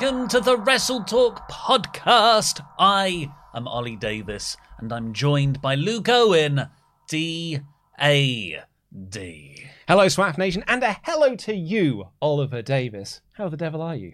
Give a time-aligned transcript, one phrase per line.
[0.00, 2.64] welcome to the Wrestle Talk podcast.
[2.78, 6.68] I am Ollie Davis and I'm joined by Luke Owen,
[7.08, 7.58] D
[8.00, 8.60] A
[9.08, 9.66] D.
[9.88, 13.22] Hello, Swaff Nation, and a hello to you, Oliver Davis.
[13.32, 14.12] How the devil are you?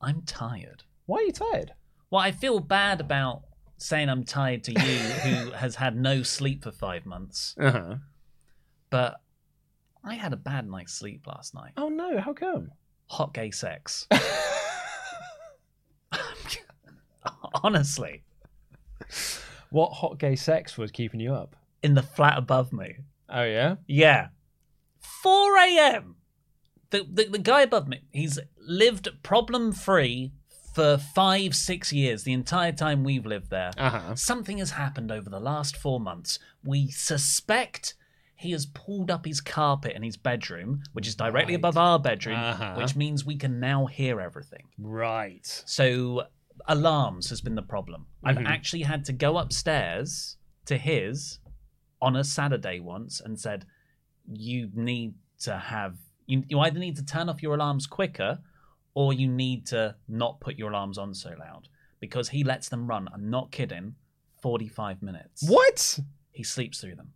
[0.00, 0.82] I'm tired.
[1.06, 1.72] Why are you tired?
[2.10, 3.42] Well, I feel bad about
[3.76, 7.94] saying I'm tired to you, who has had no sleep for five months, Uh huh.
[8.90, 9.20] but
[10.02, 11.72] I had a bad night's sleep last night.
[11.76, 12.72] Oh no, how come?
[13.06, 14.08] Hot gay sex.
[17.62, 18.22] Honestly,
[19.70, 21.56] What hot gay sex was keeping you up?
[21.82, 22.96] in the flat above me.
[23.30, 23.76] Oh yeah.
[23.86, 24.26] Yeah.
[25.00, 26.16] 4 a.m.
[26.90, 30.32] The, the, the guy above me, he's lived problem free
[30.74, 33.70] for five, six years, the entire time we've lived there.
[33.78, 34.14] Uh huh.
[34.14, 36.38] Something has happened over the last four months.
[36.62, 37.94] We suspect
[38.40, 41.60] he has pulled up his carpet in his bedroom, which is directly Right.
[41.60, 42.74] above our bedroom, Uh-huh.
[42.76, 44.66] which means we can now hear everything.
[44.78, 45.46] Right.
[45.66, 46.26] So
[46.66, 48.06] alarms has been the problem.
[48.24, 48.46] I've Mhm.
[48.46, 50.36] actually had to go upstairs
[50.66, 51.38] to his
[52.00, 53.66] on a Saturday once and said,
[54.26, 58.40] "You need to have you, you either need to turn off your alarms quicker,
[58.94, 61.68] or you need to not put your alarms on so loud
[61.98, 63.08] because he lets them run.
[63.12, 63.96] I'm not kidding.
[64.40, 65.42] Forty-five minutes.
[65.48, 65.98] What?
[66.30, 67.12] He sleeps through them.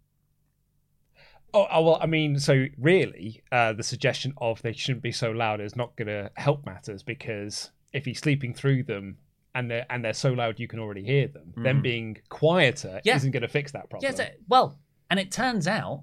[1.54, 5.31] Oh, oh well, I mean, so really, uh, the suggestion of they shouldn't be so
[5.31, 9.19] loud is not going to help matters because if he's sleeping through them
[9.54, 13.14] and they're and they're so loud you can already hear them, them being quieter Yeah.
[13.16, 14.10] isn't going to fix that problem.
[14.10, 14.19] Yes.
[14.19, 14.78] it- well,
[15.09, 16.03] and it turns out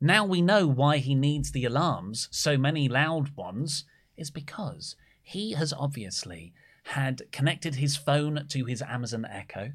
[0.00, 3.84] now we know why he needs the alarms, so many loud ones,
[4.16, 6.52] is because he has obviously
[6.84, 9.72] had connected his phone to his Amazon Echo.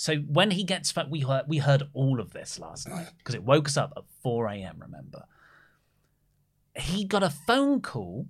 [0.00, 3.34] So when he gets, pho- we heard we heard all of this last night because
[3.34, 4.76] it woke us up at four a.m.
[4.78, 5.24] Remember,
[6.76, 8.28] he got a phone call,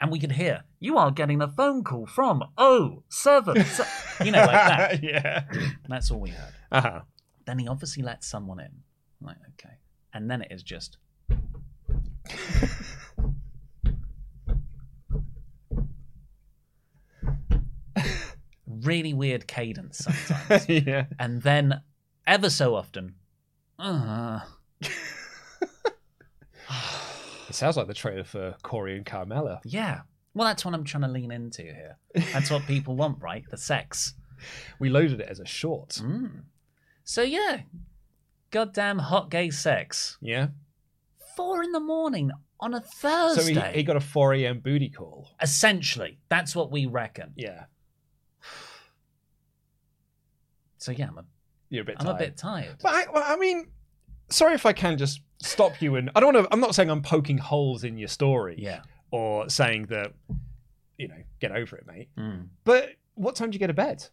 [0.00, 4.30] and we could hear you are getting a phone call from oh seven, se-" you
[4.30, 5.02] know, like that.
[5.02, 5.46] yeah.
[5.88, 6.54] That's all we heard.
[6.70, 7.00] Uh huh.
[7.44, 8.70] Then he obviously lets someone in.
[9.20, 9.78] I'm like, okay.
[10.12, 10.98] And then it is just.
[18.84, 20.68] really weird cadence sometimes.
[20.86, 21.06] yeah.
[21.18, 21.80] and then,
[22.26, 23.14] ever so often,
[23.78, 24.40] uh,
[27.48, 29.60] It sounds like the trailer for Corey and Carmella.
[29.64, 30.00] yeah.
[30.36, 31.96] Well, that's what I'm trying to lean into here.
[32.32, 33.44] That's what people want, right?
[33.50, 34.14] The sex.
[34.80, 35.90] We loaded it as a short.
[36.02, 36.40] Mm.
[37.04, 37.60] So, yeah.
[38.50, 40.18] Goddamn hot gay sex.
[40.20, 40.48] Yeah.
[41.36, 43.70] Four in the morning on a So Thursday.
[43.72, 44.58] he, he got a 4 a.m.
[44.58, 45.28] booty call.
[45.40, 47.32] Essentially, that's what we reckon.
[47.36, 47.66] Yeah.
[50.84, 51.24] So yeah, I'm a,
[51.70, 52.16] You're a bit I'm tired.
[52.16, 52.76] a bit tired.
[52.82, 53.68] But I, well, I mean,
[54.28, 56.52] sorry if I can just stop you and I don't want to.
[56.52, 58.56] I'm not saying I'm poking holes in your story.
[58.58, 58.80] Yeah.
[59.10, 60.12] Or saying that,
[60.98, 62.08] you know, get over it, mate.
[62.18, 62.48] Mm.
[62.64, 64.04] But what time do you get to bed?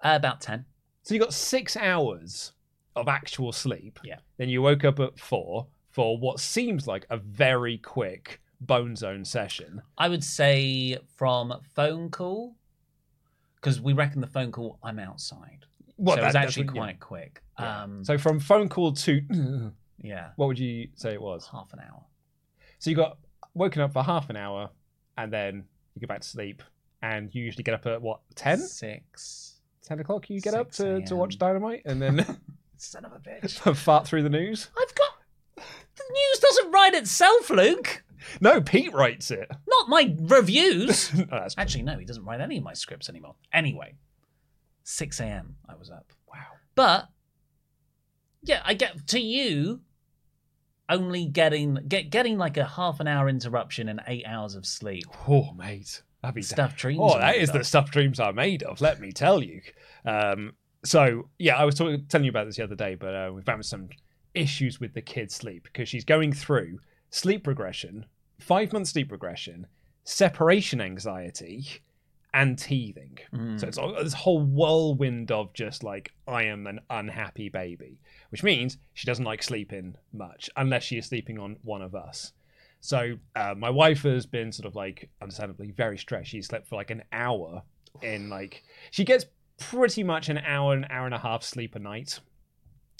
[0.00, 0.64] Uh, about ten.
[1.02, 2.52] So you got six hours
[2.94, 3.98] of actual sleep.
[4.04, 4.18] Yeah.
[4.36, 9.24] Then you woke up at four for what seems like a very quick bone zone
[9.24, 9.82] session.
[9.98, 12.54] I would say from phone call,
[13.56, 14.78] because we reckon the phone call.
[14.84, 15.64] I'm outside,
[15.96, 16.80] Well, so it was that's actually what- yeah.
[16.82, 17.42] quite quick.
[17.58, 17.82] Yeah.
[17.82, 19.20] Um, So from phone call to
[20.02, 21.48] yeah, what would you say it was?
[21.50, 22.02] half an hour.
[22.78, 23.18] So you got
[23.54, 24.70] woken up for half an hour,
[25.16, 25.64] and then
[25.94, 26.62] you go back to sleep,
[27.02, 28.58] and you usually get up at what 10?
[28.58, 29.54] Six.
[29.84, 30.28] 10 o'clock.
[30.28, 32.24] You get up to, to watch Dynamite, and then
[32.76, 33.74] Son of a bitch.
[33.76, 34.68] fart through the news.
[34.78, 35.12] I've got
[35.56, 38.02] the news doesn't write itself, Luke.
[38.40, 39.48] No, Pete writes it.
[39.66, 41.10] Not my reviews.
[41.56, 43.36] Actually, no, he doesn't write any of my scripts anymore.
[43.52, 43.94] Anyway,
[44.86, 45.56] 6 a.m.
[45.68, 46.12] I was up.
[46.32, 46.44] Wow.
[46.76, 47.08] But
[48.42, 49.80] yeah, I get to you
[50.88, 55.04] only getting get getting like a half an hour interruption and eight hours of sleep.
[55.28, 56.02] Oh, mate.
[56.22, 58.80] That'd be Stuff dreams Oh, that is the stuff dreams are made of.
[58.80, 59.60] Let me tell you.
[60.04, 60.52] Um,
[60.84, 63.46] so yeah, I was talking, telling you about this the other day, but uh, we've
[63.46, 63.88] having some
[64.34, 66.78] issues with the kid's sleep because she's going through
[67.10, 68.06] sleep regression,
[68.38, 69.66] five month sleep regression,
[70.04, 71.80] separation anxiety,
[72.36, 73.16] and teething.
[73.34, 73.58] Mm.
[73.58, 77.98] So it's all, this whole whirlwind of just like I am an unhappy baby,
[78.28, 82.32] which means she doesn't like sleeping much unless she is sleeping on one of us.
[82.80, 86.28] So uh, my wife has been sort of like understandably very stressed.
[86.28, 87.62] She slept for like an hour
[88.02, 89.24] in like she gets
[89.58, 92.20] pretty much an hour, an hour and a half sleep a night,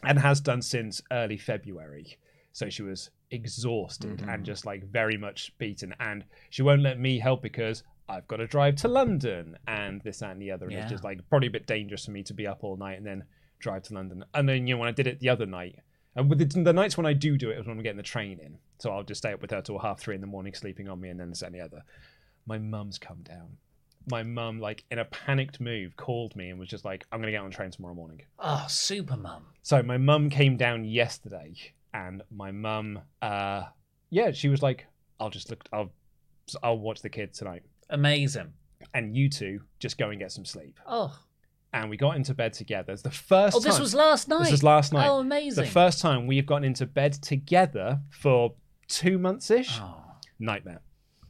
[0.03, 2.17] and has done since early February.
[2.53, 7.19] So she was exhausted and just like very much beaten, and she won't let me
[7.19, 10.67] help because I've got to drive to London and this and the other.
[10.67, 10.82] And Yeah.
[10.82, 13.06] it's just like probably a bit dangerous for me to be up all night and
[13.06, 13.25] then
[13.58, 14.25] drive to London.
[14.35, 15.81] And then you know when I did it the other night,
[16.14, 18.03] and with the, the nights when I do do it is when I'm getting the
[18.03, 18.58] train in.
[18.79, 21.00] So I'll just stay up with her till half three in the morning, sleeping on
[21.00, 21.82] me, and then this and the other.
[22.47, 23.56] My mum's come down.
[24.08, 27.32] My mum, like in a panicked move, called me and was just like, "I'm gonna
[27.32, 29.47] get on the train tomorrow morning." Oh, super mum.
[29.62, 31.55] So my mum came down yesterday,
[31.93, 33.64] and my mum, uh,
[34.11, 34.87] yeah, she was like,
[35.19, 35.93] "I'll just look, I'll,
[36.62, 38.53] I'll watch the kids tonight, Amazing.
[38.94, 41.19] and you two just go and get some sleep." Oh,
[41.73, 42.93] And we got into bed together.
[42.93, 43.55] It's the first.
[43.56, 44.44] oh, this time- was last night.
[44.44, 45.09] This was last night.
[45.09, 45.65] Oh, amazing.
[45.65, 48.55] The first time we've gotten into bed together for
[48.88, 49.79] two months ish.
[49.81, 50.03] Oh.
[50.38, 50.81] Nightmare.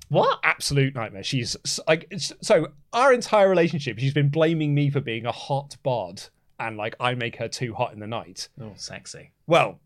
[0.09, 0.39] What?
[0.45, 1.25] Absolute nightmare.
[1.25, 1.57] She's
[1.89, 6.23] like, so our entire relationship, she's been blaming me for being a hot bod,
[6.61, 8.49] and like I make her too hot in the night.
[8.61, 9.33] Oh, sexy.
[9.49, 9.81] Well,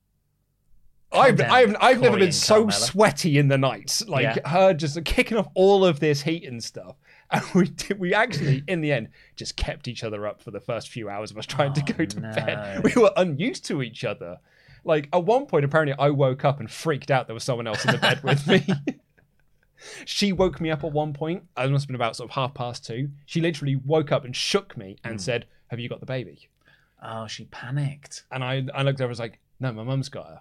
[1.12, 2.72] I've down, I've I've never been so Carmella.
[2.72, 4.00] sweaty in the night.
[4.06, 4.48] Like Yeah.
[4.48, 6.96] her just kicking off all of this heat and stuff.
[7.32, 10.58] And we did, we actually in the end just kept each other up for the
[10.58, 12.32] first few hours of us trying to Oh, go to no.
[12.32, 12.82] bed.
[12.94, 14.38] We were unused to each other.
[14.82, 17.84] Like at one point, apparently, I woke up and freaked out there was someone else
[17.84, 18.66] in the bed with me.
[20.04, 21.44] she woke me up at one point.
[21.56, 23.10] It must have been about sort of half past two.
[23.26, 25.18] She literally woke up and shook me and Hmm.
[25.18, 26.48] said, "Have you got the baby?"
[27.02, 28.24] Oh, she panicked.
[28.30, 30.40] And I, I looked over, I was like, no, my mum's got her.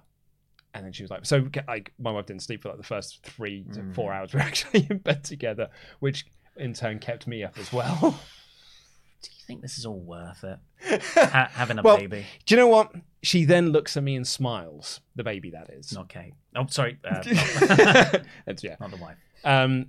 [0.73, 3.23] And then she was like, so like my wife didn't sleep for like the first
[3.25, 3.95] three to Mm.
[3.95, 4.33] four hours.
[4.33, 5.69] We're actually in bed together,
[5.99, 6.25] which
[6.57, 7.97] in turn kept me up as well.
[9.21, 10.59] Do you think this is all worth it?
[11.15, 12.25] Ha- having a well, baby.
[12.45, 12.93] do you know what?
[13.21, 15.01] She then looks at me and smiles.
[15.15, 15.91] The baby, that is.
[15.91, 16.33] Not Kate.
[16.55, 16.99] Oh, sorry.
[17.03, 18.75] Uh, not, That's- yeah.
[18.79, 19.17] not the wife.
[19.43, 19.87] Um,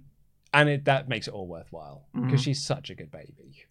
[0.52, 2.44] and it, that makes it all worthwhile because Mhm.
[2.44, 3.66] she's such a good baby.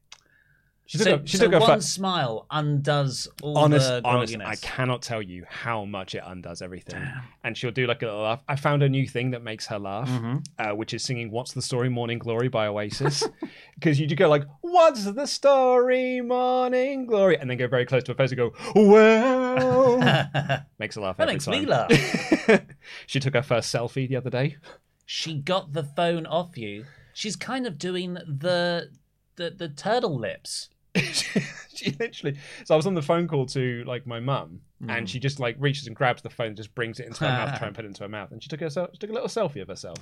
[0.91, 4.35] She So, a, she so took one fir- smile undoes all honest, the honest.
[4.43, 6.99] I cannot tell you how much it undoes everything.
[6.99, 7.21] Damn.
[7.43, 8.41] And she'll do like a little laugh.
[8.47, 10.43] I found a new thing that makes her laugh, Mhm.
[10.57, 13.23] uh, which is singing "What's the Story, Morning Glory" by Oasis.
[13.75, 18.03] Because you do go like "What's the story, Morning Glory," and then go very close
[18.05, 19.99] to her face and go "Well."
[20.79, 21.59] makes her laugh That makes time.
[21.61, 21.91] me laugh.
[23.05, 24.57] she took her first selfie the other day.
[25.05, 26.85] she got the phone off you.
[27.13, 28.89] She's kind of doing the
[29.35, 30.69] the, the turtle lips.
[31.73, 32.37] she literally.
[32.65, 34.89] So I was on the phone call to like my mum, Hmm.
[34.91, 37.31] and she just like reaches and grabs the phone, and just brings it into her
[37.31, 39.09] mouth, to try and put it into her mouth, and she took herself, she took
[39.09, 39.97] a little selfie of herself.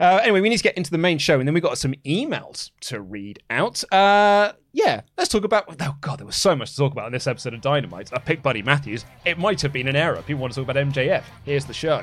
[0.00, 1.94] Uh, anyway, we need to get into the main show, and then we got some
[2.04, 3.84] emails to read out.
[3.92, 5.64] Uh, yeah, let's talk about.
[5.80, 8.12] Oh god, there was so much to talk about in this episode of Dynamite.
[8.12, 9.04] I picked Buddy Matthews.
[9.24, 10.20] It might have been an error.
[10.22, 11.22] People want to talk about MJF.
[11.44, 12.02] Here's the show.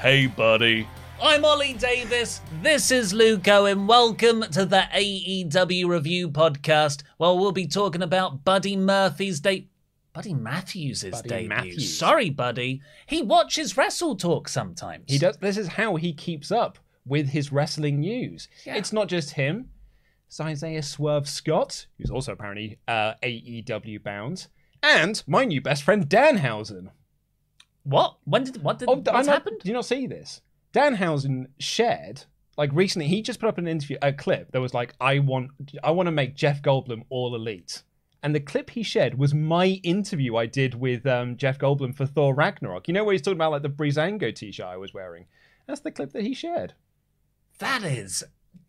[0.00, 0.88] Hey, buddy.
[1.22, 2.40] I'm Ollie Davis.
[2.62, 3.86] This is Luke Owen.
[3.86, 7.02] Welcome to the AEW Review Podcast.
[7.18, 9.68] Well, we'll be talking about Buddy Murphy's date.
[10.14, 11.48] Buddy Matthews' Buddy debut.
[11.50, 11.98] Matthews.
[11.98, 12.80] Sorry, Buddy.
[13.04, 15.04] He watches Wrestle Talk sometimes.
[15.06, 15.36] He does.
[15.36, 18.48] This is how he keeps up with his wrestling news.
[18.64, 18.76] Yeah.
[18.76, 19.68] It's not just him.
[20.28, 24.46] It's Isaiah Swerve Scott, who's also apparently uh, AEW bound,
[24.82, 26.88] and my new best friend Danhausen.
[27.84, 28.16] What?
[28.24, 29.60] When did what did Oh, what's not, happened?
[29.62, 30.40] Do you not see this?
[30.72, 32.24] Danhausen shared
[32.56, 33.08] like recently.
[33.08, 35.50] He just put up an interview, a clip that was like, "I want,
[35.82, 37.82] I want to make Jeff Goldblum all elite."
[38.22, 42.04] And the clip he shared was my interview I did with um, Jeff Goldblum for
[42.04, 42.86] Thor Ragnarok.
[42.86, 45.24] You know where he's talking about like the Breezango t-shirt I was wearing.
[45.66, 46.74] That's the clip that he shared.
[47.60, 48.22] That is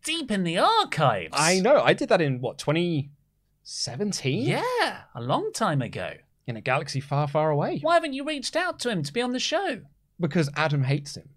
[0.04, 1.34] deep in the archives.
[1.36, 1.82] I know.
[1.82, 4.42] I did that in what 2017?
[4.46, 6.14] Yeah, a long time ago.
[6.46, 7.78] In a galaxy far, far away.
[7.82, 9.82] Why haven't you reached out to him to be on the show?
[10.18, 11.28] Because Adam hates him.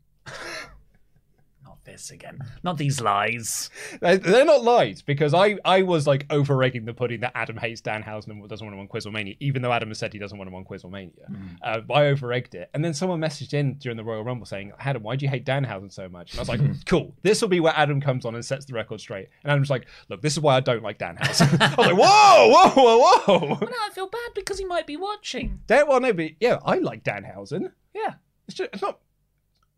[1.95, 2.39] This again.
[2.61, 3.69] Not these lies.
[4.01, 8.31] They're, not lies because I, I was like overegging the pudding that Adam hates Danhausen
[8.31, 10.53] and doesn't want to win Quizlemania, even though Adam has said he doesn't want to
[10.53, 11.55] win Quizlemania.
[11.63, 12.69] Uh, I overegged it.
[12.73, 15.45] And then someone messaged in during the Royal Rumble saying, Adam, why do you hate
[15.45, 16.31] Dan Danhausen so much?
[16.31, 17.15] And I was like, cool.
[17.23, 19.29] This will be where Adam comes on and sets the record straight.
[19.43, 21.61] And Adam's like, look, this is why I don't like Dan Danhausen.
[21.61, 23.55] I was like, whoa, whoa, whoa, whoa.
[23.55, 25.61] But now I feel bad because he might be watching.
[25.67, 27.71] Dan, well, no, but yeah, I like Dan Danhausen.
[27.93, 28.15] Yeah.
[28.47, 28.99] It's, just, it's not.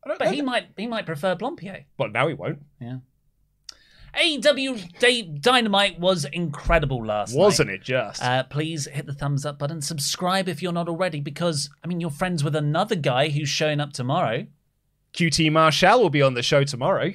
[0.05, 1.85] But he might he might prefer Blompier.
[1.97, 2.59] Well, now he won't.
[2.79, 2.97] Yeah.
[4.17, 7.39] AEW Dynamite was incredible last night.
[7.39, 8.23] Wasn't it just?
[8.23, 9.81] Uh, please hit the thumbs up button.
[9.81, 13.79] Subscribe if you're not already, because I mean you're friends with another guy who's showing
[13.79, 14.47] up tomorrow.
[15.13, 17.13] QT Marshall will be on the show tomorrow.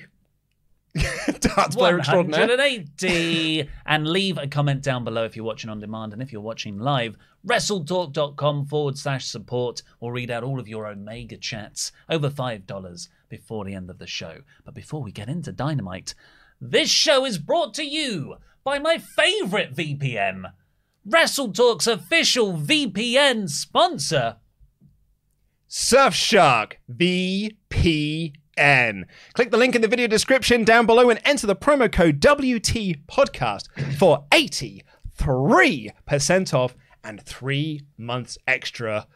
[1.40, 2.40] Darts player extraordinaire.
[2.40, 6.42] 180 and leave a comment down below if you're watching on demand and if you're
[6.42, 12.28] watching live wrestletalk.com forward slash support or read out all of your omega chats over
[12.28, 16.14] five dollars before the end of the show but before we get into dynamite
[16.61, 20.52] this show is brought to you by my favorite vpn
[21.08, 24.37] wrestletalk's official vpn sponsor
[25.72, 28.34] Surfshark VPN.
[28.56, 33.06] Click the link in the video description down below and enter the promo code WT
[33.06, 39.06] Podcast for 83% off and three months extra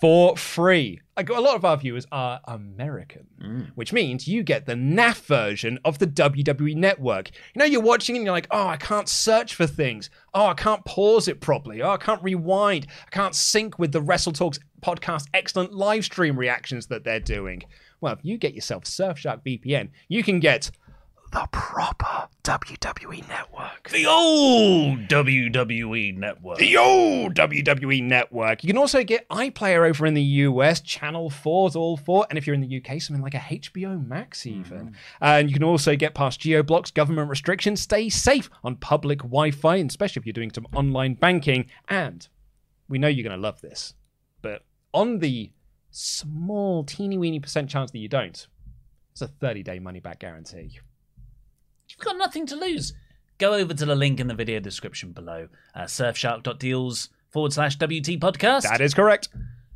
[0.00, 1.00] for free.
[1.16, 3.70] Like a lot of our viewers are American, mm.
[3.74, 7.30] which means you get the NAF version of the WWE network.
[7.54, 10.10] You know, you're watching and you're like, oh, I can't search for things.
[10.34, 11.80] Oh, I can't pause it properly.
[11.80, 12.88] Oh, I can't rewind.
[13.06, 17.62] I can't sync with the Wrestle Talks podcast excellent live stream reactions that they're doing.
[18.04, 20.70] Well, if you get yourself Surfshark VPN, you can get
[21.32, 23.88] the proper WWE network.
[23.88, 28.62] the old wwe network The old WWE network.
[28.62, 32.46] You can also get iPlayer over in the US, Channel 4's all four, and if
[32.46, 34.78] you're in the UK, something like a HBO Max even.
[34.78, 34.94] Mm-hmm.
[35.22, 39.88] And you can also get past geo-blocks, government restrictions, stay safe on public Wi-Fi, and
[39.88, 41.70] especially if you're doing some online banking.
[41.88, 42.28] And
[42.86, 43.94] we know you're going to love this,
[44.42, 45.50] but on the
[45.96, 48.46] small, teeny weeny percent chance that you don't,
[49.12, 50.70] it's a 30-day money-back guarantee.
[51.88, 52.92] You've got nothing to lose.
[53.38, 58.18] Go over to the link in the video description below, uh, surfshark.deals forward slash WT
[58.20, 59.28] podcast, That is correct.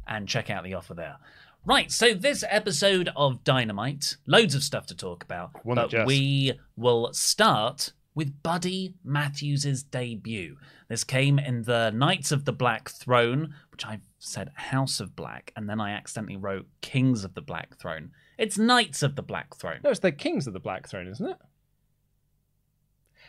[0.06, 1.16] and check out the offer there.
[1.64, 6.06] Right, so this episode of Dynamite, loads of stuff to talk about, not but just.
[6.06, 10.56] we will start with Buddy Matthews' debut.
[10.88, 15.52] This came in the Knights of the Black Throne, which I said House of Black,
[15.56, 18.10] and then I accidentally wrote Kings of the Black Throne.
[18.36, 19.80] It's Knights of the Black Throne.
[19.84, 21.38] No, it's the Kings of the Black Throne, isn't it?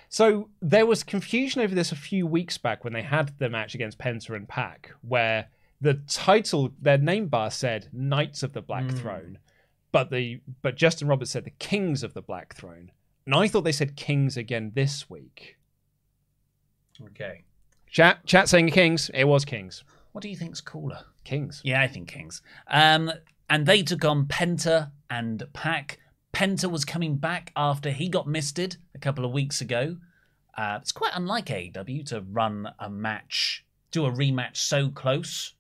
[0.10, 3.76] So there was confusion over this a few weeks back when they had the match
[3.76, 8.86] against Penta and Pac, where the title, their name bar said Knights of the Black
[8.86, 8.98] hmm.
[8.98, 9.38] Throne,
[9.92, 12.92] but the but Justin Roberts said the Kings of the Black Throne,
[13.26, 15.58] and I thought they said Kings again this week.
[17.02, 17.44] Okay.
[17.88, 19.10] Chat, chat saying Kings.
[19.14, 19.84] It was Kings.
[20.12, 21.02] What do you think's cooler?
[21.24, 21.62] Kings.
[21.64, 22.42] Yeah, I think Kings.
[22.68, 23.12] Um,
[23.50, 26.00] and they took on Penta and Pac.
[26.34, 29.98] Penta was coming back after he got misted a couple of weeks ago.
[30.58, 35.54] Uh, it's quite unlike AEW to run a match, do a rematch so close.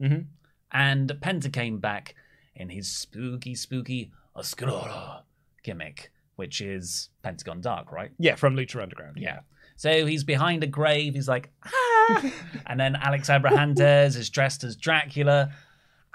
[0.00, 0.26] Mhm.
[0.70, 2.14] And Penta came back
[2.54, 5.22] in his spooky, spooky Oscuro
[5.62, 8.10] gimmick, which is Pentagon Dark, right?
[8.18, 9.16] Yeah, from Lucha Underground.
[9.18, 9.40] Yeah.
[9.76, 11.14] So he's behind a grave.
[11.14, 12.30] He's like, ah.
[12.66, 15.52] and then Alex Abrahantes is dressed as Dracula.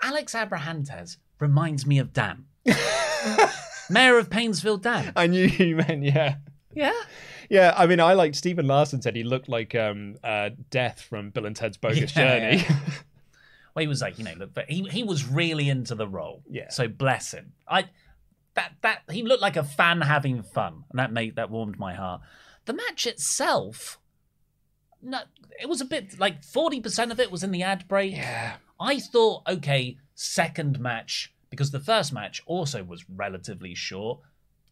[0.01, 2.45] Alex Abrahantes reminds me of Dan,
[3.89, 5.11] Mayor of Painesville Dan.
[5.15, 6.35] I knew you meant yeah.
[6.73, 6.93] Yeah.
[7.49, 11.31] Yeah, I mean, I like Stephen Larson said he looked like um, uh, Death from
[11.31, 12.51] Bill and Ted's Bogus Yeah.
[12.51, 12.63] Journey.
[13.75, 16.41] Well, he was like, you know, look, but he he was really into the role.
[16.49, 16.69] Yeah.
[16.69, 17.53] So bless him.
[17.67, 17.85] I
[18.55, 21.93] that that he looked like a fan having fun, and that made that warmed my
[21.93, 22.21] heart.
[22.69, 23.97] The match itself,
[25.01, 25.21] no,
[25.59, 28.15] it was a bit like forty percent of it was in the ad break.
[28.15, 28.57] yeah.
[28.79, 34.19] I thought, okay, second match, because the first match also was relatively short.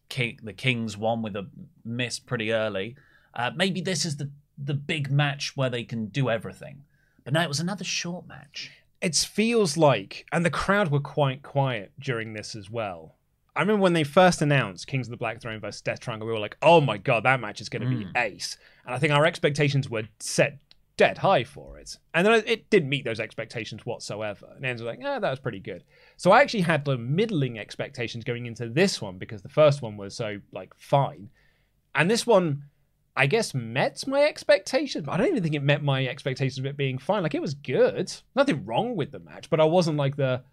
[0.08, 1.48] King, the Kings won with a
[1.84, 2.94] miss pretty early.
[3.34, 6.84] Uh, maybe this is the the big match where they can do everything.
[7.24, 8.70] But no, it was another short match.
[9.02, 13.16] It feels like, and the crowd were quite quiet during this as well.
[13.58, 16.32] I remember when they first announced Kings of the Black Throne versus Death Triangle, we
[16.32, 18.56] were like, oh my god, that match is going to be ace.
[18.86, 20.60] And I think our expectations were set
[20.96, 21.98] dead high for it.
[22.14, 24.46] And then it didn't meet those expectations whatsoever.
[24.54, 25.82] And ends was like, ah, that was pretty good.
[26.16, 29.96] So I actually had the middling expectations going into this one because the first one
[29.96, 31.28] was so, like, fine.
[31.96, 32.62] And this one,
[33.16, 35.04] I guess, met my expectations.
[35.04, 37.24] But I don't even think it met my expectations of it being fine.
[37.24, 38.12] Like, it was good.
[38.36, 40.44] Nothing wrong with the match, but I wasn't like the,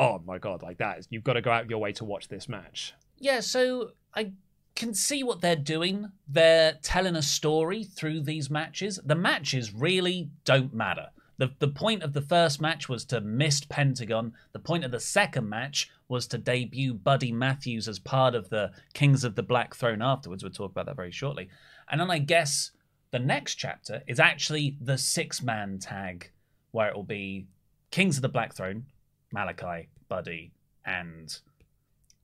[0.00, 1.06] oh my God, like that.
[1.10, 2.94] You've got to go out of your way to watch this match.
[3.18, 4.32] Yeah, so I
[4.74, 6.10] can see what they're doing.
[6.26, 8.98] They're telling a story through these matches.
[9.04, 11.08] The matches really don't matter.
[11.36, 14.32] The, the point of the first match was to mist Pentagon.
[14.52, 18.72] The point of the second match was to debut Buddy Matthews as part of the
[18.94, 20.42] Kings of the Black Throne afterwards.
[20.42, 21.48] We'll talk about that very shortly.
[21.90, 22.72] And then I guess
[23.10, 26.30] the next chapter is actually the six man tag,
[26.70, 27.46] where it will be
[27.90, 28.84] Kings of the Black Throne,
[29.32, 30.52] Malachi, Buddy,
[30.84, 31.34] and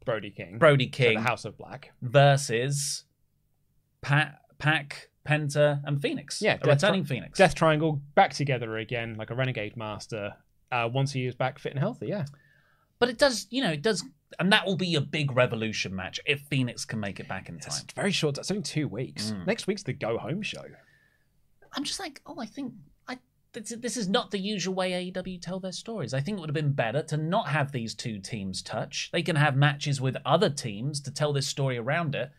[0.05, 0.59] Brody King.
[0.59, 1.93] Brody King the House of Black.
[2.03, 3.05] versus
[4.01, 6.41] Pat, Pac, Penta, and Phoenix.
[6.41, 7.39] Yeah, Death returning Tri- Phoenix.
[7.39, 10.35] Death Triangle back together again, like a renegade master.
[10.73, 12.25] Uh, once he is back fit and healthy, yeah.
[12.99, 14.05] But it does, you know, it does,
[14.41, 17.59] and that will be a big revolution match if Phoenix can make it back in
[17.61, 17.83] time.
[17.85, 18.39] It's very short.
[18.39, 19.31] It's only two weeks.
[19.33, 19.47] Mm.
[19.47, 20.65] Next week's the go home show.
[21.73, 22.73] I'm just like, oh, I think
[23.65, 26.15] this, this is not the usual way AEW tell their stories.
[26.15, 29.11] I think it would have been better to not have these two teams touch.
[29.13, 32.31] They can have matches with other teams to tell this story around it.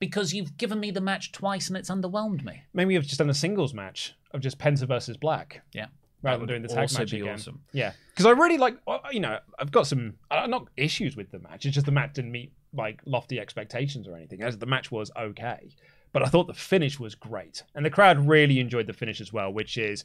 [0.00, 2.62] Because you've given me the match twice and it's underwhelmed me.
[2.74, 5.86] Maybe we've just done a singles match of just Penta versus Black Yeah.
[6.20, 7.34] rather than doing the tag also match be again.
[7.34, 7.60] awesome.
[7.72, 8.76] Yeah, because I really like.
[8.86, 11.64] uh, You know, I've got some uh, not issues with the match.
[11.64, 14.42] It's just the match didn't meet like lofty expectations or anything.
[14.42, 15.70] As the match was okay,
[16.12, 19.32] but I thought the finish was great, and the crowd really enjoyed the finish as
[19.32, 20.04] well, which is.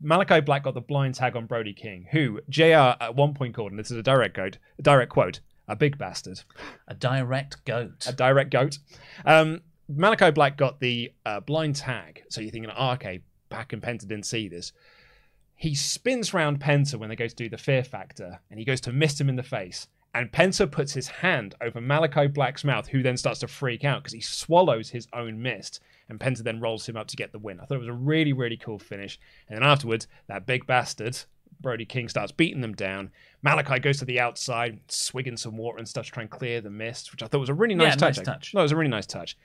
[0.00, 3.72] Malachi Black got the blind tag on Brody King, who JR at one point called,
[3.72, 6.40] and this is a direct quote, a direct quote, a big bastard.
[6.88, 8.06] A direct goat.
[8.08, 8.78] a direct goat.
[9.24, 13.82] Um, Malachi Black got the uh, blind tag, so you're thinking, oh, okay, Pac and
[13.82, 14.72] Penta didn't see this.
[15.54, 18.80] He spins round Penta when they go to do the fear factor, and he goes
[18.82, 19.86] to mist him in the face.
[20.12, 24.02] And Penta puts his hand over Malachi Black's mouth, who then starts to freak out
[24.02, 25.80] because he swallows his own mist.
[26.08, 27.60] And Penta then rolls him up to get the win.
[27.60, 29.20] I thought it was a really, really cool finish.
[29.48, 31.16] And then afterwards, that big bastard,
[31.60, 33.12] Brody King, starts beating them down.
[33.42, 36.70] Malachi goes to the outside, swigging some water and stuff to try and clear the
[36.70, 38.16] mist, which I thought was a really nice Yeah, touch.
[38.16, 38.54] nice touch.
[38.54, 39.36] No, it was a really nice touch.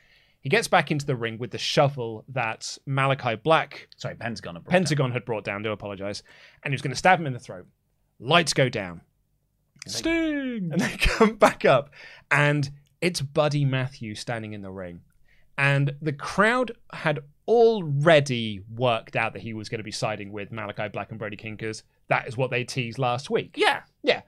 [0.42, 4.56] He gets back into the ring with the shovel that Malachi Black Sorry, Pentagon.
[4.56, 5.62] have brought Pentagon had brought down.
[5.62, 6.24] Do apologize,
[6.64, 7.66] and he was going to stab him in the throat.
[8.20, 9.02] Lights go down,
[9.88, 10.70] Sting.
[10.72, 11.90] and they come back up,
[12.32, 12.70] and
[13.02, 15.02] it's Buddy Matthews standing in the ring,
[15.58, 20.52] and the crowd had already worked out that he was going to be siding with
[20.52, 23.54] Malachi Black and Brody King because that is what they teased last week.
[23.56, 23.82] Yeah.
[24.04, 24.22] Yeah.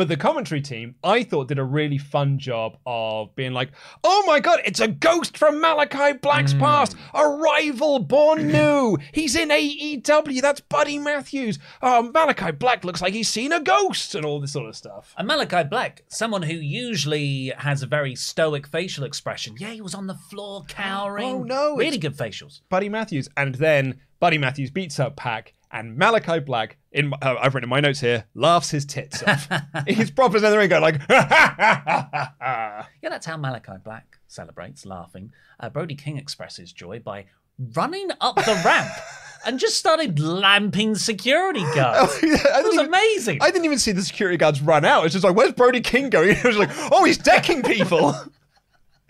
[0.00, 3.68] But the commentary team, I thought, did a really fun job of being like,
[4.02, 6.58] oh my God, it's a ghost from Malachi Black's mm.
[6.58, 8.96] past, a rival born new.
[9.12, 10.40] He's in AEW.
[10.40, 11.58] That's Buddy Matthews.
[11.82, 15.14] Oh, Malachi Black looks like he's seen a ghost and all this sort of stuff.
[15.18, 19.56] And Malachi Black, someone who usually has a very stoic facial expression.
[19.58, 21.26] Yeah, he was on the floor cowering.
[21.26, 22.62] Oh, no, Really good facials.
[22.70, 23.28] Buddy Matthews.
[23.36, 27.70] And then Buddy Matthews beats up Pac, and Malachi Black, in uh, I've written in
[27.70, 29.48] my notes here, laughs his tits off.
[29.86, 35.32] he's proper in the ring going like, Yeah, that's how Malachi Black celebrates, laughing.
[35.58, 37.26] Uh, Brody King expresses joy by
[37.74, 38.90] running up the ramp
[39.46, 42.12] and just started lamping security guards.
[42.22, 43.38] I It was even- amazing.
[43.42, 45.04] I didn't even see the security guards run out.
[45.04, 46.30] It's just like, where's Brody King going?
[46.30, 48.14] It was like, oh, he's decking people.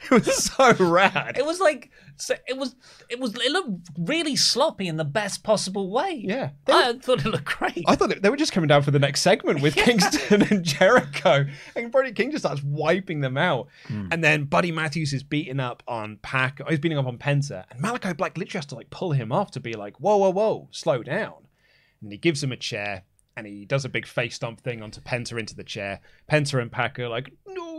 [0.10, 1.36] it was so rad.
[1.36, 2.74] It was like so it was
[3.08, 6.22] it was it looked really sloppy in the best possible way.
[6.24, 6.50] Yeah.
[6.66, 7.84] I thought it looked great.
[7.86, 11.46] I thought they were just coming down for the next segment with Kingston and Jericho,
[11.74, 13.68] and Brody King just starts wiping them out.
[13.86, 14.08] Hmm.
[14.10, 16.60] And then Buddy Matthews is beating up on Pac.
[16.64, 19.32] Oh, he's beating up on Penta, and Malachi Black literally has to like pull him
[19.32, 21.34] off to be like, "Whoa, whoa, whoa, slow down."
[22.02, 23.04] And he gives him a chair,
[23.36, 26.00] and he does a big face stomp thing onto Penta into the chair.
[26.30, 27.69] Penta and Pac are like, "No,"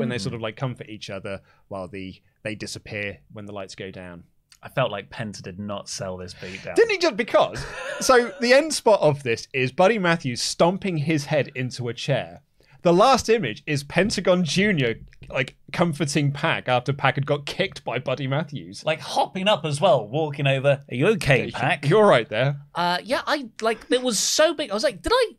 [0.00, 3.74] and they sort of like comfort each other while the they disappear when the lights
[3.74, 4.24] go down.
[4.62, 6.76] I felt like Penta did not sell this beat down.
[6.76, 7.64] Didn't he just because?
[8.00, 12.42] so the end spot of this is Buddy Matthews stomping his head into a chair.
[12.82, 14.92] The last image is Pentagon Jr.
[15.30, 18.84] like comforting Pac after Pac had got kicked by Buddy Matthews.
[18.84, 20.82] Like hopping up as well, walking over.
[20.88, 21.88] Are you okay, Pac?
[21.88, 22.60] You're right there.
[22.74, 24.70] Uh, yeah, I like it was so big.
[24.70, 25.32] I was like, did I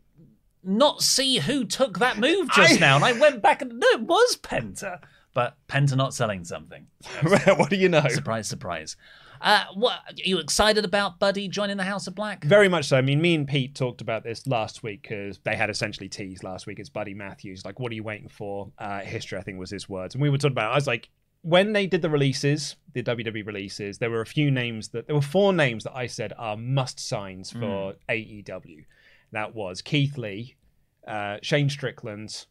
[0.64, 2.96] not see who took that move just I- now?
[2.96, 5.00] And I went back and no, it was Penta.
[5.34, 6.88] But Penta not selling something.
[7.22, 8.08] what do you know?
[8.10, 8.96] Surprise, surprise.
[9.42, 12.46] Uh, what are you excited about Buddy joining the House of Black?
[12.46, 12.98] Very much so.
[12.98, 16.44] I mean, me and Pete talked about this last week because they had essentially teased
[16.44, 16.80] last week.
[16.80, 17.66] It's Buddy Matthews.
[17.66, 18.72] Like, what are you waiting for?
[18.78, 20.16] Uh, history, I think, was his words.
[20.16, 20.72] And we were talking about.
[20.72, 21.10] I was like,
[21.42, 25.16] when they did the releases, the WWE releases, there were a few names that there
[25.16, 28.86] were four names that I said are must signs for AEW.
[29.34, 30.56] That was Keith Lee,
[31.08, 32.46] uh, Shane Strickland,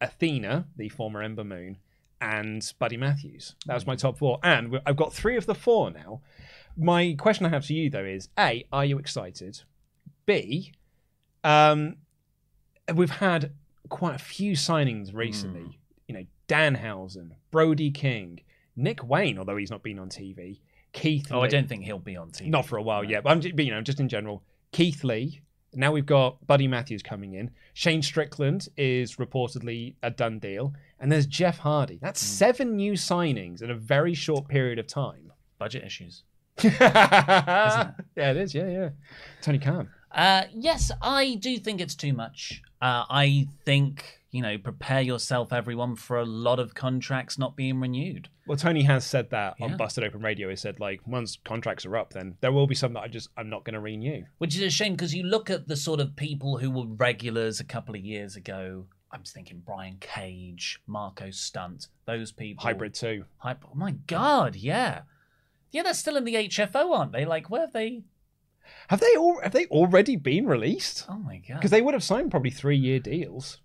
[0.00, 1.78] Athena, the former Ember Moon,
[2.20, 3.56] and Buddy Matthews.
[3.66, 4.38] That was my top four.
[4.42, 6.22] And I've got three of the four now.
[6.76, 9.62] My question I have to you though is: A, are you excited?
[10.24, 10.72] B,
[11.42, 11.96] um,
[12.94, 13.52] we've had
[13.88, 15.80] quite a few signings recently.
[16.06, 18.40] You know, Danhausen, Brody King,
[18.76, 20.60] Nick Wayne, although he's not been on TV,
[20.92, 21.28] Keith.
[21.32, 22.46] Oh, I don't think he'll be on TV.
[22.46, 24.44] not for a while yet, but I'm just, but, you know, just in general.
[24.70, 25.40] Keith Lee.
[25.74, 27.50] Now we've got Buddy Matthews coming in.
[27.74, 31.98] Shane Strickland is reportedly a done deal, and there's Jeff Hardy.
[32.00, 35.32] That's seven new signings in a very short period of time.
[35.58, 36.24] Budget issues.
[36.62, 38.54] yeah, it is.
[38.54, 38.88] Yeah, yeah.
[39.40, 39.88] Tony Khan.
[40.10, 42.62] Uh, yes, I do think it's too much.
[42.80, 47.78] Uh, I think, you know, prepare yourself, everyone, for a lot of contracts not being
[47.78, 48.28] renewed.
[48.46, 49.66] Well, Tony has said that Yeah.
[49.66, 50.48] on Busted Open Radio.
[50.48, 53.28] He said like once contracts are up, then there will be some that I just
[53.36, 54.24] I'm not going to renew.
[54.38, 57.60] Which is a shame because you look at the sort of people who were regulars
[57.60, 58.86] a couple of years ago.
[59.12, 62.62] I'm just thinking Brian Cage, Marko Stunt, those people.
[62.64, 63.26] Hybrid 2.
[63.36, 63.62] Hype.
[63.66, 65.02] Oh my God, yeah.
[65.70, 67.26] Yeah, they're still in the HFO, aren't they?
[67.26, 68.04] Like, where have they?
[68.88, 71.04] Have they all have they already been released?
[71.08, 71.56] Oh my God.
[71.56, 73.60] Because they would have signed probably three year deals.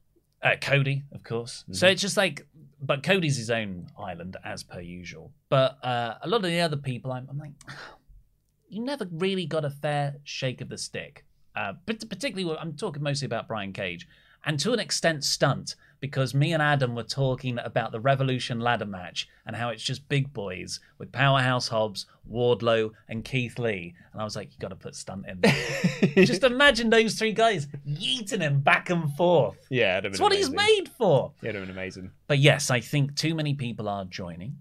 [0.48, 1.66] Uh, Cody, of course.
[1.72, 2.48] So it's just like,
[2.82, 5.32] but Cody's his own island as per usual.
[5.50, 7.52] But uh, a lot of the other people, I'm, I'm like,
[8.70, 11.26] you never really got a fair shake of the stick.
[11.56, 14.08] Uh, but particularly, I'm talking mostly about Brian Cage,
[14.46, 18.86] and to an extent, Stunt, because me and Adam were talking about the Revolution ladder
[18.86, 24.22] match and how it's just big boys with Powerhouse Hobbs, Wardlow, and Keith Lee, and
[24.22, 25.42] I was like, you got to put Stunt in.
[25.42, 26.26] there.
[26.26, 29.58] just imagine those three guys yeeting him back and forth.
[29.70, 31.34] Yeah, been what he's made for.
[31.42, 32.12] Yeah, it'd have been amazing.
[32.28, 34.58] But yes, I think too many people are joining.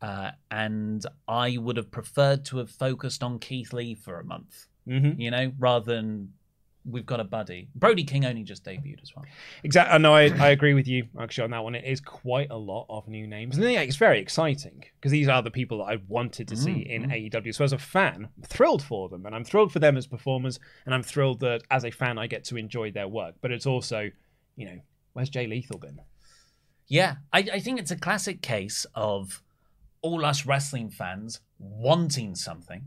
[0.00, 4.66] Uh, and I would have preferred to have focused on Keith Lee for a month,
[4.88, 5.20] Mm-hmm.
[5.20, 6.32] you know, rather than
[6.84, 7.68] we've got a buddy.
[7.74, 9.24] Brody King only just debuted as well.
[9.62, 9.94] Exactly.
[9.94, 11.74] Uh, no, I, I agree with you actually on that one.
[11.74, 15.28] It is quite a lot of new names, and yeah, it's very exciting because these
[15.28, 17.30] are the people that I wanted to see in mm.
[17.30, 17.54] AEW.
[17.54, 20.58] So as a fan, I'm thrilled for them, and I'm thrilled for them as performers,
[20.84, 23.36] and I'm thrilled that as a fan I get to enjoy their work.
[23.40, 24.10] But it's also,
[24.56, 24.80] you know,
[25.12, 26.00] where's Jay Lethal been?
[26.88, 29.42] Yeah, I, I think it's a classic case of
[30.02, 32.86] all us wrestling fans wanting something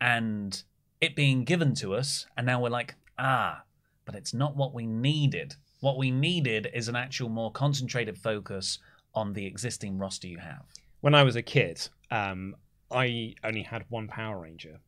[0.00, 0.62] and
[1.00, 3.62] it being given to us, and now we're like, ah,
[4.04, 5.54] but it's not what we needed.
[5.80, 8.78] What we needed is an actual more concentrated focus
[9.14, 10.64] on the existing roster you have.
[11.00, 12.56] When I was a kid, um,
[12.90, 14.80] I only had one Power Ranger,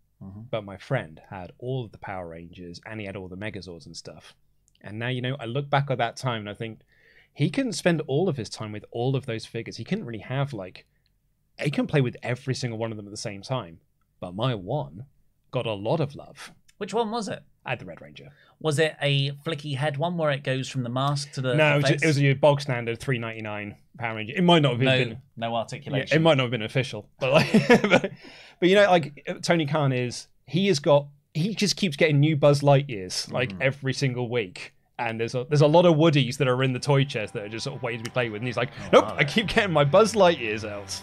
[0.50, 3.86] but my friend had all of the Power Rangers and he had all the Megazords
[3.86, 4.34] and stuff.
[4.80, 6.80] And now, you know, I look back at that time and I think
[7.34, 9.76] he couldn't spend all of his time with all of those figures.
[9.76, 10.86] He couldn't really have, like,
[11.58, 13.78] he couldn't play with every single one of them at the same time.
[14.20, 15.06] But my one
[15.50, 16.52] got a lot of love.
[16.78, 17.42] Which one was it?
[17.64, 18.30] I had the Red Ranger.
[18.60, 21.76] Was it a flicky head one where it goes from the mask to the, no,
[21.76, 24.34] it was, it was a bog standard three ninety nine Power Ranger.
[24.36, 25.18] It might not have no, been.
[25.36, 26.16] no Yeah, articulation.
[26.16, 28.10] it might not have been official, but like, but,
[28.60, 32.36] but you know, like Tony Khan is, he has got, he just keeps getting new
[32.36, 33.60] Buzz Lightyears like mm.
[33.60, 34.74] every single week.
[34.98, 37.44] And there's a there's a lot of Woodies that are in the toy chest that
[37.44, 38.40] are just sort of waiting to be played with.
[38.40, 41.02] And he's like, oh, nope, I keep getting my Buzz Lightyears out.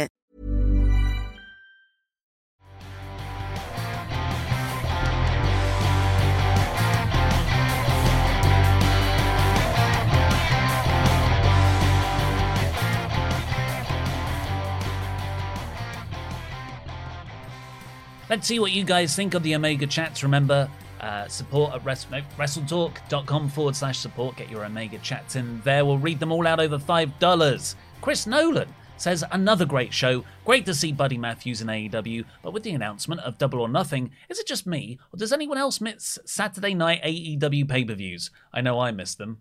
[18.31, 20.23] Let's see what you guys think of the Omega chats.
[20.23, 20.69] Remember,
[21.01, 24.37] uh, support at res- no, wrestletalk.com forward slash support.
[24.37, 25.83] Get your Omega chats in there.
[25.83, 27.75] We'll read them all out over $5.
[27.99, 30.23] Chris Nolan says, Another great show.
[30.45, 34.11] Great to see Buddy Matthews in AEW, but with the announcement of Double or Nothing,
[34.29, 38.31] is it just me, or does anyone else miss Saturday night AEW pay per views?
[38.53, 39.39] I know I miss them.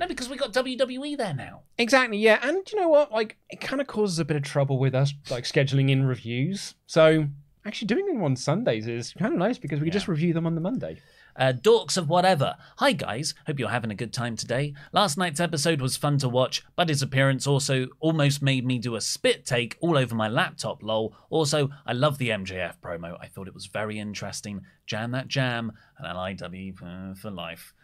[0.00, 1.62] No, because we got WWE there now.
[1.78, 2.40] Exactly, yeah.
[2.42, 3.12] And you know what?
[3.12, 6.74] Like, it kind of causes a bit of trouble with us, like scheduling in reviews.
[6.86, 7.28] So
[7.66, 10.46] actually doing them on Sundays is kind of nice because we can just review them
[10.46, 11.00] on the Monday.
[11.34, 12.54] Uh, dorks of whatever.
[12.76, 14.72] Hi guys, hope you're having a good time today.
[14.92, 18.94] Last night's episode was fun to watch, but his appearance also almost made me do
[18.94, 21.14] a spit take all over my laptop, lol.
[21.28, 23.18] Also, I love the MJF promo.
[23.20, 24.62] I thought it was very interesting.
[24.86, 27.74] Jam that jam, and LIW for life.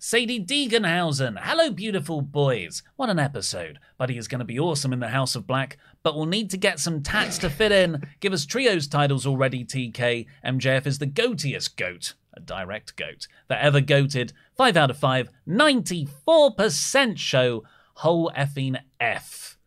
[0.00, 1.36] Sadie Deeganhausen.
[1.40, 2.84] Hello, beautiful boys.
[2.94, 3.80] What an episode.
[3.96, 6.56] Buddy is going to be awesome in the House of Black, but we'll need to
[6.56, 8.06] get some tats to fit in.
[8.20, 10.26] Give us trios titles already, TK.
[10.44, 14.32] MJF is the goatiest goat, a direct goat, that ever goated.
[14.56, 17.64] 5 out of 5, 94% show.
[17.94, 19.58] Whole effing F.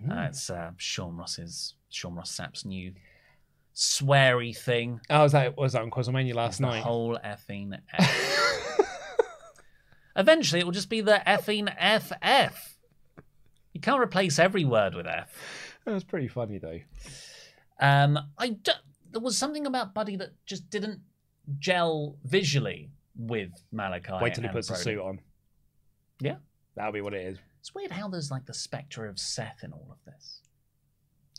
[0.00, 2.92] That's uh, Sean Ross's, Sean Ross Sapp's new
[3.74, 5.00] sweary thing.
[5.10, 6.82] Oh, was that was that on Quizlemania last The night?
[6.82, 8.78] whole effing F.
[10.14, 12.76] Eventually, it will just be the effing FF.
[13.72, 15.34] You can't replace every word with F.
[15.84, 16.80] That was pretty funny though.
[17.80, 18.72] Um, I d-
[19.10, 21.00] there was something about Buddy that just didn't
[21.58, 24.12] gel visually with Malachi.
[24.20, 24.82] Wait till he and puts Brody.
[24.82, 25.20] suit on.
[26.20, 26.36] Yeah,
[26.76, 27.38] That'll be what it is.
[27.60, 30.38] it's weird how there's like the spectre of Seth in all of this.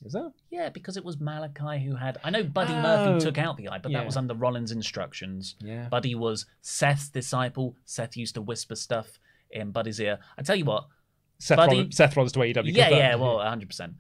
[0.06, 0.34] Is that?
[0.52, 2.18] Yeah, because it was Malachi who had.
[2.26, 4.00] I know Buddy Oh, Murphy took out the eye, but yeah.
[4.00, 5.56] that was under Rollins' instructions.
[5.62, 5.88] Yeah.
[5.88, 7.78] Buddy was Seth's disciple.
[7.86, 9.18] Seth used to whisper stuff
[9.50, 10.20] in Buddy's ear.
[10.38, 10.88] I tell you what,
[11.40, 12.64] Seth, Buddy- Rollins, Seth Rollins to AEW.
[12.66, 12.92] yeah, confirmed.
[13.00, 13.94] yeah, well, 100%.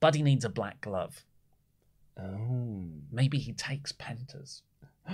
[0.00, 1.24] Buddy needs a black glove.
[2.20, 2.84] Oh.
[3.10, 4.62] Maybe he takes Pentas.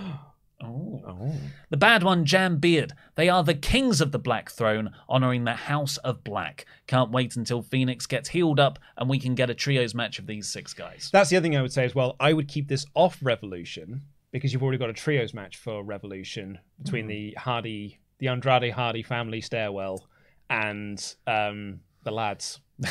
[0.65, 1.03] Oh.
[1.05, 1.35] Oh.
[1.71, 2.93] The bad one, Jam Beard.
[3.17, 6.67] They are the kings of the Black Throne, honoring the House of Black.
[6.87, 10.27] Can't wait until Phoenix gets healed up and we can get a trios match of
[10.29, 11.11] these six guys.
[11.13, 12.15] That's the other thing I would say as well.
[12.21, 16.59] I would keep this off Revolution because you've already got a trios match for Revolution
[16.81, 20.07] between the Hardy, the Andrade Hardy family stairwell,
[20.49, 22.61] and um, the lads,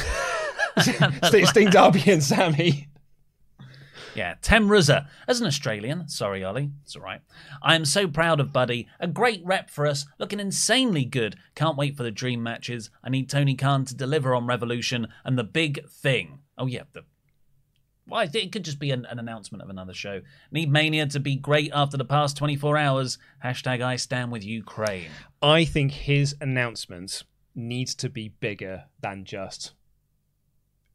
[1.49, 2.87] Sting Darby and Sammy.
[4.13, 5.07] Yeah, Tem Ruzza.
[5.27, 7.21] As an Australian, sorry, Ollie, it's all right.
[7.61, 8.87] I am so proud of Buddy.
[8.99, 11.37] A great rep for us, looking insanely good.
[11.55, 12.89] Can't wait for the dream matches.
[13.03, 16.39] I need Tony Khan to deliver on Revolution and the big thing.
[16.57, 17.03] Oh, yeah, the.
[18.07, 20.21] Well, I think it could just be an, an announcement of another show.
[20.51, 23.17] Need Mania to be great after the past 24 hours.
[23.45, 25.09] Hashtag I stand with Ukraine.
[25.41, 27.23] I think his announcement
[27.55, 29.73] needs to be bigger than just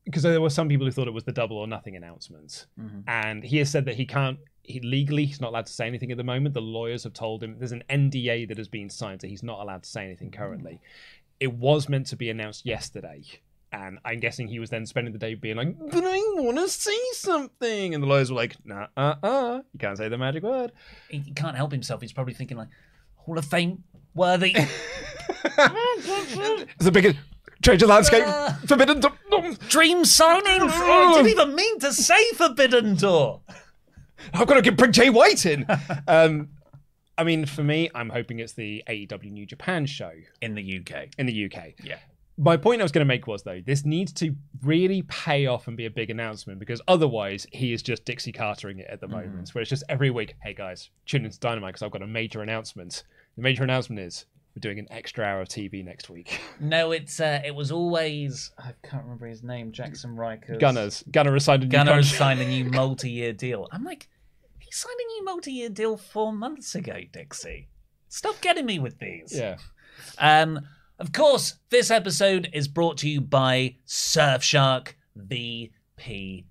[0.06, 2.66] because there were some people who thought it was the double or nothing announcement,
[3.06, 4.38] and he has said that he can't.
[4.62, 6.54] He legally he's not allowed to say anything at the moment.
[6.54, 9.60] The lawyers have told him there's an NDA that has been signed, so he's not
[9.60, 10.80] allowed to say anything currently.
[11.38, 13.22] It was meant to be announced yesterday,
[13.72, 16.68] and I'm guessing he was then spending the day being like, "But I want to
[16.68, 20.42] say something," and the lawyers were like, "Nah, uh, uh, you can't say the magic
[20.42, 20.72] word."
[21.10, 22.00] He, he can't help himself.
[22.00, 22.68] He's probably thinking, like,
[23.16, 24.54] Hall of Fame worthy.
[26.76, 27.18] It's the biggest
[27.62, 28.24] change of landscape.
[28.26, 28.58] Ah.
[28.66, 29.00] Forbidden.
[29.00, 29.12] To-
[29.68, 30.70] Dream signings.
[30.70, 30.82] Ah.
[30.82, 33.40] Oh, I didn't even mean to say Forbidden Door.
[34.32, 35.66] I've got to get bring Jay White in.
[36.08, 36.48] um,
[37.18, 41.08] I mean, for me, I'm hoping it's the AEW New Japan show In the UK.
[41.18, 41.74] in the UK.
[41.82, 41.98] Yeah.
[42.38, 45.68] My point I was going to make was though, this needs to really pay off
[45.68, 49.06] and be a big announcement because otherwise he is just Dixie Cartering it at the
[49.06, 49.16] mm-hmm.
[49.16, 52.06] moment, where it's just every week, hey guys, tune into Dynamite because I've got a
[52.06, 53.04] major announcement.
[53.36, 56.40] The major announcement is we're doing an extra hour of TV next week.
[56.58, 59.72] No, it's uh, it was always I can't remember his name.
[59.72, 60.56] Jaxson Ryker.
[60.56, 63.68] Gunners, Gunner has signed a new Gunner has signed a new multi-year deal.
[63.70, 64.08] I'm like,
[64.58, 67.68] he signed a new multi-year deal four months ago, Dixie.
[68.08, 69.36] Stop getting me with these.
[69.36, 69.58] Yeah.
[70.18, 70.60] Um,
[70.98, 76.44] of course, this episode is brought to you by Surfshark VPN.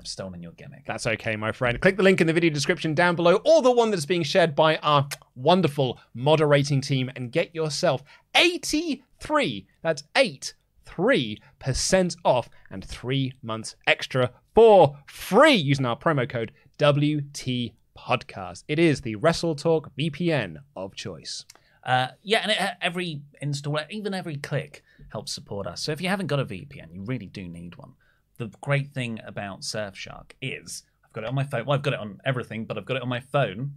[0.00, 0.86] I've stolen your gimmick.
[0.86, 1.78] That's okay, my friend.
[1.78, 4.54] Click the link in the video description down below, or the one that's being shared
[4.54, 8.02] by our wonderful moderating team, and get yourself
[8.34, 10.54] 83, that's 8,
[10.86, 18.64] 3% off and three months extra for free using our promo code WT Podcast.
[18.68, 21.44] It is the Wrestle Talk VPN of choice.
[21.84, 25.82] Uh, yeah, and it, every install, even every click helps support us.
[25.82, 27.94] So if you haven't got a VPN, you really do need one.
[28.40, 31.66] The great thing about Surfshark is I've got it on my phone.
[31.66, 33.74] Well, I've got it on everything, but I've got it on my phone.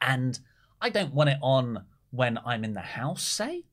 [0.00, 0.38] And
[0.80, 3.64] I don't want it on when I'm in the house, say.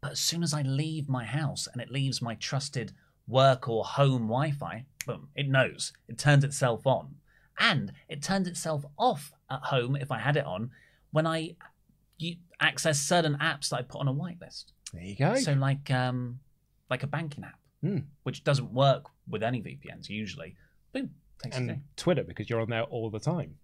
[0.00, 2.90] But as soon as I leave my house and it leaves my trusted
[3.28, 5.92] work or home Wi Fi, boom, it knows.
[6.08, 7.14] It turns itself on.
[7.56, 10.72] And it turns itself off at home if I had it on
[11.12, 11.54] when I
[12.58, 14.72] access certain apps that I put on a whitelist.
[14.92, 15.36] There you go.
[15.36, 16.40] So like um
[16.90, 17.98] like a banking app, Hmm.
[18.22, 20.56] which doesn't work with any VPNs usually.
[20.94, 21.10] Boom,
[21.44, 21.82] it and.
[21.96, 23.54] Twitter, because you're on there all the time.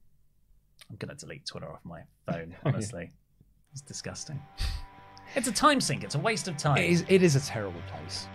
[0.91, 2.55] I'm gonna delete Twitter off my phone.
[2.67, 3.11] Honestly,
[3.73, 4.39] it's disgusting.
[5.35, 6.05] It's a time sink.
[6.05, 6.77] It's a waste of time.
[6.77, 8.27] It is, it is a terrible place.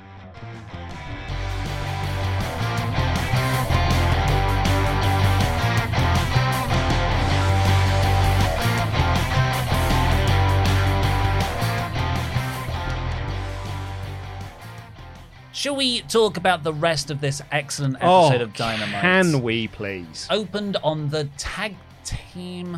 [15.65, 18.99] Shall we talk about the rest of this excellent episode of Dynamite?
[18.99, 20.27] Oh, Can we please?
[20.29, 22.77] Opened on the tag team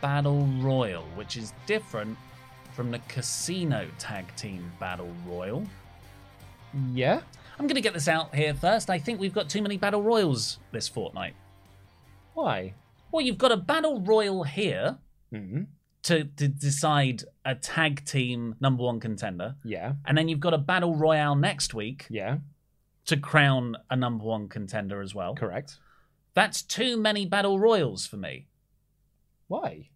[0.00, 2.16] battle royal, which is different
[2.74, 5.66] from the casino tag team battle royal.
[6.92, 7.22] Yeah.
[7.58, 8.88] I'm going to get this out here first.
[8.88, 11.34] I think we've got too many battle royals this fortnight.
[12.34, 12.72] Why?
[13.10, 14.96] Well, you've got a battle royal here
[15.32, 15.62] hmm
[16.04, 19.94] to, to decide a tag team number one contender, Yeah.
[20.06, 22.38] and then you've got a battle royale next week Yeah.
[23.06, 25.34] to crown a number one contender as well.
[25.34, 25.78] Correct.
[26.34, 28.46] That's too many battle royals for me.
[29.48, 29.90] Why?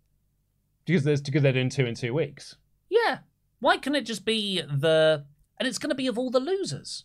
[0.85, 2.57] Because there's because they're doing two in two weeks.
[2.91, 3.19] Yeah.
[3.61, 5.25] Why can it just be the
[5.59, 7.05] and it's going to be of all the losers?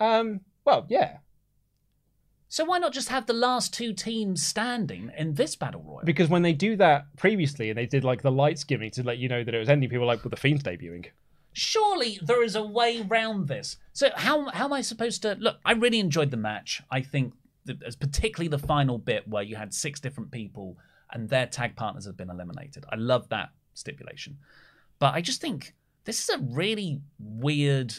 [0.00, 0.40] Um.
[0.64, 1.18] Well, yeah.
[2.54, 6.04] So why not just have the last two teams standing in this battle royal?
[6.04, 9.18] Because when they do that previously, and they did like the lights giving to let
[9.18, 11.06] you know that it was ending, people were like, "Well, the Fiend's debuting."
[11.52, 13.78] Surely there is a way round this.
[13.92, 15.56] So how how am I supposed to look?
[15.64, 16.80] I really enjoyed the match.
[16.92, 17.34] I think
[17.84, 20.78] as particularly the final bit where you had six different people
[21.10, 22.84] and their tag partners have been eliminated.
[22.88, 24.38] I love that stipulation.
[25.00, 27.94] But I just think this is a really weird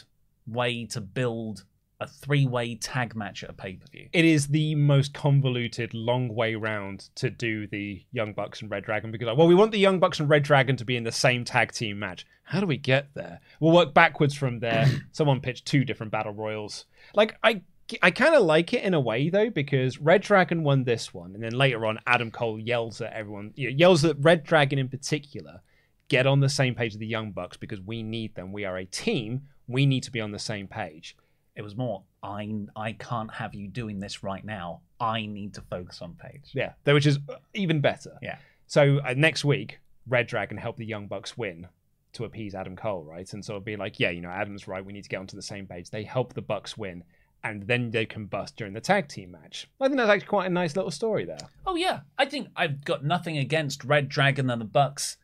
[0.46, 1.66] way to build
[2.00, 4.08] a three-way tag match at a pay-per-view.
[4.12, 8.84] It is the most convoluted, long way round to do the Young Bucks and Red
[8.84, 11.04] Dragon because, like, well, we want the Young Bucks and Red Dragon to be in
[11.04, 12.26] the same tag team match.
[12.44, 13.40] How do we get there?
[13.60, 14.86] We'll work backwards from there.
[15.12, 16.84] Someone pitched two different battle royals.
[17.14, 17.62] Like, I.
[18.02, 21.36] I kind of like it in a way though because Red Dragon won this one,
[21.36, 25.60] and then later on, Adam Cole yells at everyone, yells at Red Dragon in particular,
[26.08, 28.52] get on the same page of the Young Bucks because we need them.
[28.52, 29.42] We are a team.
[29.68, 31.16] We need to be on the same page.
[31.56, 34.82] It was more I I can't have you doing this right now.
[35.00, 36.50] I need to focus on Page.
[36.54, 37.18] Yeah, which is
[37.54, 38.18] even better.
[38.22, 38.38] Yeah.
[38.66, 41.68] So uh, next week, Red Dragon help the Young Bucks win
[42.14, 43.30] to appease Adam Cole, right?
[43.32, 44.84] And so it'll be like, yeah, you know, Adam's right.
[44.84, 45.90] We need to get onto the same page.
[45.90, 47.04] They help the Bucks win,
[47.44, 49.68] and then they combust during the tag team match.
[49.80, 51.38] I think that's actually quite a nice little story there.
[51.66, 55.18] Oh yeah, I think I've got nothing against Red Dragon and the Bucks.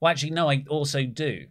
[0.00, 1.46] Well, actually, no, I also do,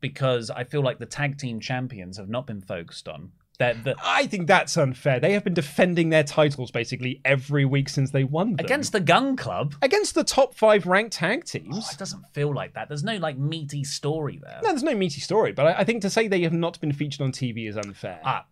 [0.00, 3.32] because I feel like the tag team champions have not been focused on.
[3.58, 5.18] The, I think that's unfair.
[5.18, 8.64] They have been defending their titles basically every week since they won them.
[8.64, 9.74] against the Gunn Club.
[9.82, 11.92] against the top five ranked tag Oh, teams.
[11.92, 12.86] it doesn't feel like that.
[12.86, 14.60] There's no like meaty story there.
[14.62, 16.92] no, there's no meaty story, but I, I think to say they have not been
[16.92, 18.20] featured on TV is unfair.
[18.24, 18.46] Ah,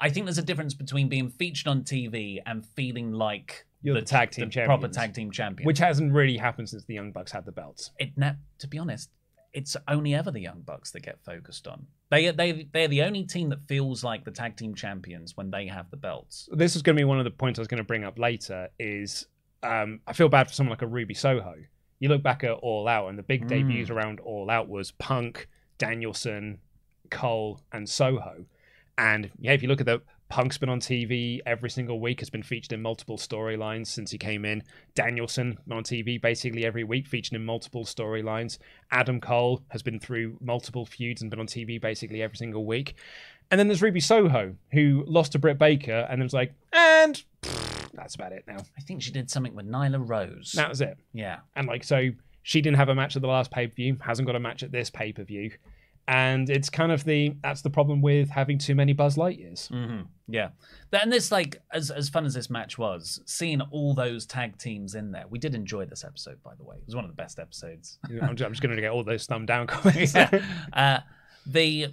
[0.00, 4.02] I think there's a difference between being featured on TV and feeling like You're the
[4.02, 5.66] tag team the proper tag team champion.
[5.66, 7.90] which hasn't really happened since the Young Bucks had the belts.
[7.98, 8.12] it
[8.60, 9.10] to be honest,
[9.54, 11.86] it's only ever the Young Bucks that get focused on.
[12.10, 15.66] They they they're the only team that feels like the tag team champions when they
[15.68, 16.48] have the belts.
[16.52, 18.18] this is going to be one of the points I was going to bring up
[18.18, 18.68] later.
[18.78, 19.26] Is
[19.62, 21.54] um, I feel bad for someone like a Ruby Soho.
[22.00, 25.48] You look back at All Out, and the big debuts around All Out was Punk,
[25.78, 26.58] Danielson,
[27.10, 28.44] Cole, and Soho.
[28.98, 32.30] And yeah, if you look at the Punk's been on TV every single week, has
[32.30, 34.62] been featured in multiple storylines since he came in.
[34.94, 38.58] Danielson on TV basically every week, featured in multiple storylines.
[38.90, 42.96] Adam Cole has been through multiple feuds and been on TV basically every single week.
[43.50, 47.22] And then there's Ruby Soho, who lost to Britt Baker and then was like, and
[47.42, 48.56] pfft, that's about it now.
[48.76, 50.52] I think she did something with Nyla Rose.
[50.52, 50.96] That was it.
[51.12, 51.40] yeah.
[51.54, 52.10] And like, so
[52.42, 54.62] she didn't have a match at the last pay per view, hasn't got a match
[54.62, 55.52] at this pay per view.
[56.06, 59.68] And it's kind of the that's the problem with having too many Buzz Lightyears.
[59.68, 60.50] hmm Yeah.
[60.92, 64.94] And this, like, as as fun as this match was, seeing all those tag teams
[64.94, 66.76] in there, we did enjoy this episode, by the way.
[66.76, 67.98] It was one of the best episodes.
[68.22, 70.14] I'm just, just going to get all those thumb down comments.
[70.14, 70.42] yeah.
[70.72, 70.98] Uh,
[71.46, 71.88] the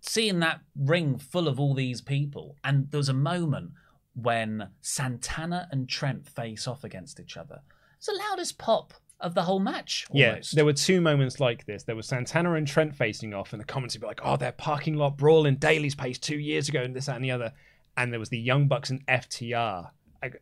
[0.00, 3.72] seeing that ring full of all these people, and there was a moment
[4.14, 7.60] when Santana and Trent face off against each other.
[7.96, 10.06] It's the loudest pop of the whole match.
[10.12, 11.82] Yeah, there were two moments like this.
[11.84, 14.52] There was Santana and Trent facing off, and the comments would be like, "Oh, their
[14.52, 17.52] parking lot brawl in Daily's Place two years ago, and this, that, and the other."
[17.96, 19.90] And there was the Young Bucks and FTR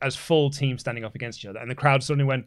[0.02, 2.46] as full teams standing off against each other, and the crowd suddenly went,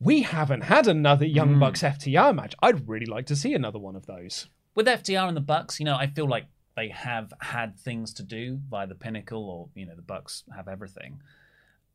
[0.00, 2.54] "We haven't had another Young Bucks FTR match.
[2.62, 5.86] I'd really like to see another one of those." with FTR and the Bucks, you
[5.86, 9.86] know, I feel like they have had things to do by the Pinnacle, or you
[9.86, 11.20] know, the Bucks have everything.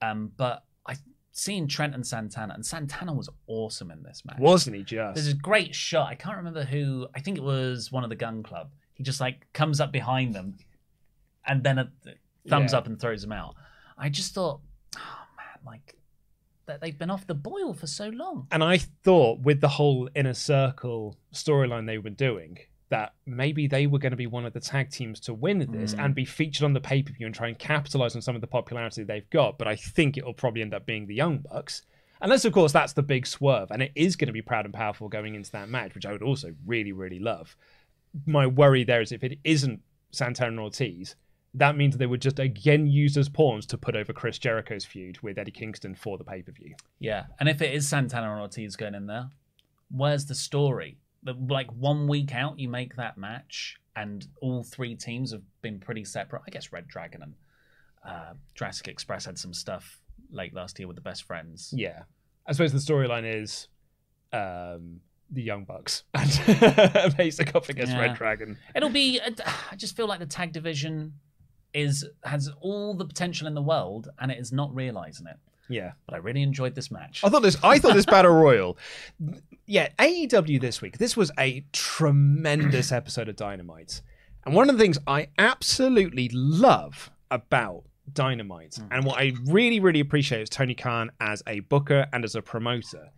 [0.01, 0.95] Um, but I
[1.39, 4.37] seeing Trent and Santana, and Santana was awesome in this match.
[4.39, 5.15] Wasn't he just?
[5.15, 6.07] There's a great shot.
[6.09, 7.07] I can't remember who.
[7.15, 8.69] I think it was one of the Gunn Club.
[8.93, 10.57] He just like comes up behind them,
[11.47, 11.91] and then a
[12.47, 12.79] thumbs Yeah.
[12.79, 13.55] up and throws them out.
[13.97, 14.61] I just thought,
[14.97, 15.95] oh man, like
[16.65, 18.47] that they've been off the boil for so long.
[18.51, 22.57] And I thought with the whole inner circle storyline they were doing,
[22.89, 25.93] that maybe they were going to be one of the tag teams to win this
[25.93, 26.03] mm.
[26.03, 28.41] and be featured on the pay per view and try and capitalize on some of
[28.41, 29.57] the popularity they've got.
[29.57, 31.83] But I think it'll probably end up being the Young Bucks.
[32.21, 33.71] Unless, of course, that's the big swerve.
[33.71, 36.11] And it is going to be proud and powerful going into that match, which I
[36.11, 37.55] would also really, really love.
[38.25, 39.81] My worry there is if it isn't
[40.11, 41.15] Santana and Ortiz,
[41.53, 45.19] that means they would just again use as pawns to put over Chris Jericho's feud
[45.21, 46.75] with Eddie Kingston for the pay per view.
[46.99, 49.29] Yeah, and if it is Santana and Ortiz going in there,
[49.89, 50.97] where's the story?
[51.23, 55.79] The- Like one week out, you make that match, and all three teams have been
[55.79, 56.43] pretty separate.
[56.47, 57.33] I guess Red Dragon and
[58.05, 59.99] uh, Jurassic Express had some stuff
[60.31, 61.73] late last year with the best friends.
[61.75, 62.03] Yeah.
[62.47, 63.67] I suppose the storyline is
[64.31, 67.99] um, the Young Bucks and basic up against Yeah.
[68.01, 68.57] Red Dragon.
[68.75, 69.19] It'll be.
[69.21, 71.13] I just feel like the tag division
[71.73, 75.37] is has all the potential in the world, and it is not realizing it.
[75.69, 75.91] Yeah.
[76.07, 77.21] But I really enjoyed this match.
[77.23, 78.77] I thought this I thought this battle royal.
[79.65, 80.97] Yeah, AEW this week.
[80.97, 84.01] This was a tremendous episode of Dynamite.
[84.45, 88.87] And one of the things I absolutely love about Dynamite mm.
[88.89, 92.41] and what I really really appreciate is Tony Khan as a booker and as a
[92.41, 93.11] promoter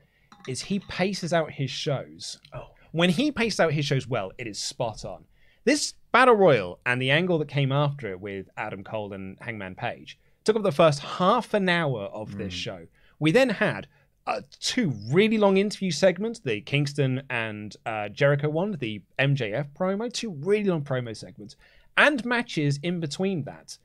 [0.48, 2.40] is he paces out his shows.
[2.54, 2.68] Oh.
[2.92, 5.24] When he paces out his shows well, it is spot on.
[5.64, 9.76] This battle royal and the angle that came after it with Adam Cole and Hangman
[9.76, 12.88] Page took up the first half an hour of this show.
[13.20, 13.88] We then had
[14.28, 20.12] uh, two really long interview segments the Kingston and uh, Jericho one, the MJF promo,
[20.12, 21.56] two really long promo segments,
[21.98, 23.78] and matches in between that.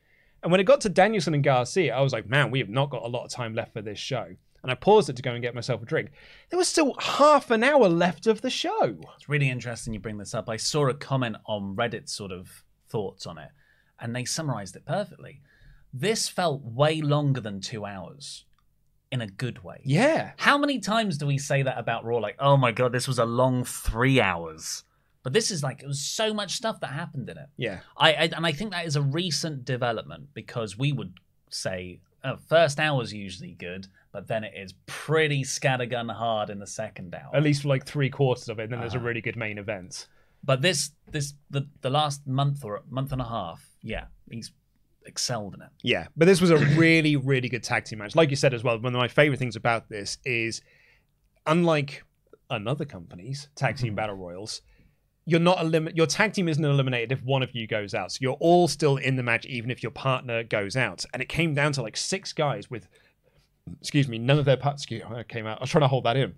[0.42, 2.90] And when it got to Danielson and Garcia, I was like, man, we have not
[2.90, 4.26] got a lot of time left for this show.
[4.62, 6.11] And I paused it to go and get myself a drink.
[6.50, 8.96] There was still half an hour left of the show.
[9.16, 10.48] It's really interesting you bring this up.
[10.48, 13.50] I saw a comment on Reddit sort of thoughts on it,
[14.00, 15.40] and they summarized it perfectly.
[16.01, 18.44] This felt way longer than two hours
[19.11, 19.80] in a good way.
[19.84, 20.32] Yeah.
[20.36, 22.18] How many times do we say that about Raw?
[22.18, 24.82] Like, oh my God, this was a long three hours.
[25.22, 27.49] But this is like, it was so much stuff that happened in it.
[27.57, 27.78] Yeah.
[27.97, 31.14] I, I And I think that is a recent development because we would
[31.51, 36.59] say, oh, first hour is usually good, but then it is pretty scattergun hard in
[36.59, 37.30] the second hour.
[37.34, 39.07] At least for like three quarters of it, and then there's a Uh-huh.
[39.07, 40.07] really good main event.
[40.44, 44.53] But this, this, the the last month or month and a half, yeah, he's
[45.07, 45.68] excelled in it.
[45.82, 48.14] Yeah, but this was a really, really good tag team match.
[48.14, 50.62] Like you said as well, one of my favorite things about this is,
[51.46, 52.04] unlike
[52.50, 53.96] another company's tag team mm-hmm.
[53.96, 54.62] battle royals,
[55.24, 58.12] you're not elim- your tag team isn't eliminated if one of you goes out.
[58.12, 61.04] So you're all still in the match, even if your partner goes out.
[61.12, 62.86] And it came down to like six guys with,
[63.80, 65.59] excuse me, none of their parts came out.
[65.59, 66.34] I was trying to hold that in.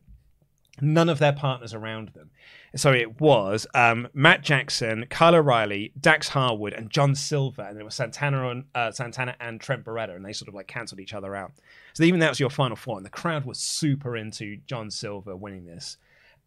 [0.80, 2.30] None of their partners around them.
[2.76, 7.84] So it was um, Matt Jackson, Kyle O'Reilly, Dax Harwood, and John Silver, and it
[7.84, 11.14] was Santana and uh, Santana and Trent Beretta, and they sort of like cancelled each
[11.14, 11.52] other out.
[11.94, 15.36] So even that was your final four, and the crowd was super into John Silver
[15.36, 15.96] winning this.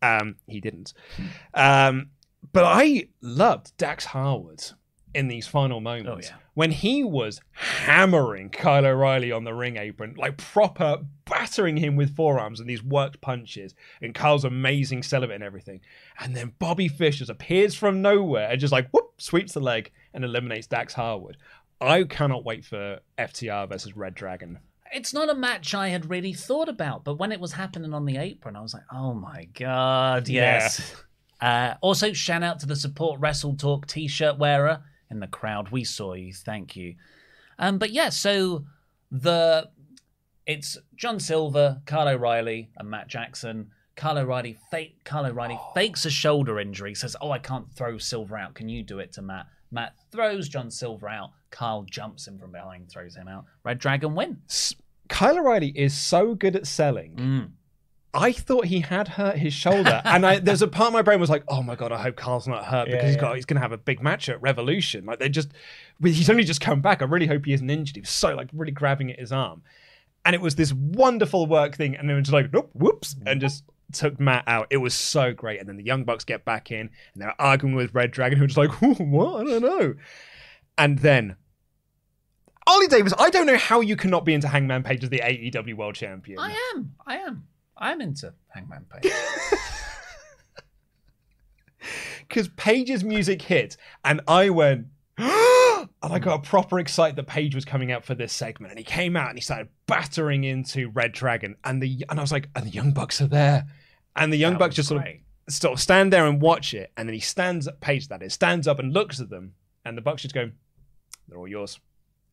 [0.04, 0.94] Um, he didn't,
[1.54, 2.10] um,
[2.54, 4.64] but I loved Dax Harwood
[5.14, 6.28] in these final moments.
[6.28, 6.38] Oh, yeah.
[6.53, 12.16] When he was hammering Kyle O'Reilly on the ring apron, like proper battering him with
[12.16, 15.82] forearms and these worked punches, and Kyle's amazing it and everything.
[16.20, 19.91] And then Bobby Fish just appears from nowhere and just like whoop, sweeps the leg
[20.14, 21.38] and eliminates Dax Harwood.
[21.80, 24.59] I cannot wait for FTR versus Red Dragon.
[24.93, 28.05] It's not a match I had really thought about, but when it was happening on
[28.05, 30.95] the apron, I was like, oh my god, yes.
[31.39, 35.70] Uh, also, shout out to the support Wrestle Talk t shirt wearer in the crowd.
[35.70, 36.34] We saw you.
[36.34, 36.95] Thank you.
[37.59, 38.66] Um, but yeah, so
[39.12, 39.70] the
[40.47, 43.70] it's John Silver, Carl O'Reilly, and Matt Jackson.
[43.95, 48.38] Carl O'Reilly, fake, Kyle O'Reilly fakes a shoulder injury, says, Oh, I can't throw Silver
[48.38, 48.55] out.
[48.55, 49.45] Can you do it to Matt?
[49.70, 51.32] Matt throws John Silver out.
[51.51, 53.45] Kyle jumps him from behind, throws him out.
[53.64, 54.38] Red Dragon win.
[54.49, 54.74] S-
[55.09, 57.16] Kyle O'Reilly is so good at selling.
[57.16, 57.49] Mm.
[58.14, 61.20] I thought he had hurt his shoulder, and I, there's a part of my brain
[61.20, 63.22] was like, "Oh my god, I hope Carl's not hurt because Yeah, he's yeah.
[63.22, 65.53] got he's going to have a big match at Revolution." Like they just,
[66.03, 67.01] he's only just come back.
[67.01, 67.95] I really hope he isn't injured.
[67.95, 69.62] He was so like really grabbing at his arm,
[70.26, 73.16] and it was this wonderful work thing, and then it was just like, "Nope, whoops,"
[73.26, 74.68] and just took Matt out.
[74.72, 77.76] It was so great, and then the Young Bucks get back in, and they're arguing
[77.76, 79.47] with Red Dragon, who's just like, "What?
[79.47, 79.93] I don't know,"
[80.78, 81.38] and then.
[82.70, 85.74] Oli Davis, I don't know how you cannot be into Hangman Page as the AEW
[85.76, 86.38] World Champion.
[86.39, 86.93] I am.
[87.07, 87.47] I am.
[87.82, 89.12] I am into Hangman Page.
[92.20, 93.76] because Page's music hit,
[94.06, 94.86] and I went,
[95.18, 98.78] and I got a proper excited that Page was coming out for this segment, and
[98.78, 102.32] he came out and he started battering into Red Dragon, and the and I was
[102.32, 103.66] like, and the Young Bucks are there,
[104.16, 105.24] and the Young That Bucks just sort great.
[105.48, 108.22] of sort of stand there and watch it, and then he stands up, Page that
[108.22, 109.56] is, stands up and looks at them,
[109.86, 110.52] and the Bucks just go,
[111.28, 111.80] they're all yours,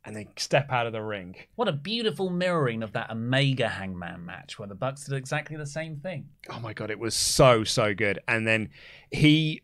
[0.04, 1.34] and they step out of the ring.
[1.56, 5.66] What a beautiful mirroring of that Omega Hangman match where the Bucks did exactly the
[5.66, 6.28] same thing.
[6.50, 8.18] oh my god, it was so so good.
[8.28, 8.70] And then
[9.10, 9.62] he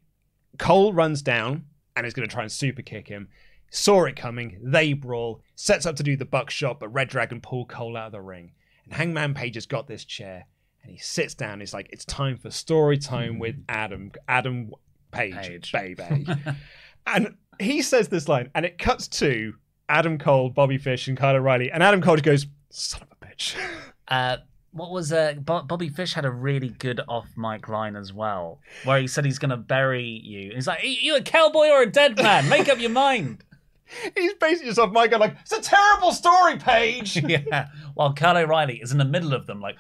[0.59, 1.65] Cole runs down
[1.97, 3.29] and is going to try and super kick him.
[3.71, 4.59] Saw it coming.
[4.63, 5.43] They brawl.
[5.57, 8.53] Sets up to do the buckshot, but Red Dragon pull Cole out of the ring.
[8.85, 10.47] And Hangman Page has got this chair,
[10.83, 11.61] and he sits down.
[11.61, 13.63] He's like, "It's time for story time with hmm.
[13.69, 14.71] Adam Adam
[15.11, 15.73] Page, Page.
[15.73, 16.27] baby."
[17.07, 19.55] and he says this line, and it cuts to
[19.89, 21.71] Adam Cole, Bobby Fish, and Kyle O'Reilly.
[21.71, 23.55] And Adam Cole goes, "Son of a bitch."
[24.07, 24.37] Uh,
[24.73, 28.61] what was uh, Bo- Bobby Fish had a really good off mic line as well,
[28.85, 30.53] where he said he's going to bury you.
[30.55, 32.51] He's like, "You a cowboy or a dead man?
[32.51, 33.43] Make up your mind."
[34.17, 37.69] He's basically just off my going like, "It's a terrible story, Page." yeah.
[37.95, 39.77] While Kyle O'Reilly is in the middle of them, like,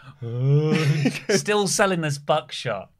[1.31, 2.91] still selling this buckshot.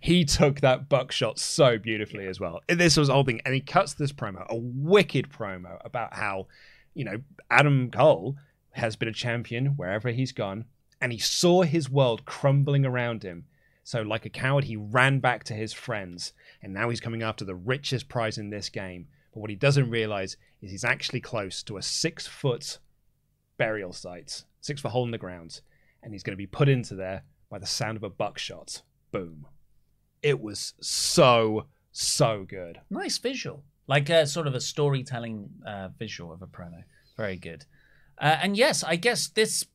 [0.00, 2.60] He took that buckshot so beautifully as well.
[2.68, 6.46] This was the whole thing, and he cuts this promo, a wicked promo about how,
[6.94, 7.20] you know,
[7.50, 8.36] Adam Cole
[8.72, 10.64] has been a champion wherever he's gone,
[11.00, 13.44] and he saw his world crumbling around him.
[13.82, 17.44] So, like a coward, he ran back to his friends, and now he's coming after
[17.44, 19.08] the richest prize in this game.
[19.32, 22.78] But what he doesn't realize is he's actually close to a six foot
[23.58, 25.60] burial site, six foot hole in the ground,
[26.02, 28.82] and he's going to be put into there by the sound of a buckshot.
[29.12, 29.46] Boom.
[30.24, 32.80] It was so, so good.
[32.88, 36.84] Nice visual, like a sort of a storytelling uh, visual of a promo.
[37.14, 37.66] Very good.
[38.18, 39.66] Uh, and yes, I guess this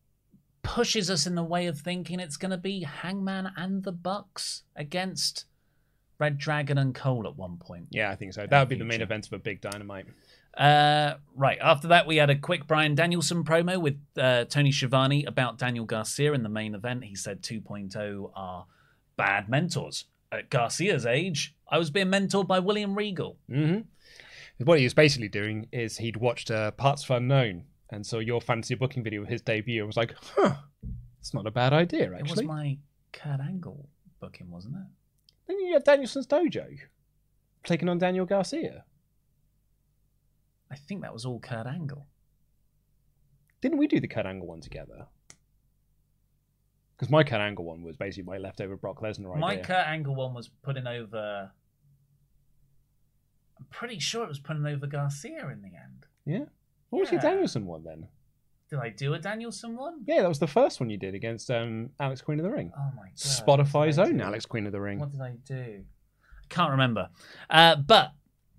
[0.63, 4.63] pushes us in the way of thinking it's going to be Hangman and the Bucks
[4.75, 5.45] against
[6.17, 7.85] Red Dragon and Cole at one point.
[7.91, 8.47] Yeah, I think so.
[8.47, 10.07] That would be the main event of a big dynamite.
[10.57, 11.59] Uh, right.
[11.61, 15.85] After that, we had a quick Bryan Danielson promo with uh, Tony Schiavone about Daniel
[15.85, 17.05] Garcia in the main event.
[17.05, 18.65] He said 2.0 are
[19.15, 20.05] bad mentors.
[20.31, 23.37] At Garcia's age, I was being mentored by William Regal.
[23.49, 23.79] hmm
[24.59, 28.39] What he was basically doing is he'd watched uh, Parts of Unknown and saw your
[28.39, 30.55] fantasy booking video of his debut and was like, huh,
[31.19, 32.19] it's not a bad idea, actually.
[32.19, 32.77] It was my
[33.11, 34.87] Kurt Angle booking, wasn't it?
[35.47, 36.77] Then you had Danielson's dojo
[37.63, 38.83] taking on Daniel Garcia.
[40.71, 42.05] I think that was all Kurt Angle.
[43.61, 45.07] Didn't we do the Kurt Angle one together?
[46.99, 49.39] Because my Kurt Angle one was basically my leftover Brock Lesnar idea.
[49.39, 51.49] My Kurt Angle one was putting over.
[53.57, 56.07] I'm pretty sure it was putting over Garcia in the end.
[56.25, 56.45] Yeah.
[56.89, 57.29] What was your Yeah.
[57.29, 58.09] Danielson one then?
[58.69, 60.01] Did I do a Danielson one?
[60.05, 62.71] Yeah, that was the first one you did against um, Alex Queen of the Ring.
[62.77, 63.15] Oh my god.
[63.15, 64.23] Spotify's what did I own do?
[64.23, 64.99] Alex Queen of the Ring.
[64.99, 65.83] What did I do?
[66.43, 67.09] I can't remember.
[67.49, 68.11] Uh, but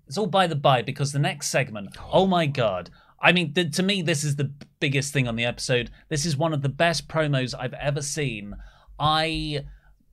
[0.07, 2.89] it's all by the by because the next segment, oh my God.
[3.21, 5.91] I mean, to me, this is the biggest thing on the episode.
[6.09, 8.55] This is one of the best promos I've ever seen.
[8.99, 9.65] I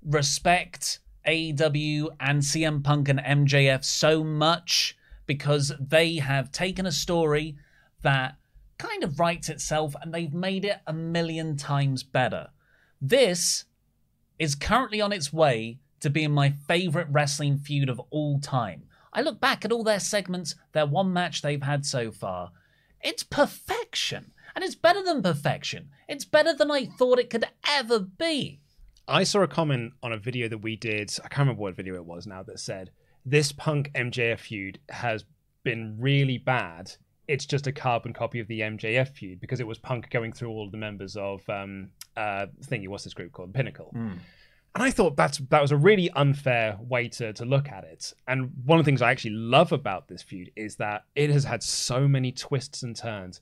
[0.05, 4.97] respect AEW and CM Punk and MJF so much
[5.27, 7.57] because they have taken a story
[8.03, 8.37] that
[8.79, 12.49] kind of writes itself and they've made it a million times better.
[13.01, 13.65] This
[14.39, 18.85] is currently on its way to being my favorite wrestling feud of all time.
[19.13, 22.53] I look back at all their segments, their one match they've had so far.
[23.03, 24.33] It's perfection.
[24.55, 25.91] And it's better than perfection.
[26.09, 28.61] It's better than I thought it could ever be.
[29.07, 31.11] I saw a comment on a video that we did.
[31.25, 32.91] I can't remember what video it was now that said
[33.25, 35.25] this Punk MJF feud has
[35.65, 36.93] been really bad.
[37.27, 40.49] It's just a carbon copy of the MJF feud because it was Punk going through
[40.49, 42.89] all of the members of um uh thingy.
[42.89, 43.55] What's this group called?
[43.55, 43.95] Pinnacle.
[44.75, 48.13] And I thought that's that was a really unfair way to to look at it.
[48.27, 51.45] And one of the things I actually love about this feud is that it has
[51.45, 53.41] had so many twists and turns,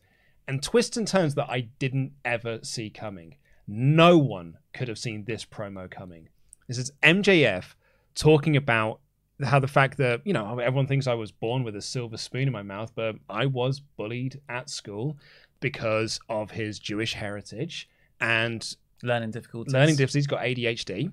[0.48, 3.36] and twists and turns that I didn't ever see coming.
[3.66, 6.28] No one could have seen this promo coming.
[6.68, 7.74] This is MJF
[8.14, 9.00] talking about
[9.44, 12.48] how the fact that you know everyone thinks I was born with a silver spoon
[12.48, 15.18] in my mouth, but I was bullied at school
[15.60, 17.88] because of his Jewish heritage
[18.20, 19.72] and Learning difficulties.
[19.72, 20.14] learning difficulties.
[20.14, 21.12] He's got ADHD,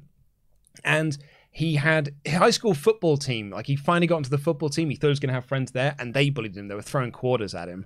[0.83, 1.17] and
[1.51, 3.49] he had a high school football team.
[3.51, 4.89] Like he finally got into the football team.
[4.89, 6.67] He thought he was going to have friends there, and they bullied him.
[6.67, 7.85] They were throwing quarters at him.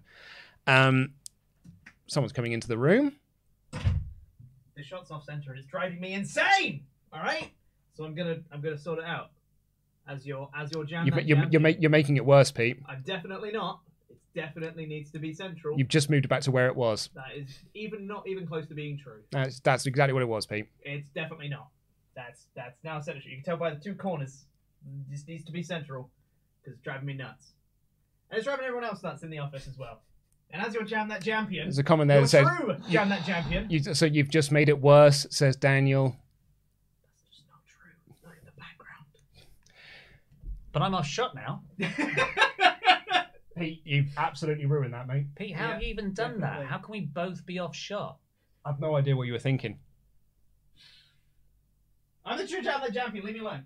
[0.65, 1.13] Um,
[2.07, 3.13] someone's coming into the room.
[3.71, 6.83] The shot's off center and it's driving me insane.
[7.11, 7.49] All right,
[7.93, 9.31] so I'm gonna I'm gonna sort it out.
[10.07, 11.05] As your as your jam.
[11.05, 11.75] You, that you're, jam you're, thing.
[11.75, 12.79] ma- you're making it worse, Pete.
[12.87, 13.79] I'm definitely not.
[14.37, 15.77] It definitely needs to be central.
[15.77, 17.09] You've just moved it back to where it was.
[17.15, 19.21] That is even not even close to being true.
[19.31, 20.67] That's, that's exactly what it was, Pete.
[20.83, 21.69] It's definitely not.
[22.15, 23.27] That's that's now central.
[23.27, 24.45] You can tell by the two corners.
[25.09, 26.09] It just needs to be central
[26.61, 27.53] because it's driving me nuts,
[28.29, 30.01] and it's driving everyone else nuts in the office as well.
[30.51, 33.25] And as your jam that champion, There's a comment there that says, true jam that
[33.25, 33.67] champion.
[33.69, 36.15] you, "So you've just made it worse," says Daniel.
[37.03, 37.91] That's just not true.
[38.09, 39.05] It's not in the background.
[40.71, 41.61] But I'm off shot now.
[43.57, 45.25] Pete, you've absolutely ruined that, mate.
[45.35, 46.63] Pete, how have you even done definitely.
[46.63, 46.69] that?
[46.69, 48.17] How can we both be off shot?
[48.65, 49.79] I've no idea what you were thinking.
[52.25, 53.25] I'm the true jam that champion.
[53.25, 53.63] Leave me alone.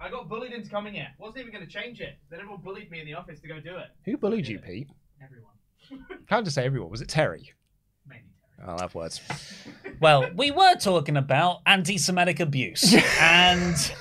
[0.00, 1.08] I got bullied into coming here.
[1.18, 2.18] Wasn't even going to change it.
[2.30, 3.88] Then everyone bullied me in the office to go do it.
[4.04, 4.88] Who bullied you, Pete?
[5.22, 6.22] Everyone.
[6.28, 6.90] Can't just say everyone.
[6.90, 7.52] Was it Terry?
[8.08, 8.22] Maybe
[8.56, 8.68] Terry.
[8.68, 9.20] I'll have words.
[10.00, 12.92] Well, we were talking about anti Semitic abuse.
[13.20, 13.94] and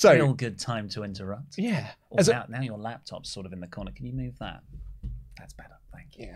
[0.00, 1.58] So real good time to interrupt.
[1.58, 3.92] yeah, Oh, as a- now, now your laptop's sort of in the corner.
[3.92, 4.60] Can you move that?
[5.38, 5.76] That's better.
[5.92, 6.28] Thank you.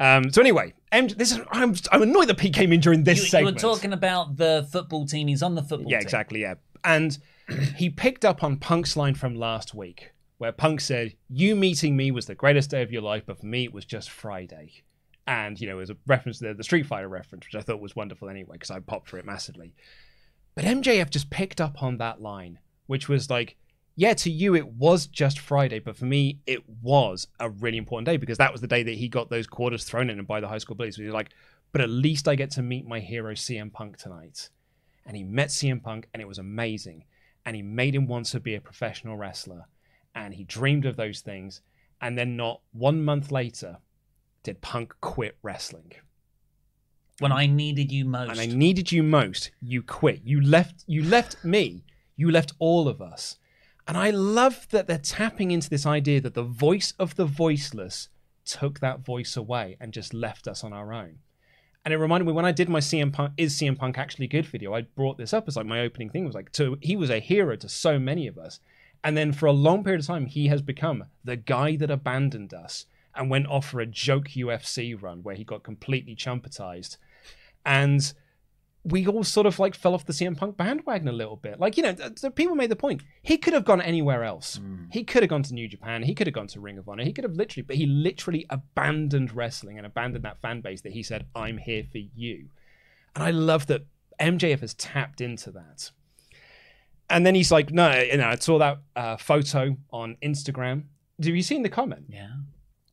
[0.00, 0.16] yeah.
[0.16, 3.18] Um, so anyway, M- this is I'm I'm annoyed that Pete came in during this
[3.18, 3.56] You, you segment.
[3.56, 5.28] were talking about the football team.
[5.28, 6.02] He's on the football yeah, team.
[6.06, 6.40] exactly.
[6.42, 6.54] Yeah,
[6.84, 7.16] and
[7.76, 12.10] he picked up on Punk's line from last week, where Punk said, "You meeting me
[12.10, 14.82] was the greatest day of your life, but for me it was just Friday."
[15.28, 17.62] And you know, it was a reference to the, the Street Fighter reference, which I
[17.64, 19.72] thought was wonderful anyway, because I popped for it massively.
[20.54, 23.56] But MJF just picked up on that line, which was like,
[23.94, 28.06] yeah, to you it was just Friday, but for me it was a really important
[28.06, 30.40] day because that was the day that he got those quarters thrown in him by
[30.40, 30.96] the high school bullies.
[30.96, 31.30] He was like,
[31.72, 34.50] but at least I get to meet my hero CM Punk tonight.
[35.06, 37.04] And he met CM Punk and it was amazing.
[37.44, 39.66] And he made him want to be a professional wrestler.
[40.14, 41.60] And he dreamed of those things.
[42.00, 43.78] And then not one month later
[44.42, 45.92] did Punk quit wrestling.
[47.18, 48.30] When I needed you most.
[48.30, 49.50] And I needed you most.
[49.60, 50.20] You quit.
[50.24, 50.84] You left.
[50.86, 51.84] You left me.
[52.16, 53.36] You left all of us.
[53.86, 58.08] And I love that they're tapping into this idea that the voice of the voiceless
[58.44, 61.18] took that voice away and just left us on our own.
[61.84, 64.46] And it reminded me when I did my CM Punk is CM Punk actually good
[64.46, 64.74] video.
[64.74, 67.20] I brought this up as like my opening thing was like to he was a
[67.20, 68.58] hero to so many of us.
[69.04, 72.52] And then for a long period of time, he has become the guy that abandoned
[72.52, 76.96] us and went off for a joke UFC run where he got completely chumpetized.
[77.64, 78.12] And
[78.86, 81.58] we all sort of like fell off the CM Punk bandwagon a little bit.
[81.58, 83.02] Like, you know, th- people made the point.
[83.22, 84.60] He could have gone anywhere else.
[84.92, 86.04] He could have gone to New Japan.
[86.04, 87.02] He could have gone to Ring of Honor.
[87.02, 90.92] He could have literally, but he literally abandoned wrestling and abandoned that fan base that
[90.92, 92.48] he said, I'm here for you.
[93.14, 93.86] And I love that
[94.20, 95.90] MJF has tapped into that.
[97.10, 100.84] And then he's like, no, you know, I saw that uh, photo on Instagram.
[101.22, 102.06] Have you seen the comment?
[102.08, 102.28] Yeah.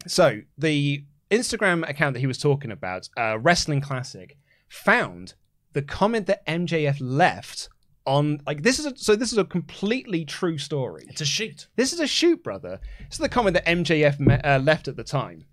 [0.07, 4.37] So the Instagram account that he was talking about, uh, Wrestling Classic,
[4.69, 5.33] found
[5.74, 7.69] the comment that MJF left
[8.05, 11.05] on like this is a, so this is a completely true story.
[11.09, 11.67] It's a shoot.
[11.76, 12.80] This is a shoot, brother.
[12.99, 15.45] This is the comment that MJF me- uh, left at the time.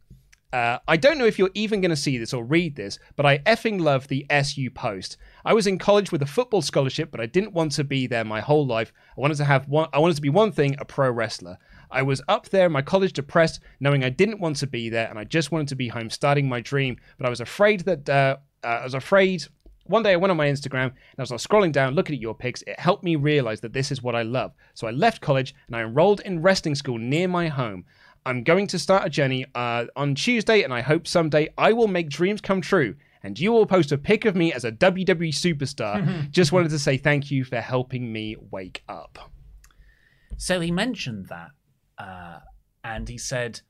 [0.53, 3.25] Uh, I don't know if you're even going to see this or read this, but
[3.25, 5.16] I effing love the SU post.
[5.45, 8.25] I was in college with a football scholarship, but I didn't want to be there
[8.25, 8.93] my whole life.
[9.16, 9.89] I wanted to have one.
[9.93, 11.57] I wanted to be one thing: a pro wrestler.
[11.89, 15.09] I was up there in my college depressed, knowing I didn't want to be there,
[15.09, 16.97] and I just wanted to be home, starting my dream.
[17.16, 19.45] But I was afraid that uh, uh, I was afraid.
[19.85, 22.20] One day I went on my Instagram and as I was scrolling down, looking at
[22.20, 24.53] your pics, it helped me realize that this is what I love.
[24.74, 27.85] So I left college and I enrolled in wrestling school near my home.
[28.26, 31.89] I'm going to start a journey uh, on Tuesday, and I hope someday I will
[31.89, 32.95] make dreams come true.
[33.22, 36.31] And you will post a pic of me as a WWE superstar.
[36.31, 39.31] Just wanted to say thank you for helping me wake up.
[40.37, 41.51] So he mentioned that,
[41.99, 42.41] uh,
[42.83, 43.61] and he said,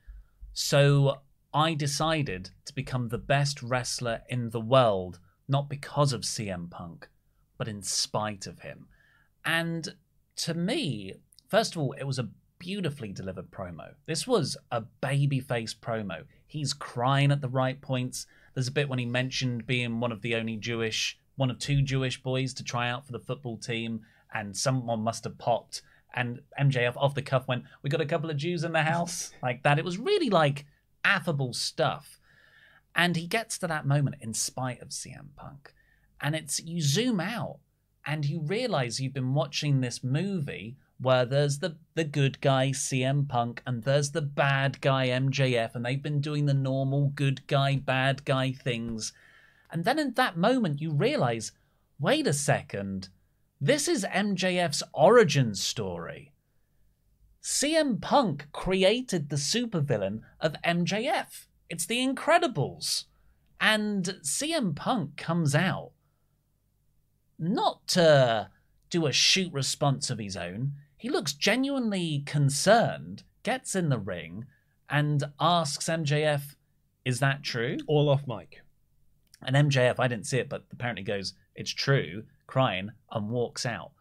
[0.53, 1.19] "So
[1.53, 5.19] I decided to become the best wrestler in the world,
[5.51, 7.09] not because of CM Punk,
[7.57, 8.87] but in spite of him."
[9.45, 9.95] And
[10.37, 11.13] to me,
[11.47, 12.29] first of all, it was a
[12.61, 13.95] beautifully delivered promo.
[14.05, 16.25] This was a babyface promo.
[16.45, 18.27] He's crying at the right points.
[18.53, 21.81] There's a bit when he mentioned being one of the only Jewish, one of two
[21.81, 25.81] Jewish boys to try out for the football team, and someone must have popped.
[26.13, 29.31] And MJF off the cuff went, "We got a couple of Jews in the house,"
[29.41, 29.79] like that.
[29.79, 30.65] It was really like
[31.03, 32.19] affable stuff.
[32.95, 35.73] And he gets to that moment in spite of CM Punk,
[36.19, 37.59] and it's you zoom out
[38.05, 43.27] and you realize you've been watching this movie where there's the the good guy CM
[43.27, 47.75] Punk and there's the bad guy MJF and they've been doing the normal good guy
[47.75, 49.13] bad guy things.
[49.71, 51.51] And then in that moment you realize
[51.99, 53.09] wait a second
[53.59, 56.31] this is MJF's origin story.
[57.43, 63.05] CM Punk created the supervillain of MJF it's the Incredibles
[63.61, 65.91] and CM Punk comes out
[67.39, 68.49] not to
[68.89, 70.73] do a shoot response of his own.
[70.97, 74.47] He looks genuinely concerned, gets in the ring,
[74.89, 76.55] and asks MJF,
[77.05, 77.77] Is that true?
[77.87, 78.63] All off mic.
[79.41, 83.91] And MJF, I didn't see it, but apparently goes, It's true, crying, and walks out.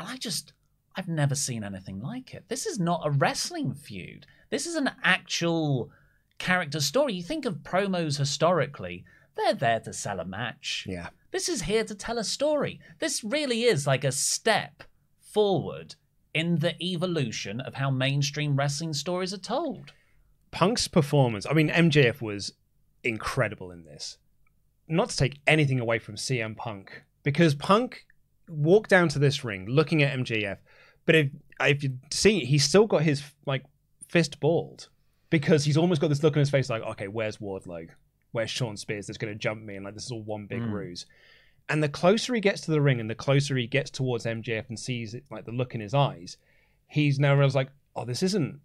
[0.00, 0.52] And I just,
[0.96, 2.46] I've never seen anything like it.
[2.48, 4.26] This is not a wrestling feud.
[4.50, 5.92] This is an actual
[6.38, 7.14] character story.
[7.14, 9.04] You think of promos historically,
[9.36, 10.86] they're there to sell a match.
[10.88, 11.08] Yeah.
[11.30, 12.80] This is here to tell a story.
[13.00, 14.84] This really is like a step
[15.20, 15.96] forward
[16.32, 19.92] in the evolution of how mainstream wrestling stories are told.
[20.50, 22.52] Punk's performance, I mean, MJF was
[23.02, 24.18] incredible in this.
[24.86, 28.04] Not to take anything away from CM Punk, because Punk
[28.48, 30.58] walked down to this ring looking at MJF,
[31.06, 31.30] but if
[31.60, 33.64] if you see, he's still got his like
[34.08, 34.88] fist balled
[35.38, 37.88] because he's almost got this look on his face like, okay, where's Wardlow?
[38.30, 39.74] Where's Shawn Spears that's going to jump me?
[39.74, 40.72] And like, this is all one big Mm.
[40.72, 41.06] ruse.
[41.68, 44.68] And the closer he gets to the ring and the closer he gets towards MJF
[44.68, 46.36] and sees it, like the look in his eyes,
[46.86, 48.60] he's now realized like, oh, this isn't,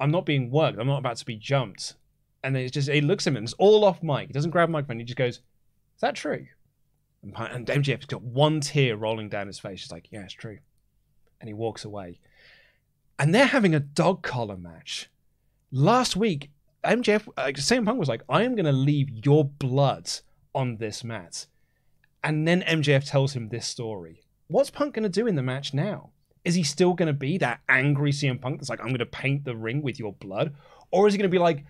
[0.00, 0.78] I'm not being worked.
[0.78, 1.94] I'm not about to be jumped.
[2.42, 4.28] And it's just, he looks at him and it's all off mic.
[4.28, 4.98] He doesn't grab a microphone.
[5.00, 6.46] He just goes, is that true?
[7.22, 9.82] And MJF's got one tear rolling down his face.
[9.82, 10.58] He's like, yeah, it's true.
[11.40, 12.20] And he walks away.
[13.18, 15.10] And they're having a dog collar match.
[15.70, 16.50] Last week,
[16.84, 20.10] MJF, uh, CM Punk was like, I am going to leave your blood
[20.54, 21.46] on this mat.
[22.24, 24.22] And then MJF tells him this story.
[24.48, 26.10] What's Punk going to do in the match now?
[26.44, 29.06] Is he still going to be that angry CM Punk that's like, I'm going to
[29.06, 30.54] paint the ring with your blood?
[30.90, 31.64] Or is he going to be like,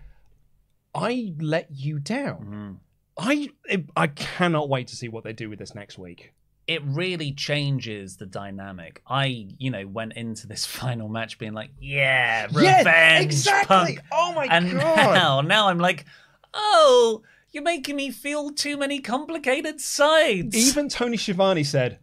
[0.95, 2.79] I let you down?
[3.17, 3.49] I
[3.97, 6.31] I cannot wait to see what they do with this next week.
[6.69, 9.01] It really changes the dynamic.
[9.07, 13.75] I, you know, went into this final match being like, yeah, Yeah, revenge, exactly.
[13.75, 13.99] Punk.
[14.11, 15.13] Oh my and God.
[15.13, 16.05] now, now I'm like,
[16.53, 20.55] oh, you're making me feel too many complicated sides.
[20.55, 21.99] Even Tony Schiavone said,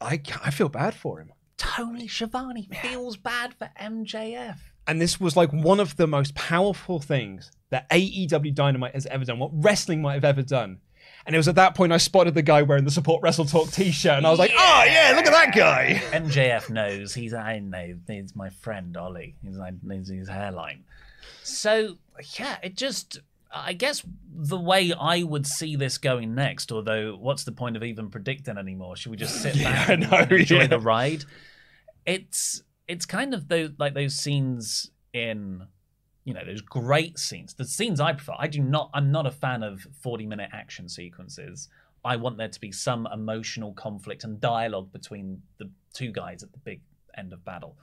[0.00, 1.32] I, I feel bad for him.
[1.56, 4.56] Tony Schiavone feels bad for MJF.
[4.86, 9.24] And this was like one of the most powerful things that AEW Dynamite has ever
[9.24, 10.78] done, what wrestling might have ever done.
[11.26, 13.70] And it was at that point I spotted the guy wearing the Support Wrestle Talk
[13.70, 16.02] t shirt, and I was like, oh, yeah, look at that guy.
[16.12, 19.36] MJF knows he's I know he's my friend Ollie.
[19.44, 20.84] He's like he's his hairline.
[21.42, 21.98] So
[22.38, 23.20] yeah, it just
[23.52, 24.02] I guess
[24.32, 28.56] the way I would see this going next, although what's the point of even predicting
[28.56, 28.96] anymore?
[28.96, 30.66] Should we just sit back and, know, and enjoy yeah.
[30.68, 31.24] the ride?
[32.06, 35.66] It's it's kind of those like those scenes in
[36.30, 37.54] you know those great scenes.
[37.54, 40.88] The scenes i prefer i do not i'm not a fan of 40 minute action
[40.88, 41.68] sequences.
[42.04, 46.52] I want there to be some emotional conflict and dialogue between the two guys at
[46.52, 46.80] the big
[47.18, 47.76] end of battle.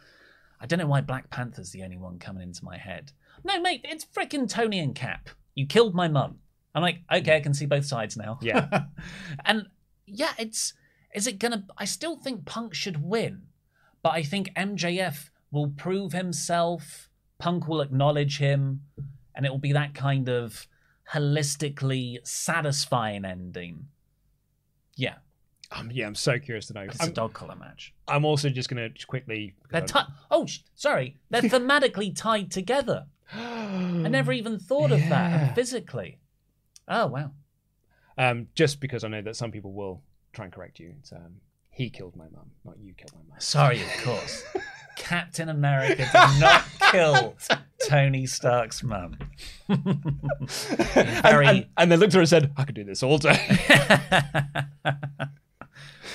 [0.60, 3.12] I don't know why black panther's the only one coming into my head.
[3.44, 5.30] No mate it's freaking tony and cap.
[5.54, 6.40] You killed my mum.
[6.74, 8.40] I'm like okay i can see both sides now.
[8.42, 8.86] Yeah.
[9.46, 9.68] and
[10.06, 10.74] yeah it's
[11.14, 13.42] is it gonna i still think punk should win
[14.08, 17.10] but I think MJF will prove himself.
[17.40, 18.82] Punk will acknowledge him,
[19.36, 20.68] and it will be that kind of
[21.12, 23.88] holistically satisfying ending.
[24.96, 25.16] Yeah,
[25.72, 26.82] Um, yeah, I'm so curious to know.
[26.82, 27.94] it's a I'm, dog collar match.
[28.08, 29.54] I'm also just going to quickly.
[29.70, 30.00] They're ti-
[30.32, 33.06] oh, sh- sorry, they're thematically tied together.
[33.34, 35.46] I never even thought of that Yeah.
[35.48, 36.18] and physically.
[36.88, 37.32] Oh wow,
[38.18, 40.02] um, just because I know that some people will
[40.34, 40.94] try and correct you.
[41.00, 41.42] It's, um,
[41.78, 43.40] he killed my mum, not you killed my mum.
[43.40, 44.44] sorry, of course.
[44.98, 47.36] Captain America did not kill
[47.88, 49.18] Tony Stark's mum.
[49.70, 53.18] And, Very- and, and they looked at her and said, I could do this all
[53.30, 53.38] day.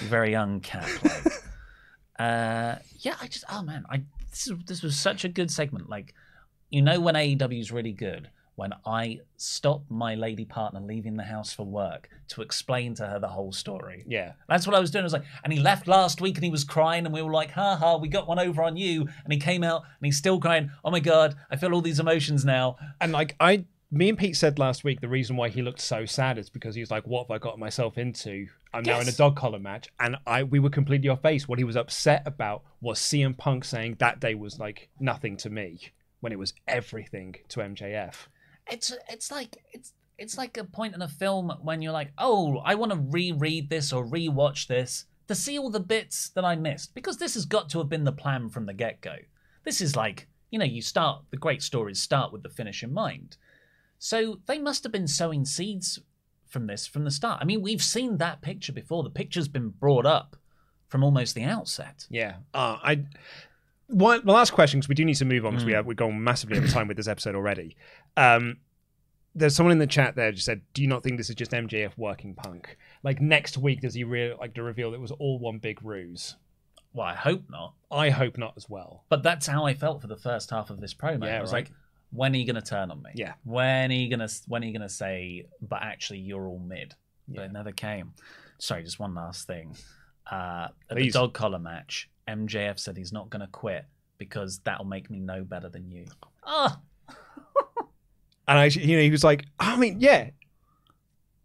[0.08, 1.32] very young cat like.
[2.18, 5.88] uh yeah i just oh man i this, is, this was such a good segment.
[5.90, 6.14] Like,
[6.70, 11.22] you know, when AEW is really good, when I stopped my lady partner leaving the
[11.22, 14.04] house for work to explain to her the whole story.
[14.06, 14.32] Yeah.
[14.48, 15.02] That's what I was doing.
[15.02, 17.32] I was like, and he left last week and he was crying, and we were
[17.32, 19.08] like, ha ha, we got one over on you.
[19.24, 20.70] And he came out and he's still crying.
[20.84, 22.76] Oh my God, I feel all these emotions now.
[23.00, 26.06] And like I, me and Pete said last week, the reason why he looked so
[26.06, 28.48] sad is because he was like, "What have I got myself into?
[28.72, 31.46] I'm now in a dog collar match." And I, we were completely off base.
[31.46, 35.50] What he was upset about was CM Punk saying that day was like nothing to
[35.50, 38.14] me when it was everything to MJF.
[38.72, 42.58] It's it's like it's it's like a point in a film when you're like, oh,
[42.58, 46.56] I want to reread this or rewatch this to see all the bits that I
[46.56, 49.16] missed because this has got to have been the plan from the get go.
[49.64, 52.92] This is like you know you start the great stories start with the finish in
[52.92, 53.36] mind,
[53.98, 56.00] so they must have been sowing seeds
[56.48, 57.40] from this from the start.
[57.40, 59.02] I mean, we've seen that picture before.
[59.02, 60.36] The picture's been brought up
[60.88, 62.06] from almost the outset.
[62.10, 62.36] Yeah.
[62.52, 63.04] Uh, I.
[63.92, 65.66] One, the last question, because we do need to move on because Mm.
[65.68, 67.76] we have we've gone massively over time with this episode already.
[68.16, 68.58] Um,
[69.34, 71.52] there's someone in the chat there just said, "Do you not think this is just
[71.52, 72.76] MJF working Punk?
[73.02, 76.36] Like next week, does he really like to reveal it was all one big ruse?
[76.94, 77.74] Well, I hope not.
[77.90, 79.04] I hope not as well.
[79.08, 81.24] But that's how I felt for the first half of this promo.
[81.24, 81.64] Yeah, I was right.
[81.66, 81.72] like,
[82.10, 83.10] when are you going to turn on me?
[83.14, 83.32] Yeah.
[83.44, 86.58] When are you going to when are you going to say, but actually you're all
[86.58, 86.94] mid?
[87.28, 88.12] But it never came.
[88.58, 89.74] Sorry, just one last thing.
[90.30, 93.84] Uh, the dog collar match, MJF said he's not going to quit
[94.18, 96.06] because that'll make me know better than you.
[96.46, 96.76] Oh,
[98.48, 100.30] And I, you know, he was like, I mean, yeah,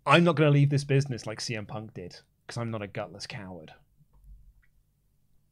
[0.06, 2.88] I'm not going to leave this business like CM Punk did because I'm not a
[2.88, 3.72] gutless coward.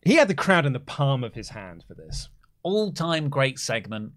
[0.01, 2.29] He had the crowd in the palm of his hand for this.
[2.63, 4.13] all time great segment.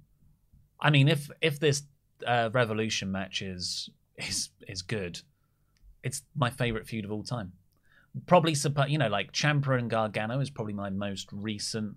[0.81, 1.83] I mean, if if this
[2.27, 5.21] uh, Revolution match is is is good,
[6.03, 7.53] it's my favorite feud of all time.
[8.27, 8.55] Probably,
[8.89, 11.97] you know, like Ciampa and Gargano is probably my most recent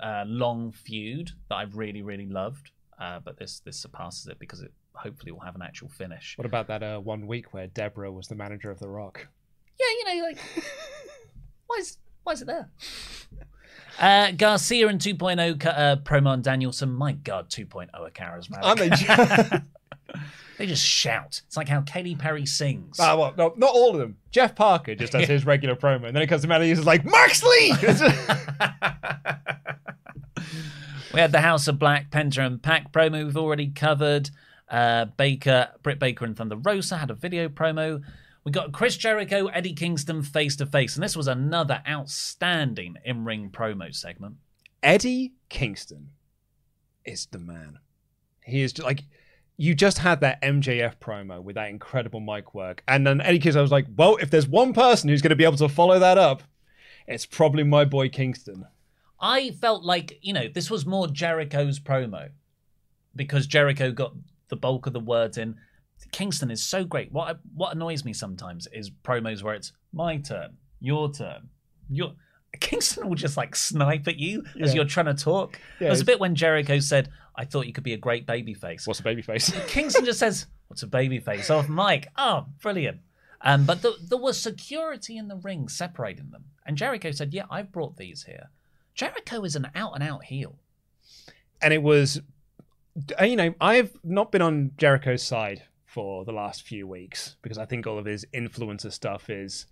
[0.00, 2.70] uh, long feud that I've really really loved.
[2.98, 6.34] Uh, but this this surpasses it because it hopefully will have an actual finish.
[6.36, 9.26] What about that uh, one week where Deborah was the manager of The Rock?
[9.80, 10.38] Yeah, you know, like
[11.66, 12.70] why is why is it there?
[13.98, 16.90] Uh, Garcia and 2.0 cut uh, promo on Danielson.
[16.90, 18.62] My God, 2.0 are charismatic.
[18.62, 19.58] Aren't they?
[20.58, 21.42] they just shout.
[21.46, 22.98] It's like how Katy Perry sings.
[23.00, 24.16] Ah, well, no, not all of them.
[24.30, 27.04] Jeff Parker just does his regular promo, and then it comes to Matt He's like,
[27.04, 27.74] Max Lee!
[31.12, 34.30] we had the House of Black, Penta and Pac promo we've already covered.
[34.68, 38.00] Uh, Baker, Britt Baker and Thunder Rosa had a video promo.
[38.44, 43.24] We got Chris Jericho, Eddie Kingston face to face, and this was another outstanding in
[43.24, 44.36] ring promo segment.
[44.82, 46.10] Eddie Kingston
[47.04, 47.78] is the man.
[48.44, 49.04] He is just, like,
[49.56, 52.82] you just had that MJF promo with that incredible mic work.
[52.88, 55.36] And then any case, I was like, well, if there's one person who's going to
[55.36, 56.42] be able to follow that up,
[57.06, 58.66] it's probably my boy Kingston.
[59.20, 62.30] I felt like, you know, this was more Jericho's promo
[63.14, 64.14] because Jericho got
[64.48, 65.56] the bulk of the words in.
[66.10, 67.12] Kingston is so great.
[67.12, 71.48] What what annoys me sometimes is promos where it's my turn, your turn,
[71.88, 72.14] your
[72.60, 75.58] Kingston will just like snipe at you as you're trying to talk.
[75.80, 78.86] Yeah, There's a bit when Jericho said, "I thought you could be a great babyface."
[78.86, 79.52] What's a babyface?
[79.68, 82.08] Kingston just says, "What's a babyface?" off mic.
[82.16, 83.00] Oh, brilliant.
[83.40, 87.44] Um, but the, there was security in the ring separating them, and Jericho said, "Yeah,
[87.50, 88.50] I've brought these here."
[88.94, 90.58] Jericho is an out and out heel.
[91.62, 92.20] and it was
[93.18, 97.56] uh, you know i've not been on jericho's side for the last few weeks because
[97.56, 99.64] i think all of his influencer stuff is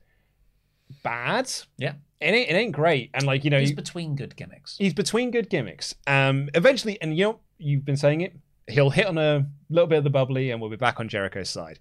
[1.02, 1.50] bad.
[1.78, 3.10] Yeah, it ain't, it ain't great.
[3.14, 4.76] And like you know he's you- between good gimmicks.
[4.78, 5.94] he's between good gimmicks.
[6.06, 8.34] Um eventually and you know you've been saying it
[8.68, 11.50] he'll hit on a little bit of the bubbly and we'll be back on jericho's
[11.50, 11.78] side.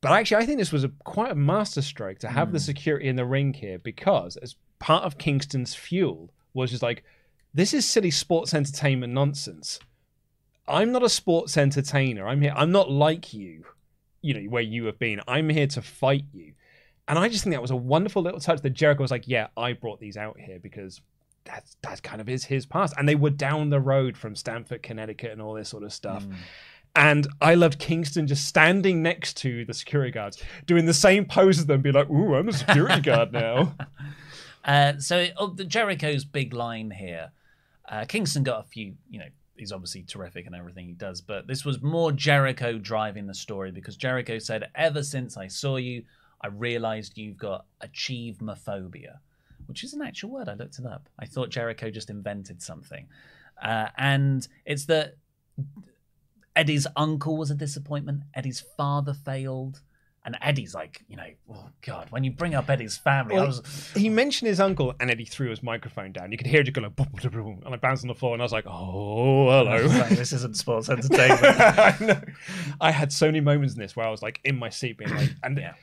[0.00, 3.16] But actually i think this was a quite a masterstroke to have the security in
[3.16, 7.04] the ring here because as part of kingston's fuel was just like
[7.54, 9.78] this is silly sports entertainment nonsense.
[10.66, 12.26] I'm not a sports entertainer.
[12.26, 13.64] I'm here i'm not like you
[14.22, 15.20] you know where you have been.
[15.28, 16.54] I'm here to fight you
[17.08, 19.48] and i just think that was a wonderful little touch that jericho was like yeah
[19.56, 21.00] i brought these out here because
[21.44, 22.94] that's that kind of is his past.
[22.96, 26.24] And they were down the road from Stamford, Connecticut, and all this sort of stuff.
[26.94, 31.58] And I loved Kingston just standing next to the security guards, doing the same pose
[31.58, 33.74] as them, be like, "Ooh, I'm a security guard now."
[34.64, 37.32] Uh, so oh, the Jericho's big line here.
[37.88, 39.26] Uh, Kingston got a few, you know,
[39.56, 43.72] he's obviously terrific and everything he does, but this was more Jericho driving the story
[43.72, 46.04] because Jericho said, "Ever since I saw you,
[46.42, 49.20] I realized you've got achievement-phobia,"
[49.66, 50.48] which is an actual word.
[50.48, 51.08] I looked it up.
[51.18, 53.06] I thought Jericho just invented something,
[53.62, 55.16] uh, and it's that
[56.54, 58.22] Eddie's uncle was a disappointment.
[58.34, 59.80] Eddie's father failed.
[60.24, 63.90] And Eddie's like, you know, oh god, when you bring up Eddie's family, I was
[63.96, 66.30] he mentioned his uncle, and Eddie threw his microphone down.
[66.30, 68.14] You could hear it just go like, boom, boom, boom, and I bounced on the
[68.14, 69.84] floor, and I was like, oh, hello.
[69.98, 71.42] like, this isn't sports entertainment.
[71.44, 72.20] I know.
[72.80, 75.12] I had so many moments in this where I was like in my seat, being
[75.12, 75.74] like, and Yeah.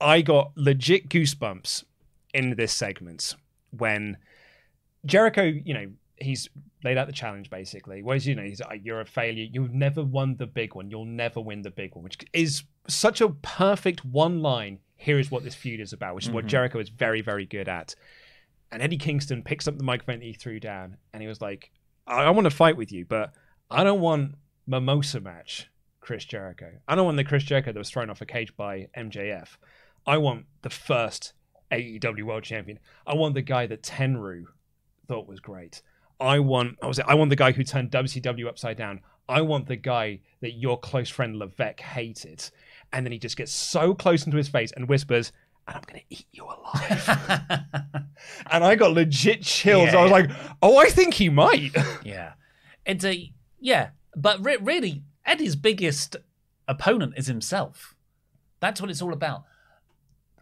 [0.00, 1.84] I got legit goosebumps
[2.34, 3.34] in this segment
[3.70, 4.18] when
[5.04, 5.86] Jericho, you know,
[6.16, 6.48] he's
[6.84, 8.02] laid out the challenge basically.
[8.02, 9.46] Whereas, you know, he's like, you're a failure.
[9.50, 10.90] You've never won the big one.
[10.90, 14.80] You'll never win the big one, which is such a perfect one line.
[14.96, 16.48] Here is what this feud is about, which is what mm-hmm.
[16.48, 17.94] Jericho is very, very good at.
[18.72, 21.70] And Eddie Kingston picks up the microphone that he threw down, and he was like,
[22.06, 23.32] I, I want to fight with you, but
[23.70, 24.36] I don't want
[24.66, 25.68] mimosa match
[26.00, 26.72] Chris Jericho.
[26.88, 29.48] I don't want the Chris Jericho that was thrown off a cage by MJF.
[30.06, 31.32] I want the first
[31.72, 32.78] AEW World Champion.
[33.06, 34.44] I want the guy that Tenryu
[35.08, 35.82] thought was great.
[36.18, 39.00] I want I was I want the guy who turned WCW upside down.
[39.28, 42.48] I want the guy that your close friend Levesque hated.
[42.92, 45.32] And then he just gets so close into his face and whispers,
[45.66, 47.18] and I'm gonna eat you alive.
[48.50, 49.92] and I got legit chills.
[49.92, 50.16] Yeah, I was yeah.
[50.16, 50.30] like,
[50.62, 51.76] oh, I think he might.
[52.04, 52.34] Yeah,
[52.84, 56.16] it's a yeah, but re- really, Eddie's biggest
[56.68, 57.96] opponent is himself.
[58.60, 59.42] That's what it's all about.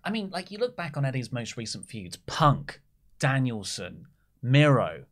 [0.05, 2.81] I mean, like you look back on Eddie's most recent feuds: Punk,
[3.19, 4.07] Danielson,
[4.43, 5.05] Miro.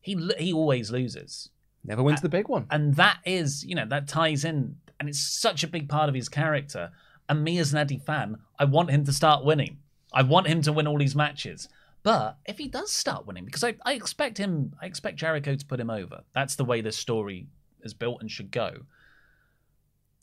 [0.00, 1.50] He he always loses,
[1.84, 2.66] Never wins the big one.
[2.70, 6.14] and that is you know that ties in, and it's such a big part of
[6.14, 6.90] his character.
[7.28, 9.78] And me as an Eddie fan, I want him to start winning.
[10.12, 11.68] I want him to win all these matches.
[12.02, 15.64] But if he does start winning, because I, I expect him, I expect Jericho to
[15.66, 16.24] put him over.
[16.34, 17.46] That's the way this story
[17.82, 18.82] is built and should go.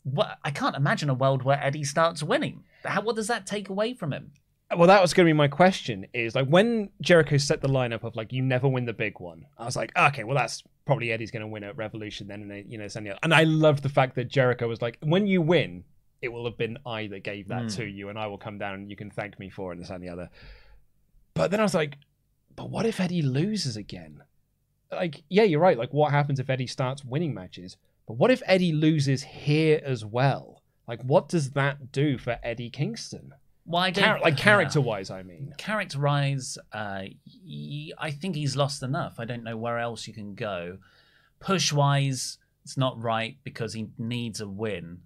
[0.02, 2.64] What I can't imagine a world where Eddie starts winning.
[2.84, 4.32] How, what does that take away from him?
[4.74, 6.06] Well, that was going to be my question.
[6.14, 9.46] Is like when Jericho set the lineup of like you never win the big one.
[9.58, 12.72] I was like, okay, well that's probably Eddie's going to win at Revolution then, and
[12.72, 12.96] you know, it's.
[12.96, 15.84] And I loved the fact that Jericho was like, when you win,
[16.22, 17.68] it will have been I that gave that hmm.
[17.68, 19.82] to you, and I will come down and you can thank me for it, and
[19.82, 20.30] this and the other.
[21.34, 21.96] But then I was like,
[22.56, 24.22] but what if Eddie loses again?
[24.90, 25.78] Like, yeah, you're right.
[25.78, 27.76] Like, what happens if Eddie starts winning matches?
[28.06, 30.62] But what if Eddie loses here as well?
[30.88, 33.32] Like, what does that do for Eddie Kingston?
[33.64, 35.52] Why don't Char- like character wise, I mean.
[35.58, 37.02] characterize uh
[37.46, 40.78] y- i think he's lost enough i don't know where else you can go
[41.38, 44.98] push wise it's not right because he needs a win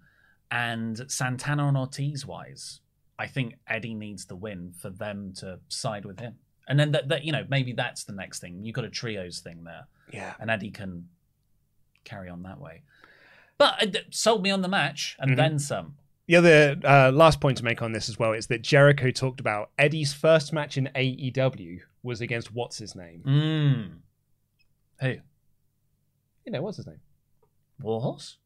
[0.49, 2.79] and santana and ortiz wise
[3.19, 6.35] i think eddie needs the win for them to side with him
[6.67, 9.39] and then that, that you know maybe that's the next thing you've got a trios
[9.39, 10.33] thing there Yeah.
[10.39, 11.09] and eddie can
[12.05, 12.81] carry on that way
[13.57, 15.35] but it sold me on the match and Mhm.
[15.37, 15.95] then some
[16.27, 19.39] The other uh, last point to make on this as well is that Jericho talked
[19.39, 23.21] about Eddie's first match in AEW was against what's his name?
[23.25, 23.91] mm.
[25.01, 25.21] who
[26.45, 26.99] You know, what's his name?
[27.81, 28.37] warhorse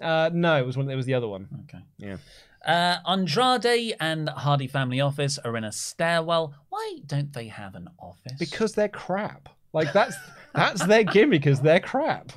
[0.00, 0.88] Uh, no, it was one.
[0.90, 1.46] It was the other one.
[1.68, 2.16] okay Yeah.
[2.64, 6.54] Uh, Andrade and Hardy Family Office are in a stairwell.
[6.68, 8.38] Why don't they have an office?
[8.38, 9.48] Because they're crap.
[9.72, 10.16] Like that's
[10.54, 11.46] that's their gimmick.
[11.46, 12.32] Is they're crap.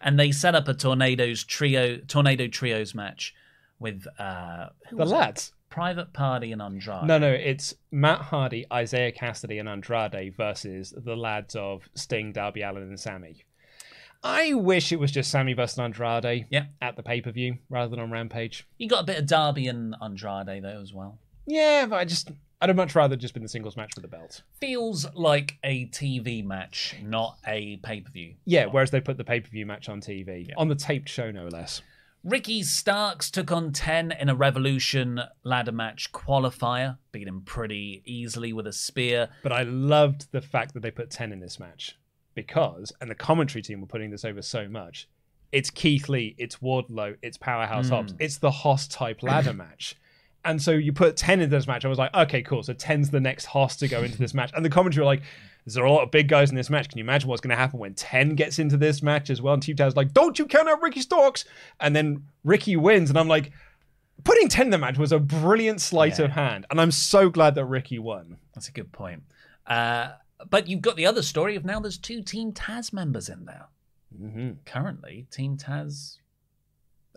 [0.00, 3.34] And they set up a tornadoes trio, tornado trios match
[3.78, 5.14] with uh, who The was it?
[5.14, 5.52] lads.
[5.68, 7.04] Private Party and Andrade.
[7.06, 12.62] No, no, it's Matt Hardy, Isiah Kassidy, and Andrade versus the lads of Sting, Darby
[12.62, 13.44] Allin, and Sammy.
[14.22, 16.66] I wish it was just Sammy versus Andrade Yeah.
[16.82, 18.66] at the pay per view rather than on Rampage.
[18.78, 21.18] You got a bit of Darby and Andrade though as well.
[21.46, 22.30] Yeah, but I just
[22.60, 24.42] I'd have much rather just been the singles match for the belt.
[24.60, 28.34] Feels like a TV match, not a pay per view.
[28.44, 30.54] Yeah, whereas they put the pay per view match on TV Yeah.
[30.58, 31.80] on the taped show, no less.
[32.22, 38.52] Ricky Starks took on 10 in a Revolution ladder match qualifier, beat him pretty easily
[38.52, 39.30] with a spear.
[39.42, 41.96] But I loved the fact that they put ten in this match
[42.34, 45.08] because, and the commentary team were putting this over so much.
[45.50, 47.94] It's Keith Lee, it's Wardlow, it's Powerhouse hmm.
[47.94, 49.96] Hobbs, it's the Hoss type ladder match.
[50.44, 51.84] And so you put 10 into this match.
[51.84, 52.62] I was like, okay, cool.
[52.62, 54.50] So 10's the next Hoss to go into this match.
[54.54, 55.22] And the commentary were like,
[55.66, 56.88] there are a lot of big guys in this match.
[56.88, 59.54] Can you imagine what's going to happen when 10 gets into this match as well?
[59.54, 61.44] And Team Taz like, don't you count out Ricky Starks?
[61.78, 63.10] And then Ricky wins.
[63.10, 63.52] And I'm like,
[64.24, 66.66] putting 10 in the match was a brilliant sleight of hand.
[66.70, 68.38] And I'm so glad that Ricky won.
[68.54, 69.22] That's a good point.
[69.66, 70.12] Uh,
[70.48, 73.66] but you've got the other story of now there's two Team Taz members in there.
[74.20, 74.50] Mm-hmm.
[74.64, 76.16] Currently, Team Taz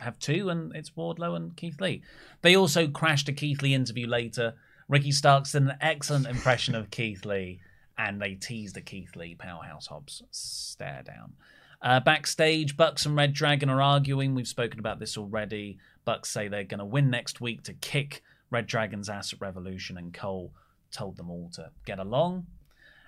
[0.03, 2.01] have two, and it's Wardlow and Keith Lee.
[2.41, 4.55] They also crashed a Keith Lee interview later.
[4.87, 7.59] Ricky Starks did an excellent impression of Keith Lee,
[7.97, 11.33] and they teased a Keith Lee powerhouse Hobbs stare down.
[11.81, 14.35] Uh, backstage, Bucks and Red Dragon are arguing.
[14.35, 15.77] We've spoken about this already.
[16.05, 19.97] Bucks say they're going to win next week to kick Red Dragon's ass at Revolution,
[19.97, 20.53] and Cole
[20.91, 22.45] told them all to get along.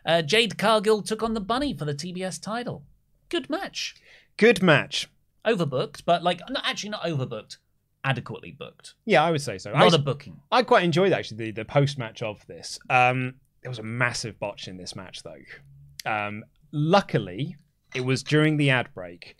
[0.06, 2.84] Uh, Jade Cargill took on the Bunny for the TBS title.
[3.30, 3.96] Good match
[4.38, 5.08] Good match.
[5.46, 7.58] Overbooked, but like not actually not overbooked,
[8.04, 8.96] adequately booked.
[9.06, 9.72] Yeah, I would say so.
[9.72, 10.40] A lot of booking.
[10.52, 12.80] I quite enjoyed actually the, the post match of this.
[12.90, 16.10] Um, there was a massive botch in this match though.
[16.10, 17.56] Um, luckily,
[17.94, 19.38] it was during the ad break,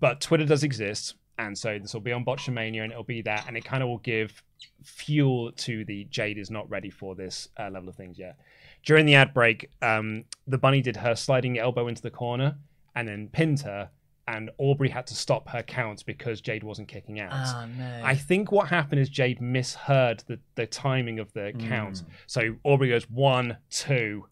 [0.00, 3.46] but Twitter does exist, and so this will be on Botchamania, and it'll be that,
[3.48, 4.42] and it kind of will give
[4.84, 8.36] fuel to the Jade is not ready for this uh, level of things yet.
[8.84, 12.56] During the ad break, um, the bunny did her sliding elbow into the corner
[12.94, 13.90] and then pinned her,
[14.28, 17.32] and Aubrey had to stop her count because Jade wasn't kicking out.
[17.32, 18.00] Oh, no.
[18.02, 21.68] I think what happened is Jade misheard the, the timing of the hmm.
[21.68, 22.02] count.
[22.26, 24.26] So Aubrey goes one, two,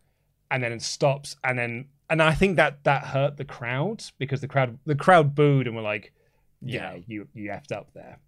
[0.51, 4.41] and then it stops, and then and I think that that hurt the crowd because
[4.41, 6.13] the crowd the crowd booed and were like,
[6.61, 7.01] "Yeah, Yeah.
[7.07, 8.19] you you effed up there."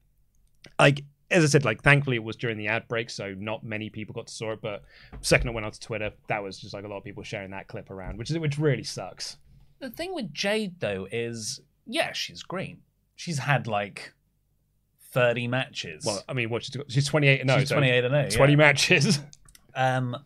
[0.79, 3.91] Like as I said, like thankfully it was during the ad break, so not many
[3.91, 4.61] people got to saw it.
[4.63, 4.85] But
[5.21, 7.67] second it went onto Twitter, that was just like a lot of people sharing that
[7.67, 9.37] clip around, which is which really sucks.
[9.79, 12.79] The thing with Jade though is, yeah, she's green.
[13.15, 14.15] She's had like
[15.13, 16.05] thirty matches.
[16.05, 18.29] Well, I mean, what she's, she's twenty eight and no, she's twenty eight and oh,
[18.31, 18.57] twenty yeah.
[18.57, 19.21] matches.
[19.79, 20.17] Um,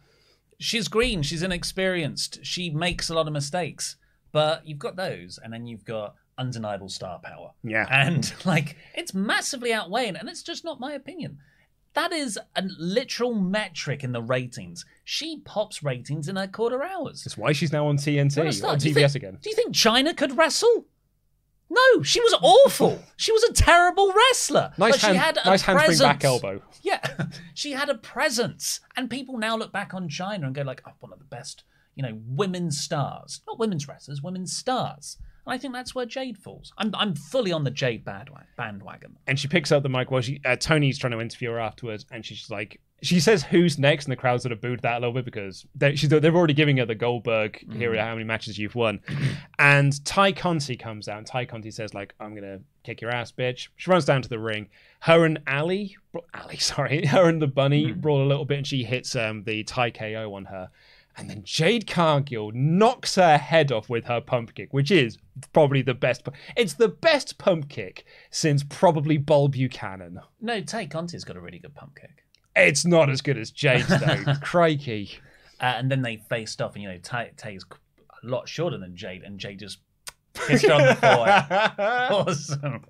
[0.61, 1.23] she's green.
[1.23, 2.39] She's inexperienced.
[2.47, 3.97] She makes a lot of mistakes.
[4.33, 7.51] But you've got those, and then you've got undeniable star power.
[7.65, 7.87] Yeah.
[7.91, 11.39] And like, it's massively outweighing, and it's just not my opinion.
[11.95, 14.85] That is a literal metric in the ratings.
[15.05, 17.25] She pops ratings in her quarter hours.
[17.25, 18.79] That's why she's now on TNT on.
[18.79, 19.39] TBS think- again.
[19.43, 20.87] Do you think Chyna could wrestle?
[21.73, 23.01] No, she was awful.
[23.17, 24.73] she was a terrible wrestler.
[24.77, 26.61] Nice but hand, she had a nice handspring back elbow.
[26.83, 27.01] Yeah,
[27.55, 30.93] she had a presence, and people now look back on Chyna and go like, "Oh,
[30.99, 31.63] one of the best,
[31.95, 35.17] you know, women's stars, not women's wrestlers, women's stars."
[35.47, 36.73] I think that's where Jade falls.
[36.79, 39.17] I'm I'm fully on the Jade bandwa- bandwagon.
[39.27, 42.07] and she picks up the mic while she uh, Tony's trying to interview her afterwards,
[42.11, 44.99] and she's like, she says, "Who's next?" And the crowd sort of booed that a
[45.01, 47.65] little bit because they, she's they're already giving her the Goldberg.
[47.73, 49.01] Here are how many matches you've won,
[49.59, 53.33] and Tay Conti comes out, and Tay Conti says, "Like, I'm gonna kick your ass,
[53.33, 54.69] bitch." She runs down to the ring.
[55.01, 55.97] Her and Allie,
[56.35, 59.65] Allie, sorry, her and the bunny brawl a little bit, and she hits um the
[59.65, 60.71] Tay KO on her.
[61.17, 65.19] And then Jade Cargill knocks her head off with her pump kick, which is
[65.49, 66.27] probably the best.
[66.57, 70.21] It's the best pump kick since probably Bull Buchanan.
[70.41, 72.25] No, Tay Conti's got a really good pump kick.
[72.57, 74.35] It's not as good as Jade's though.
[74.43, 75.19] Crikey.
[75.61, 77.65] Uh, and then they faced off, and you know, Tay, Tay's
[78.23, 79.79] a lot shorter than Jade, and Jade just
[80.35, 81.73] kissed her on the forehead.
[82.11, 82.85] awesome.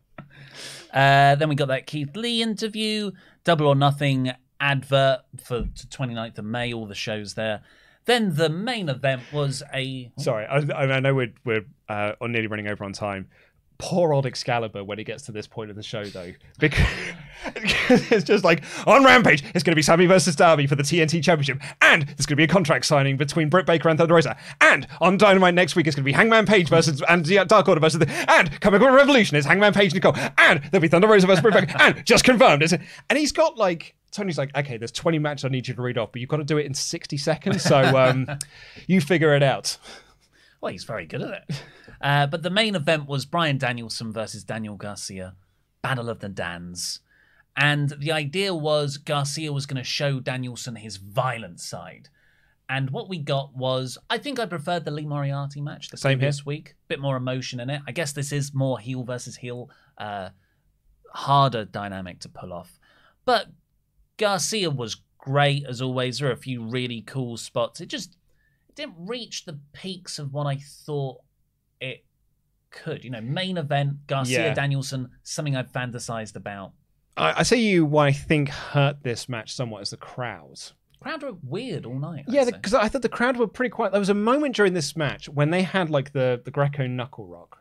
[0.92, 3.10] Uh, then we got that Keith Lee interview,
[3.44, 7.62] Double or Nothing advert for t- 29th of May, all the shows there.
[8.10, 10.10] Then the main event was a.
[10.18, 10.56] Sorry, I,
[10.96, 13.28] I know we're we're uh, nearly running over on time.
[13.78, 16.84] Poor old Excalibur when he gets to this point of the show, though, because
[18.10, 21.22] it's just like on Rampage, it's going to be Sammy versus Darby for the TNT
[21.22, 24.36] Championship, and there's going to be a contract signing between Britt Baker and Thunder Rosa,
[24.60, 27.80] and on Dynamite next week, it's going to be Hangman Page versus and Dark Order
[27.80, 31.28] versus the, and coming up Revolution is Hangman Page Nicole, and there'll be Thunder Rosa
[31.28, 32.80] versus Britt Baker, and just confirmed, is it?
[33.08, 33.94] And he's got like.
[34.12, 36.38] Tony's like, okay, there's 20 matches I need you to read off, but you've got
[36.38, 37.62] to do it in 60 seconds.
[37.62, 38.26] So um,
[38.86, 39.76] you figure it out.
[40.60, 41.62] Well, he's very good at it.
[42.00, 45.34] Uh, but the main event was Bryan Danielson versus Daniel Garcia,
[45.82, 47.00] Battle of the Dans.
[47.56, 52.08] And the idea was Garcia was going to show Danielson his violent side.
[52.68, 56.10] And what we got was, I think I preferred the Lee Moriarty match the Same
[56.10, 56.18] here.
[56.18, 56.74] previous week.
[56.88, 57.82] Bit more emotion in it.
[57.86, 60.28] I guess this is more heel versus heel, uh,
[61.12, 62.78] harder dynamic to pull off.
[63.24, 63.48] But
[64.20, 66.18] Garcia was great as always.
[66.18, 67.80] There were a few really cool spots.
[67.80, 68.16] It just
[68.68, 71.18] it didn't reach the peaks of what I thought
[71.80, 72.04] it
[72.70, 73.04] could.
[73.04, 74.54] You know, main event, Garcia Yeah.
[74.54, 76.72] Danielson, something I've fantasized about.
[77.16, 80.60] I, I say you what I think hurt this match somewhat is the crowd.
[81.00, 82.26] Crowd were weird all night.
[82.28, 83.92] Yeah, because I thought the crowd were pretty quiet.
[83.92, 87.26] There was a moment during this match when they had like the the Greco knuckle
[87.26, 87.58] rock,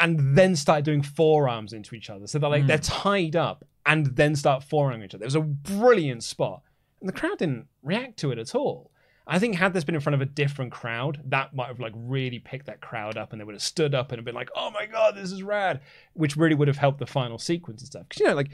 [0.00, 2.26] and then started doing forearms into each other.
[2.26, 2.82] So they're like they're hmm.
[2.82, 5.24] tied up and then start forearming each other.
[5.24, 6.62] It was a brilliant spot,
[7.00, 8.90] and the crowd didn't react to it at all.
[9.26, 11.92] I think had this been in front of a different crowd, that might have like
[11.94, 14.50] really picked that crowd up, and they would have stood up and have been like,
[14.56, 15.80] "Oh my god, this is rad,"
[16.14, 18.06] which really would have helped the final sequence and stuff.
[18.08, 18.50] Because you know, like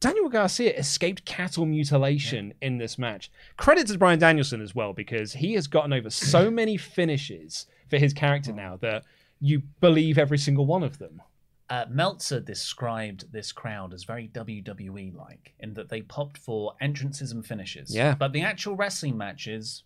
[0.00, 3.30] Daniel Garcia escaped cattle mutilation in this match.
[3.56, 7.98] Credit to Bryan Danielson as well because he has gotten over so many finishes for
[7.98, 8.56] his character hmm.
[8.56, 9.04] now that
[9.42, 11.20] you believe every single one of them.
[11.68, 17.32] Uh, Meltzer described this crowd as very WWE like, in that they popped for entrances
[17.32, 17.94] and finishes.
[17.94, 18.14] Yeah.
[18.14, 19.82] But the actual wrestling matches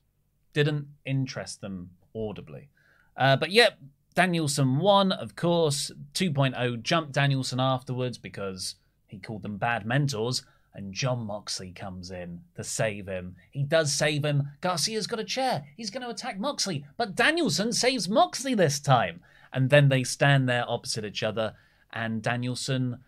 [0.53, 2.69] didn't interest them audibly.
[3.17, 3.79] Uh, but yep,
[4.15, 5.91] Danielson won, of course.
[6.13, 8.75] 2.0 jumped Danielson afterwards because
[9.07, 10.43] he called them bad mentors.
[10.75, 13.37] And Jon Moxley comes in to save him.
[13.51, 14.51] He does save him.
[14.61, 15.65] Garcia's got a chair.
[15.75, 16.85] He's going to attack Moxley.
[16.99, 19.21] But Danielson saves Moxley this time.
[19.53, 21.55] And then they stand there opposite each other.
[21.93, 22.99] And Danielson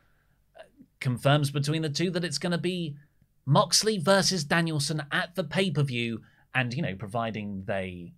[0.56, 0.62] uh,
[1.00, 2.96] confirms between the two that it's going to be
[3.48, 6.20] Moxley versus Danielson at the pay per view,
[6.54, 8.12] and you know, providing they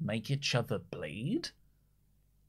[0.00, 1.50] make each other bleed,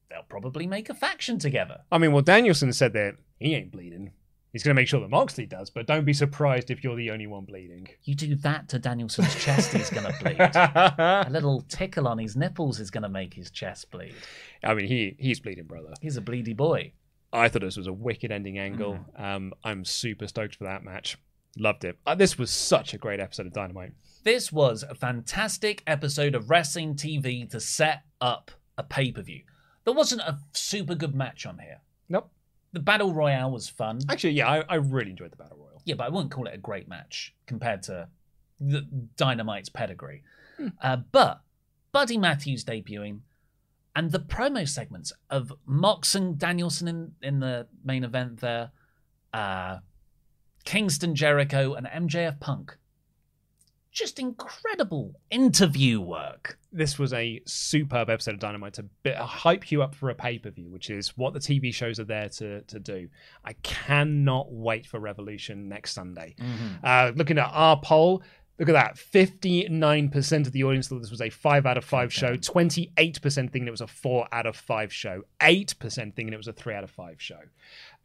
[0.09, 1.81] they'll probably make a faction together.
[1.91, 4.11] I mean, well, Danielson said that he ain't bleeding.
[4.51, 7.11] He's going to make sure that Moxley does, but don't be surprised if you're the
[7.11, 7.87] only one bleeding.
[8.03, 10.39] You do that to Danielson's chest, he's going to bleed.
[10.39, 14.15] a little tickle on his nipples is going to make his chest bleed.
[14.63, 15.93] I mean, he he's bleeding, brother.
[16.01, 16.93] He's a bleedy boy.
[17.31, 18.99] I thought this was a wicked ending angle.
[19.15, 21.17] Um, I'm super stoked for that match.
[21.57, 21.99] Loved it.
[22.05, 23.91] Uh, this was such a great episode of Dynamite.
[24.23, 29.41] This was a fantastic episode of wrestling TV to set up a pay per view.
[29.85, 31.81] There wasn't a super good match on here.
[32.07, 32.31] Nope.
[32.73, 33.99] The battle royale was fun.
[34.09, 35.81] Actually, yeah, I, I really enjoyed the battle royal.
[35.85, 38.07] Yeah, but I wouldn't call it a great match compared to
[38.59, 38.87] the
[39.17, 40.23] Dynamite's pedigree.
[40.81, 41.41] Uh, but
[41.91, 43.21] Buddy Matthews debuting
[43.95, 48.71] and the promo segments of Mox and Danielson in, in the main event there,
[49.33, 49.79] uh,
[50.65, 52.77] Kingston Jericho and MJF Punk.
[53.91, 56.59] Just incredible interview work.
[56.71, 60.37] This was a superb episode of Dynamite to bit, hype you up for a pay
[60.37, 63.09] per view, which is what the TV shows are there to, to do.
[63.43, 66.35] I cannot wait for Revolution next Sunday.
[66.83, 68.21] Uh, looking at our poll,
[68.59, 72.11] look at that 59% of the audience thought this was a 5 out of 5
[72.11, 76.47] show, 28% thinking it was a 4 out of 5 show, 8% thinking it was
[76.47, 77.39] a 3 out of 5 show.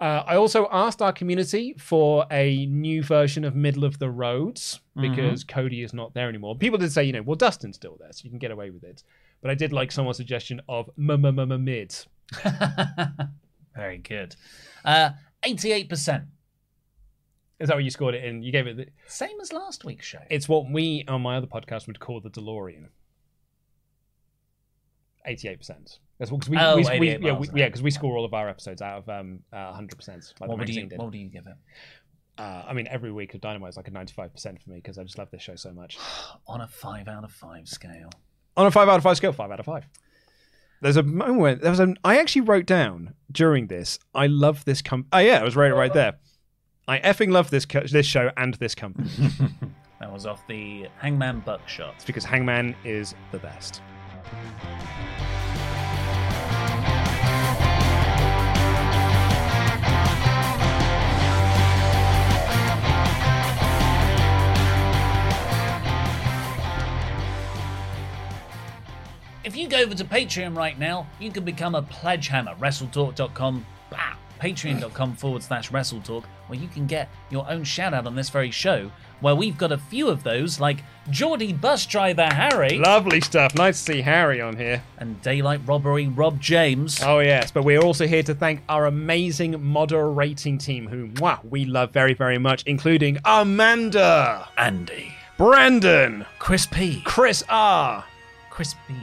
[0.01, 4.81] Uh, I also asked our community for a new version of Middle of the Roads
[4.97, 6.56] because Cody is not there anymore.
[6.56, 8.85] People did say, you know, well, Dustin's still there, so you can get away with
[8.85, 9.02] it.
[9.43, 11.97] But I did like someone's suggestion of mid.
[13.74, 14.36] Very good.
[14.85, 15.10] Uh,
[15.44, 16.26] 88%.
[17.60, 18.43] Is that what you scored it in?
[18.43, 18.76] You gave it.
[18.76, 20.18] The, Same as last week's show.
[20.31, 22.89] it's what we on my other podcast would call the DeLorean.
[25.26, 25.98] Eighty-eight percent.
[26.18, 27.72] That's because we, Oh, we, we 88 yeah, miles, we, yeah, okay.
[27.72, 30.35] 'cause we score all of our episodes out of um hundred percent.
[30.40, 30.98] Like what, the would you, magazine did.
[30.98, 31.55] what would you give it?
[32.36, 34.98] Uh, I mean, every week of Dynamite is like a ninety-five percent for me because
[34.98, 35.97] I just love this show so much.
[36.47, 38.10] On a 5 out of 5 scale.
[38.56, 39.85] On a five out of five scale, five out of five.
[40.81, 41.97] There's a moment where there was an.
[42.05, 43.98] I actually wrote down during this.
[44.14, 45.06] I love this com.
[45.12, 46.18] Oh yeah, I was right right there.
[46.86, 49.11] I effing love this co- this show and this company.
[50.01, 51.94] That was off the Hangman Buckshot.
[51.94, 53.81] It's because Hangman is the best.
[69.43, 72.55] If you go over to Patreon right now, you can become a pledge hammer.
[72.56, 73.65] WrestleTalk.com,
[74.44, 78.50] patreon.com forward slash WrestleTalk, where you can get your own shout out on this very
[78.50, 78.90] show.
[79.20, 82.76] Where we've got a few of those, like Geordie Bus Driver Harry.
[82.76, 83.54] Lovely stuff.
[83.54, 84.82] Nice to see Harry on here.
[84.98, 87.02] and Daylight Robbery Rob James.
[87.02, 91.64] Oh yes, but we're also here to thank our amazing moderating team, who wow, we
[91.64, 98.04] love very very much, including Amanda, Andy, Brandon, Chris P, Chris R,
[98.50, 98.94] Chris B,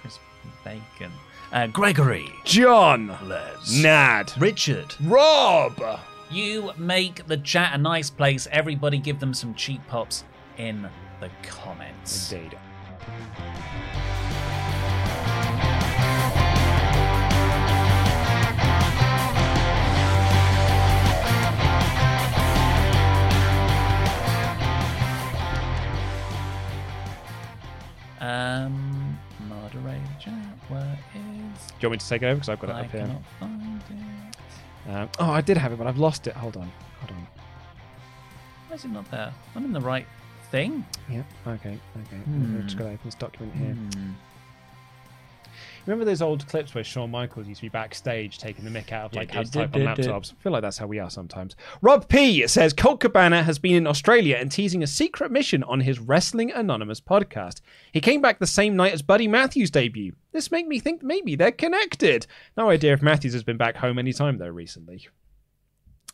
[0.00, 0.18] Chris
[0.64, 1.12] Bacon,
[1.56, 4.94] uh, Gregory, John, Les, Nad, Richard.
[5.04, 5.82] Rob.
[6.30, 8.46] You make the chat a nice place.
[8.52, 10.24] Everybody give them some cheap pops
[10.58, 10.86] in
[11.18, 12.30] the comments.
[12.30, 12.58] Indeed.
[31.86, 33.20] You want me to take it over because I've got it I up here?
[33.38, 34.90] find it.
[34.90, 36.34] Um, oh, I did have it, but I've lost it.
[36.34, 37.26] Hold on, hold on.
[38.68, 39.32] Why is it not there?
[39.54, 40.06] I'm in the right
[40.50, 40.84] thing.
[41.08, 41.22] Yeah.
[41.46, 41.78] Okay.
[42.06, 42.16] Okay.
[42.16, 42.56] Hmm.
[42.58, 43.76] I've just got to open this document here.
[45.86, 49.06] Remember those old clips where Shawn Michaels used to be backstage taking the mick out
[49.06, 50.32] of like how to type on laptops?
[50.32, 51.54] I feel like that's how we are sometimes.
[51.80, 55.80] Rob P says Colt Cabana has been in Australia and teasing a secret mission on
[55.80, 57.60] his Wrestling Anonymous podcast.
[57.92, 60.14] He came back the same night as Buddy Matthews' debut.
[60.32, 62.26] This made me think maybe they're connected.
[62.56, 65.06] No idea if Matthews has been back home any time though recently.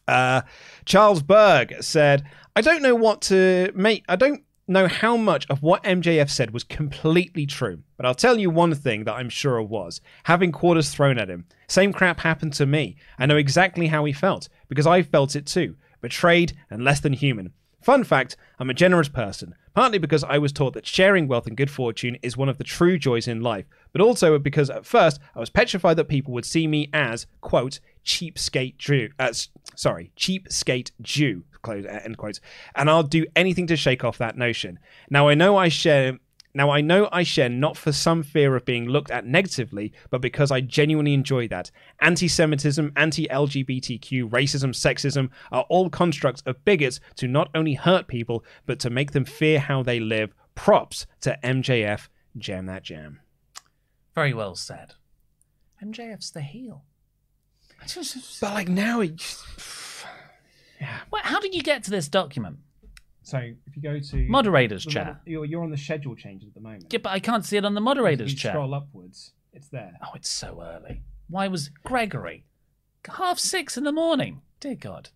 [0.06, 0.42] Uh,
[0.84, 2.24] Charles Berg said,
[2.54, 4.04] I don't know what to make.
[4.08, 8.38] I don't know how much of what MJF said was completely true, but I'll tell
[8.38, 11.46] you one thing that I'm sure was having quarters thrown at him.
[11.68, 12.96] Same crap happened to me.
[13.18, 17.12] I know exactly how he felt because I felt it too betrayed and less than
[17.12, 17.52] human.
[17.80, 21.56] Fun fact I'm a generous person, partly because I was taught that sharing wealth and
[21.56, 25.18] good fortune is one of the true joys in life, but also because at first
[25.34, 29.10] I was petrified that people would see me as, quote, cheapskate Jew.
[29.18, 29.32] Uh,
[29.74, 32.40] sorry, cheapskate Jew, close, uh, end quotes.
[32.74, 34.78] And I'll do anything to shake off that notion.
[35.10, 36.18] Now I know I share
[36.54, 40.20] Now, I know I share not for some fear of being looked at negatively, but
[40.20, 41.70] because I genuinely enjoy that.
[42.00, 48.06] Anti Semitism, anti LGBTQ, racism, sexism are all constructs of bigots to not only hurt
[48.06, 50.34] people, but to make them fear how they live.
[50.54, 52.08] Props to MJF.
[52.36, 53.20] Jam that jam.
[54.14, 54.94] Very well said.
[55.82, 56.84] MJF's the heel.
[57.80, 59.20] But like now, it,
[61.10, 62.58] Well, how did you get to this document?
[63.24, 65.20] so if you go to Moderators the chat.
[65.24, 66.86] you're, you're on the schedule changes at the moment.
[66.90, 68.52] Yeah, but I can't see it on the If moderators you chat.
[68.52, 69.92] scroll upwards, it's there.
[70.04, 71.02] Oh, it's so early.
[71.28, 72.44] Why was Gregory
[73.08, 74.40] half six in the morning?
[74.60, 75.10] Dear God.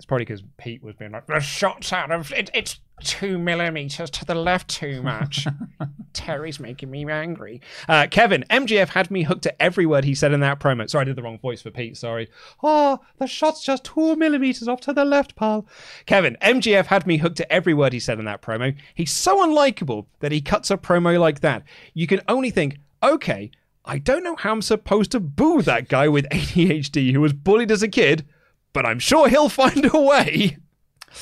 [0.00, 4.08] It's probably because Pete was being like, the shot's out of it, it's two millimeters
[4.08, 5.46] to the left too much.
[6.14, 7.60] Terry's making me angry.
[7.86, 10.88] Uh, Kevin, MJF had me hooked to every word he said in that promo.
[10.88, 11.98] Sorry, I did the wrong voice for Pete.
[11.98, 12.30] Sorry.
[12.62, 15.66] Oh, the shot's just two millimeters off to the left, pal.
[16.06, 18.74] Kevin, MJF had me hooked to every word he said in that promo.
[18.94, 21.62] He's so unlikable that he cuts a promo like that.
[21.92, 23.50] You can only think, okay,
[23.84, 27.70] I don't know how I'm supposed to boo that guy with ADHD who was bullied
[27.70, 28.24] as a kid,
[28.72, 30.58] but I'm sure he'll find a way.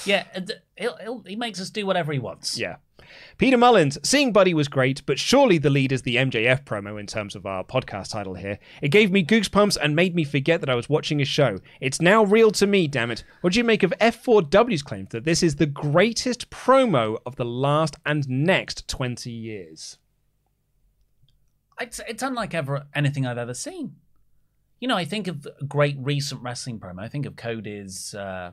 [0.05, 0.25] Yeah,
[0.77, 2.59] he'll, he'll, he makes us do whatever he wants.
[2.59, 2.77] Yeah.
[3.39, 7.07] Peter Mullins, seeing Buddy was great, but surely the lead is the MJF promo in
[7.07, 8.59] terms of our podcast title here.
[8.83, 11.59] It gave me goosebumps and made me forget that I was watching a show.
[11.81, 13.25] It's now real to me, damn it.
[13.41, 17.45] What do you make of F4W's claim that this is the greatest promo of the
[17.45, 19.99] last and next 20 years?
[21.81, 23.97] It's, it's unlike ever anything I've ever seen.
[24.81, 27.01] You know, I think of a great recent wrestling promo.
[27.01, 28.53] I think of Cody's, uh,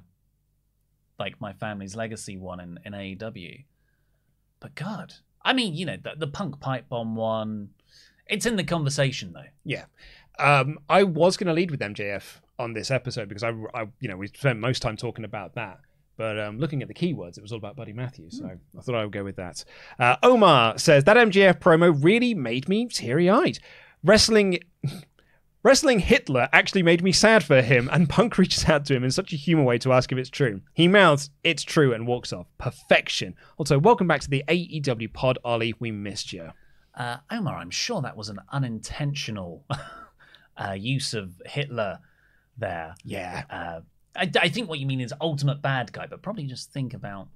[1.20, 3.66] like my family's legacy one in, in AEW.
[4.60, 7.70] But God, I mean, you know, the, the punk pipe bomb one.
[8.28, 9.50] It's in the conversation though.
[9.64, 9.86] Yeah.
[10.40, 14.10] Um, I was going to lead with MJF on this episode because I, I, you
[14.10, 15.80] know, we spent most time talking about that.
[16.18, 18.96] But um, looking at the keywords, it was all about Buddy Matthews, so I thought
[18.96, 19.66] I would go with that.
[20.00, 23.60] Uh, Omar says that MJF promo really made me teary-eyed.
[24.02, 24.60] Wrestling,
[25.66, 29.12] wrestling Hitler actually made me sad for him, and Punk reaches out to him in
[29.12, 30.62] such a humor way to ask if it's true.
[30.74, 32.48] He mouths, "It's true," and walks off.
[32.58, 33.36] Perfection.
[33.58, 35.74] Also, welcome back to the AEW Pod, Oli.
[35.80, 36.52] We missed you.
[36.94, 39.66] Uh, Omar, I'm sure that was an unintentional
[40.58, 42.00] uh, use of Hitler
[42.58, 42.96] there.
[43.04, 43.44] Yeah.
[43.50, 43.82] Uh,
[44.16, 47.28] I, I think what you mean is ultimate bad guy, but probably just think about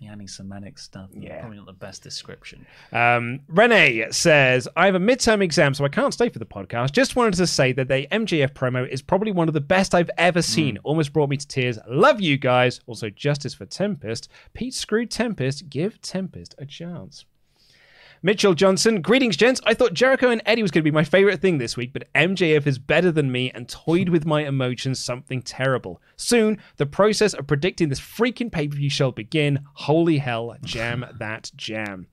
[0.00, 1.10] the anti-Semitic stuff.
[1.12, 1.40] Yeah.
[1.40, 2.66] Probably not the best description.
[2.92, 6.92] Um, Renee says, I have a midterm exam, so I can't stay for the podcast.
[6.92, 10.10] Just wanted to say that the MJF promo is probably one of the best I've
[10.16, 10.78] ever seen.
[10.84, 11.78] Almost brought me to tears.
[11.88, 12.80] Love you guys.
[12.86, 14.28] Also, justice for Tempest.
[14.54, 15.68] Pete screwed Tempest.
[15.68, 17.24] Give Tempest a chance.
[18.22, 19.62] Mitchell Johnson, greetings, gents.
[19.64, 22.12] I thought Jericho and Eddie was going to be my favorite thing this week, but
[22.12, 26.02] MJF is better than me and toyed with my emotions something terrible.
[26.16, 29.60] Soon, the process of predicting this freaking pay per view shall begin.
[29.72, 32.08] Holy hell, jam that jam.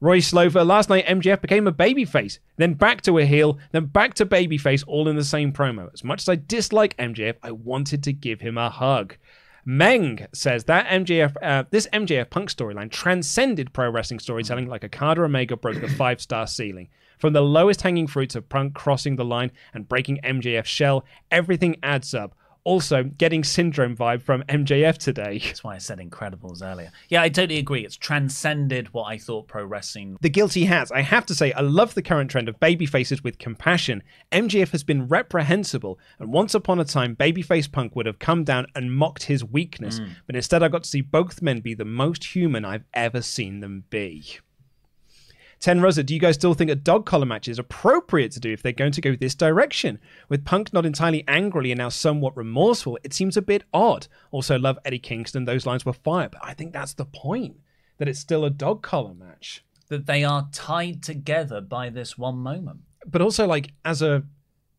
[0.00, 4.14] Roy Slover, last night MJF became a babyface, then back to a heel, then back
[4.14, 5.92] to babyface, all in the same promo.
[5.92, 9.18] As much as I dislike MJF, I wanted to give him a hug.
[9.70, 15.22] Meng says that MJF, uh, this MJF Punk storyline transcended pro wrestling storytelling like Okada
[15.22, 16.88] Omega broke the five star ceiling.
[17.18, 21.76] From the lowest hanging fruits of Punk crossing the line and breaking MJF's shell, everything
[21.84, 22.34] adds up.
[22.64, 25.38] Also, getting syndrome vibe from MJF today.
[25.38, 26.92] That's why I said Incredibles earlier.
[27.08, 27.84] Yeah, I totally agree.
[27.84, 30.18] It's transcended what I thought pro wrestling.
[30.20, 30.90] The guilty hats.
[30.90, 34.02] I have to say, I love the current trend of baby faces with compassion.
[34.32, 38.66] MJF has been reprehensible, and once upon a time, babyface Punk would have come down
[38.74, 40.10] and mocked his weakness, mm.
[40.26, 43.60] but instead, I got to see both men be the most human I've ever seen
[43.60, 44.38] them be.
[45.60, 48.50] Ten Rosa, do you guys still think a dog collar match is appropriate to do
[48.50, 49.98] if they're going to go this direction?
[50.30, 54.06] With Punk not entirely angrily and now somewhat remorseful, it seems a bit odd.
[54.30, 57.58] Also, love Eddie Kingston, those lines were fire, but I think that's the point
[57.98, 59.62] that it's still a dog collar match.
[59.88, 62.80] That they are tied together by this one moment.
[63.04, 64.22] But also, like, as a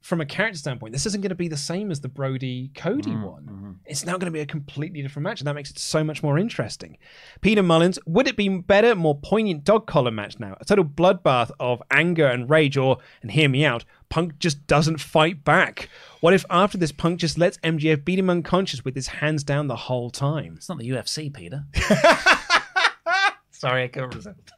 [0.01, 3.11] from a character standpoint, this isn't going to be the same as the Brodie Cody
[3.11, 3.23] mm-hmm.
[3.23, 3.43] one.
[3.43, 3.71] Mm-hmm.
[3.85, 6.23] It's now going to be a completely different match, and that makes it so much
[6.23, 6.97] more interesting.
[7.41, 10.57] Peter Mullins, would it be better, more poignant dog collar match now?
[10.59, 14.99] A total bloodbath of anger and rage, or, and hear me out, Punk just doesn't
[14.99, 15.87] fight back?
[16.19, 19.67] What if after this, Punk just lets MJF beat him unconscious with his hands down
[19.67, 20.55] the whole time?
[20.57, 21.65] It's not the UFC, Peter.
[23.51, 24.51] Sorry, I couldn't resist.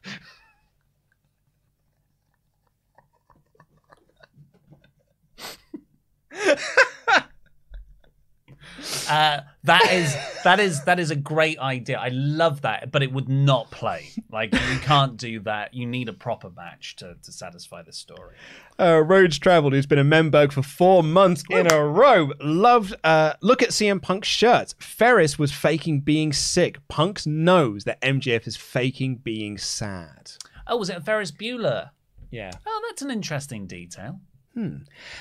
[9.10, 11.97] Uh, that is that is that is a great idea.
[11.97, 14.10] I love that, but it would not play.
[14.30, 15.73] Like you can't do that.
[15.73, 18.35] You need a proper match to, to satisfy the story.
[18.80, 22.95] uh, Rhodes Traveled, who's been a Memberg for four months in a row, loved.
[23.03, 24.73] Uh, look at CM Punk's shirt.
[24.80, 26.85] Ferris was faking being sick.
[26.88, 30.31] Punk's knows that MJF is faking being sad.
[30.68, 31.91] Oh, was it Ferris Bueller?
[32.31, 32.51] Yeah.
[32.65, 34.19] Oh, that's an interesting detail.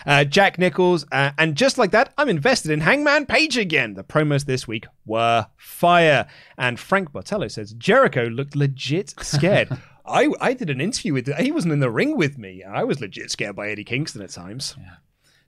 [0.06, 3.94] Uh, Jack Nichols, uh, and just like that, I'm invested in Hangman Page again.
[3.94, 6.26] The promos this week were fire.
[6.58, 9.68] And Frank Botello says Jericho looked legit scared.
[10.06, 12.62] I, I did an interview with he wasn't in the ring with me.
[12.64, 14.76] I was legit scared by Eddie Kingston at times.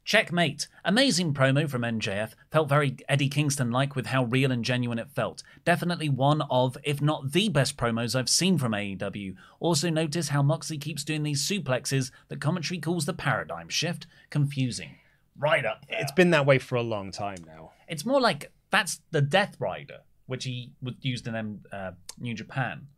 [0.04, 0.68] Checkmate.
[0.84, 2.32] Amazing promo from MJF.
[2.50, 5.42] Felt very Eddie Kingston like with how real and genuine it felt.
[5.64, 9.34] Definitely one of, if not the best promos I've seen from AEW.
[9.60, 14.06] Also notice how Moxley keeps doing these suplexes that commentary calls the paradigm shift.
[14.28, 14.96] Confusing.
[15.38, 16.00] Right up there.
[16.00, 17.72] It's been that way for a long time now.
[17.88, 22.34] It's more like that's the Death Rider, which he would used in um, uh, New
[22.34, 22.88] Japan.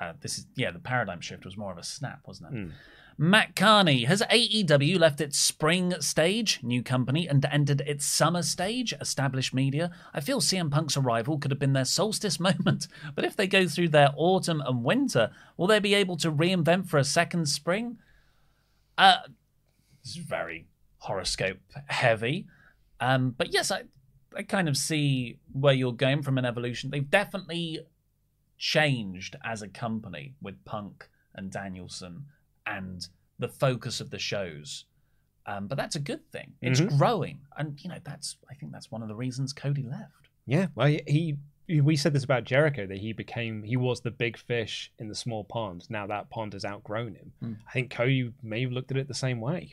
[0.00, 2.70] Uh, this is yeah, the paradigm shift was more of a snap, wasn't it?
[3.22, 8.94] Matt Carney has AEW left its spring stage, new company, and entered its summer stage,
[8.98, 9.90] established media.
[10.14, 13.68] I feel CM Punk's arrival could have been their solstice moment, but if they go
[13.68, 17.98] through their autumn and winter, will they be able to reinvent for a second spring?
[18.96, 19.18] Uh,
[20.02, 20.66] this is very
[20.96, 22.46] horoscope heavy.
[23.00, 23.82] Um, but yes, I,
[24.34, 26.88] I kind of see where you're going from an evolution.
[26.88, 27.80] They've definitely
[28.56, 32.24] changed as a company with Punk and Danielson
[32.70, 34.84] and the focus of the shows.
[35.46, 36.52] Um, but that's a good thing.
[36.62, 40.28] It's growing, and you know that's I think that's one of the reasons Cody left.
[40.46, 44.10] Yeah, well, he, he we said this about Jericho that he became he was the
[44.10, 45.86] big fish in the small pond.
[45.88, 47.32] Now that pond has outgrown him.
[47.68, 49.72] I think Cody may have looked at it the same way.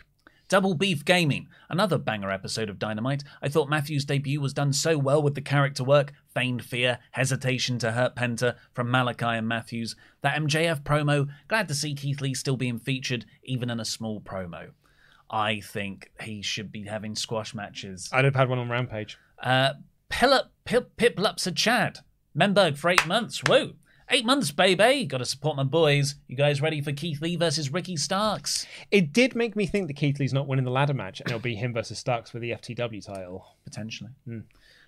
[0.49, 3.23] Double Beef Gaming, another banger episode of Dynamite.
[3.41, 7.79] I thought Matthew's debut was done so well with the character work, feigned fear, hesitation
[7.79, 9.95] to hurt Penta from Malakai and Matthews.
[10.21, 14.21] That MJF promo, glad to see Keith Lee still being featured, even in a small
[14.21, 14.69] promo.
[15.29, 18.09] I think he should be having squash matches.
[18.13, 19.17] I'd have had one on Rampage.
[19.43, 19.73] Uh,
[20.09, 21.99] Pillip, Pip, Piplups a Chad.
[22.37, 23.41] Memberg for eight months.
[23.45, 23.73] Whoa.
[24.09, 25.05] Eight months, baby.
[25.05, 26.15] Got to support my boys.
[26.27, 28.65] You guys ready for Keith Lee versus Ricky Starks?
[28.89, 31.41] It did make me think that Keith Lee's not winning the ladder match, and it'll
[31.41, 33.57] be him versus Starks for the FTW title.
[33.65, 34.11] potentially.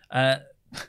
[0.09, 0.37] Uh,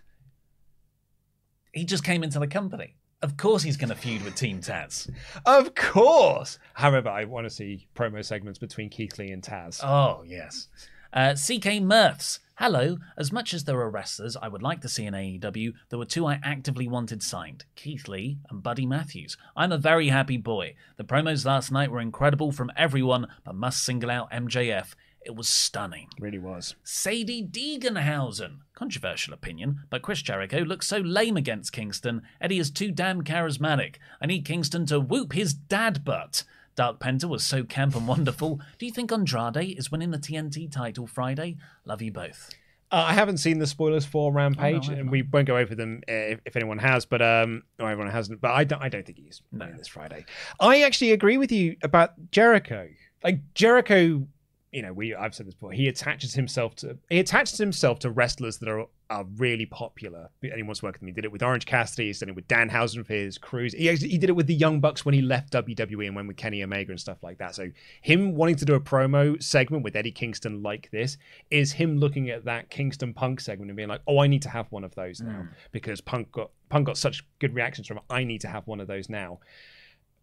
[1.73, 2.95] he just came into the company.
[3.23, 5.11] Of course, he's going to feud with Team Taz.
[5.45, 6.59] Of course.
[6.75, 9.81] However, I want to see promo segments between Keith Lee and Taz.
[9.85, 10.69] Oh yes.
[11.13, 12.39] Uh, CK Mirths.
[12.61, 12.99] Hello.
[13.17, 16.05] As much as there are wrestlers I would like to see in AEW, there were
[16.05, 19.39] two I actively wanted signed Keith Lee and Buddy Matthews.
[19.57, 20.75] I'm a very happy boy.
[20.99, 24.95] The promos last night were incredible from everyone, but must single out MJF.
[25.25, 26.09] It was stunning.
[26.19, 26.75] really was.
[26.85, 28.59] Sadie Deeganhausen.
[28.75, 32.21] Controversial opinion, but Chris Jericho looks so lame against Kingston.
[32.43, 33.95] Eddie is too damn charismatic.
[34.21, 36.45] I need Kingston to whoop his dad butt.
[36.81, 38.59] Dark Penta was so camp and wonderful.
[38.79, 41.59] Do you think Andrade is winning the TNT title Friday?
[41.85, 42.55] Love you both.
[42.91, 45.75] Uh, I haven't seen the spoilers for Rampage, Oh, I and we won't go over
[45.75, 48.41] them uh, if, if anyone has, but um, or everyone hasn't.
[48.41, 49.67] But I don't, I don't think he's No.
[49.67, 50.25] winning this Friday.
[50.59, 52.89] I actually agree with you about Jericho.
[53.23, 54.27] Like Jericho,
[54.73, 55.73] you know, we I've said this before.
[55.73, 60.31] He attaches himself to he attaches himself to wrestlers that are are really popular.
[60.45, 61.09] Anyone wants to work with him.
[61.09, 62.07] He did it with Orange Cassidy.
[62.07, 63.73] He's done it with Danhausen for his cruise.
[63.73, 66.37] He, he did it with the Young Bucks when he left WWE and went with
[66.37, 67.57] Kenny Omega and stuff like that.
[67.57, 67.71] So
[68.03, 71.19] him wanting to do a promo segment with Eddie Kingston like this
[71.51, 74.51] is him looking at that Kingston Punk segment and being like, "Oh, I need to
[74.51, 75.49] have one of those now mm.
[75.73, 78.05] because Punk got Punk got such good reactions from it.
[78.09, 79.41] I need to have one of those now."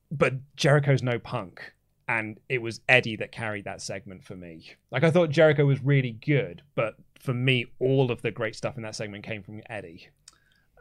[0.09, 1.73] But Jericho's no Punk
[2.07, 4.73] and it was Eddie that carried that segment for me.
[4.91, 8.77] Like I thought Jericho was really good, but for me, all of the great stuff
[8.77, 10.09] in that segment came from Eddie.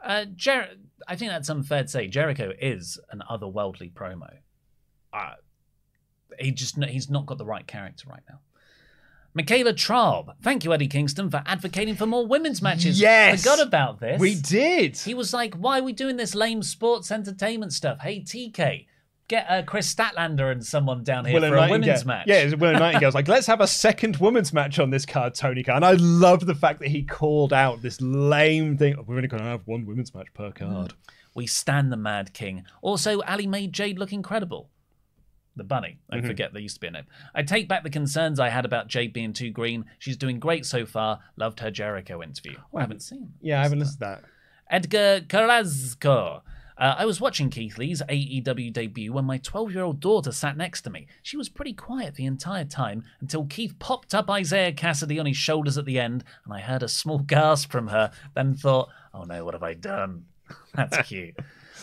[0.03, 0.69] Uh, Jer-
[1.07, 2.07] I think that's unfair to say.
[2.07, 4.37] Jericho is an otherworldly promo.
[5.11, 5.33] Uh,
[6.39, 8.39] he just he's not got the right character right now.
[9.33, 12.99] Michaela Traub, thank you, Eddie Kingston, for advocating for more women's matches.
[12.99, 13.43] Yes!
[13.43, 14.19] forgot about this.
[14.19, 14.97] We did.
[14.97, 18.87] He was like, "Why are we doing this lame sports entertainment stuff?" Hey, TK,
[19.27, 22.27] get uh, Kris Statlander and someone down here Willow for a women's match.
[22.27, 25.77] Yeah, Willow Nightingale's like, let's have a second women's match on this card, Tony Khan.
[25.77, 28.95] And I love the fact that he called out this lame thing.
[29.05, 30.93] We're only going to have one women's match per card.
[31.35, 32.63] We stand the Mad King.
[32.81, 34.69] Also, Allie made Jade look incredible.
[35.55, 35.97] The bunny.
[36.09, 36.27] I Mm-hmm.
[36.27, 37.05] forget there used to be a name.
[37.33, 39.85] I take back the concerns I had about Jade being too green.
[39.97, 41.19] She's doing great so far.
[41.35, 42.57] Loved her Jericho interview.
[42.75, 43.33] I haven't seen.
[43.41, 44.23] Yeah, I haven't listened to that.
[44.69, 46.43] Edgar Carrasco.
[46.79, 50.57] Uh, I was watching Keith Lee's AEW debut when my 12 year old daughter sat
[50.57, 51.07] next to me.
[51.23, 55.37] She was pretty quiet the entire time until Keith popped up Isiah Kassidy on his
[55.37, 59.23] shoulders at the end, and I heard a small gasp from her, then thought, oh
[59.23, 60.25] no, what have I done?
[60.75, 61.35] That's cute.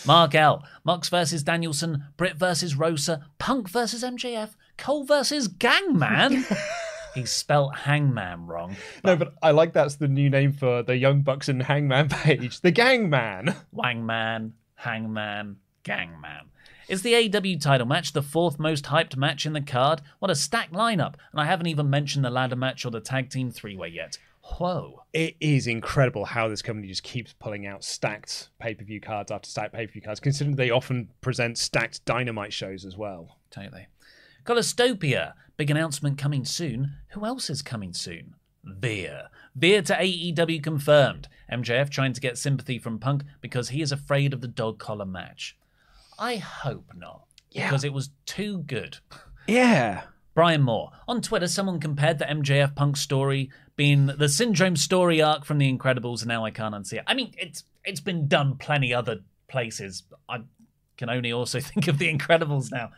[0.06, 0.62] Mark L.
[0.84, 6.44] Mox versus Danielson, Britt versus Rosa, Punk versus MJF, Cole versus Gangman.
[7.14, 8.76] he spelt Hangman wrong.
[9.02, 12.60] No, but I like that's the new name for the Young Bucks and Hangman page.
[12.60, 13.54] The Gangman.
[13.74, 16.50] Wangman, Hangman, Gangman.
[16.88, 20.02] Is the AEW title match the fourth most hyped match in the card?
[20.18, 21.14] What a stacked lineup.
[21.32, 24.18] And I haven't even mentioned the ladder match or the tag team three way yet.
[24.42, 25.04] Whoa.
[25.14, 29.30] It is incredible how this company just keeps pulling out stacked pay per view cards
[29.30, 33.38] after stacked pay per view cards, considering they often present stacked dynamite shows as well.
[33.50, 33.86] Totally.
[34.44, 35.32] Colostopia.
[35.56, 36.96] Big announcement coming soon.
[37.10, 38.34] Who else is coming soon?
[38.62, 39.28] Veer.
[39.56, 41.28] Veer to AEW confirmed.
[41.52, 45.04] MJF trying to get sympathy from Punk because he is afraid of the dog collar
[45.04, 45.56] match.
[46.18, 47.24] I hope not.
[47.50, 47.68] Yeah.
[47.68, 48.98] Because it was too good.
[49.46, 50.02] Yeah.
[50.34, 50.90] Brian Moore.
[51.06, 55.72] On Twitter, someone compared the MJF Punk story being the syndrome story arc from The
[55.72, 57.04] Incredibles, and now I can't unsee it.
[57.06, 60.02] I mean, it's it's been done plenty other places.
[60.28, 60.42] I
[60.96, 62.90] can only also think of The Incredibles now.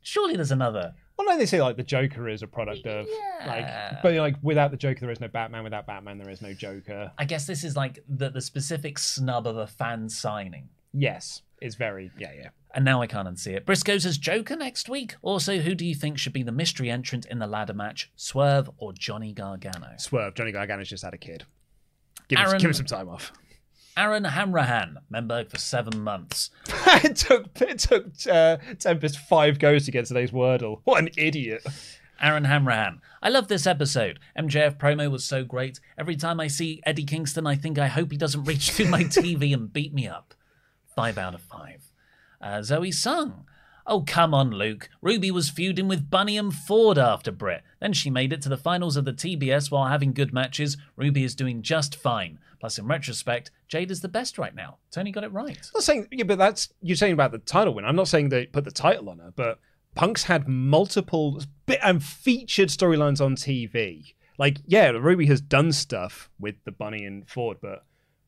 [0.00, 0.94] Surely there's another.
[1.26, 3.46] Well, no, they say like the Joker is a product of Yeah.
[3.46, 5.64] like, but like without the Joker, there is no Batman.
[5.64, 7.12] Without Batman, there is no Joker.
[7.18, 10.68] I guess this is like the, the specific snub of a fan signing.
[10.92, 12.48] Yes, it's very yeah, yeah.
[12.74, 13.66] And now I can't unsee it.
[13.66, 15.14] Briscoes as Joker next week.
[15.22, 18.10] Also, who do you think should be the mystery entrant in the ladder match?
[18.16, 19.90] Swerve or Johnny Gargano?
[19.98, 20.34] Swerve.
[20.34, 21.44] Johnny Gargano's just had a kid.
[22.28, 23.32] Give him, Aaron- give him some time off.
[23.96, 26.50] Aaron Hamrahan, member for seven months.
[27.04, 30.80] it took it took uh, Tempest five goes to get today's Wordle.
[30.84, 31.66] What an idiot!
[32.20, 33.00] Aaron Hamrahan.
[33.22, 34.18] I love this episode.
[34.38, 35.80] MJF promo was so great.
[35.98, 39.02] Every time I see Eddie Kingston, I think I hope he doesn't reach through my
[39.04, 40.34] TV and beat me up.
[40.94, 41.90] Five out of five.
[42.40, 43.44] Uh, Zoe Sung.
[43.84, 44.88] Oh, come on, Luke.
[45.00, 47.62] Ruby was feuding with Bunny and Ford after Britt.
[47.80, 50.76] Then she made it to the finals of the TBS while having good matches.
[50.96, 52.38] Ruby is doing just fine.
[52.62, 54.78] Plus, in retrospect, Jade is the best right now.
[54.92, 55.58] Tony got it right.
[55.58, 57.84] I'm not saying yeah, but that's you're saying about the title win.
[57.84, 59.58] I'm not saying they put the title on her, but
[59.96, 64.14] Punk's had multiple bit and featured storylines on TV.
[64.38, 67.84] Like, yeah, Ruby has done stuff with the Bunny and Ford, but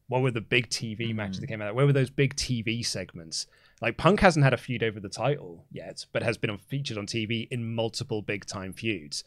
[0.09, 1.16] what were the big TV mm-hmm.
[1.16, 1.77] matches that came out?
[1.77, 3.47] Where were those big TV segments?
[3.81, 6.98] Like, Punk hasn't had a feud over the title yet, but has been on, featured
[6.98, 9.23] on TV in multiple big time feuds.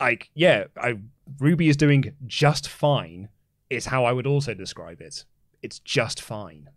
[0.00, 0.94] Like, yeah, I,
[1.40, 3.28] Ruby is doing just fine.
[3.68, 5.24] Is how I would also describe it.
[5.62, 6.70] It's just fine.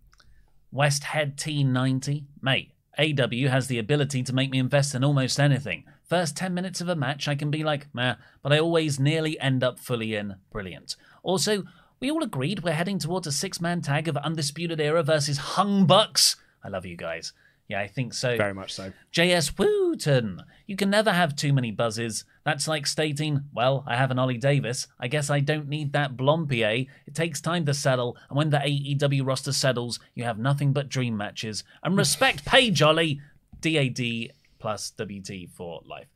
[0.71, 2.25] West Head T90.
[2.41, 5.83] Mate, AW has the ability to make me invest in almost anything.
[6.03, 9.39] First 10 minutes of a match, I can be like, meh, but I always nearly
[9.39, 10.35] end up fully in.
[10.51, 10.95] Brilliant.
[11.21, 11.63] Also,
[11.99, 15.85] we all agreed we're heading towards a six man tag of Undisputed Era versus Hung
[15.85, 16.35] Bucks.
[16.63, 17.33] I love you guys.
[17.69, 18.35] Yeah, I think so.
[18.35, 18.91] Very much so.
[19.13, 20.41] JS Wooten.
[20.65, 22.25] You can never have too many buzzes.
[22.43, 24.87] That's like stating, well, I have an Oli Davis.
[24.99, 26.87] I guess I don't need that Blompier.
[27.05, 30.89] It takes time to settle, and when the AEW roster settles, you have nothing but
[30.89, 31.63] dream matches.
[31.83, 33.21] And respect pay jolly.
[33.61, 36.07] DAD plus WT for life.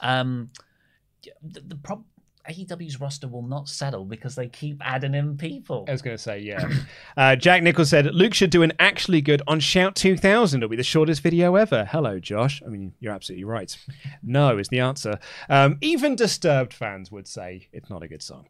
[0.00, 0.50] Um,
[1.42, 2.04] the, the prob-
[2.48, 5.84] AEW's roster will not settle because they keep adding in people.
[5.86, 6.66] I was going to say, yeah.
[7.16, 10.58] Uh, Jack Nichols said, Luke should do an actually good on Shout 2000.
[10.58, 11.84] It'll be the shortest video ever.
[11.84, 12.62] Hello, Josh.
[12.64, 13.76] I mean, you're absolutely right.
[14.22, 15.18] No is the answer.
[15.50, 18.46] Um, even Disturbed fans would say it's not a good song.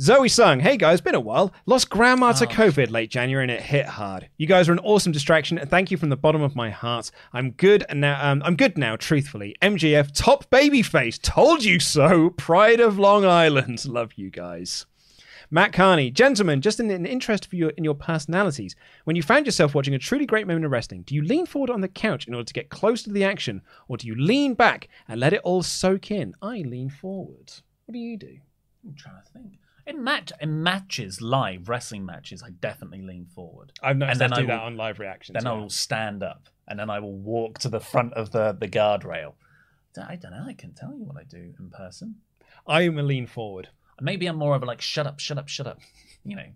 [0.00, 1.52] Zoe Sung, hey guys, been a while.
[1.66, 4.28] Lost grandma to COVID late January and it hit hard.
[4.38, 7.10] You guys are an awesome distraction and thank you from the bottom of my heart.
[7.32, 8.30] I'm good now.
[8.30, 9.56] Um, I'm good now, truthfully.
[9.62, 11.20] MJF, top babyface.
[11.20, 12.30] Told you so.
[12.30, 13.35] Pride of Long Island.
[13.36, 14.86] Islands love you guys.
[15.50, 19.44] Matt Carney, gentlemen, just in an interest for your in your personalities, when you found
[19.44, 22.26] yourself watching a truly great moment of wrestling, do you lean forward on the couch
[22.26, 25.34] in order to get close to the action, or do you lean back and let
[25.34, 26.34] it all soak in?
[26.40, 27.52] I lean forward.
[27.84, 28.38] What do you do?
[28.84, 29.58] I'm trying to think.
[29.86, 33.72] In match in matches, live wrestling matches, I definitely lean forward.
[33.82, 35.34] I've noticed And I do I that on live reactions.
[35.34, 38.56] Then I will stand up and then I will walk to the front of the,
[38.58, 39.34] the guardrail.
[39.96, 40.44] I don't know.
[40.46, 42.16] I can tell you what I do in person.
[42.66, 43.68] I am a lean forward.
[44.00, 45.80] Maybe I'm more of a like, shut up, shut up, shut up.
[46.24, 46.46] You know.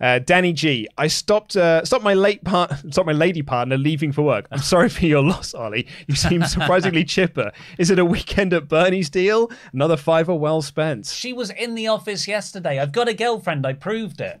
[0.00, 4.12] Uh, Danny G, I stopped uh, stopped my late part stopped my lady partner leaving
[4.12, 4.46] for work.
[4.52, 5.88] I'm sorry for your loss, Oli.
[6.06, 7.50] You seem surprisingly chipper.
[7.78, 9.50] Is it a weekend at Bernie's deal?
[9.72, 11.06] Another fiver well spent.
[11.06, 12.78] She was in the office yesterday.
[12.78, 13.66] I've got a girlfriend.
[13.66, 14.40] I proved it.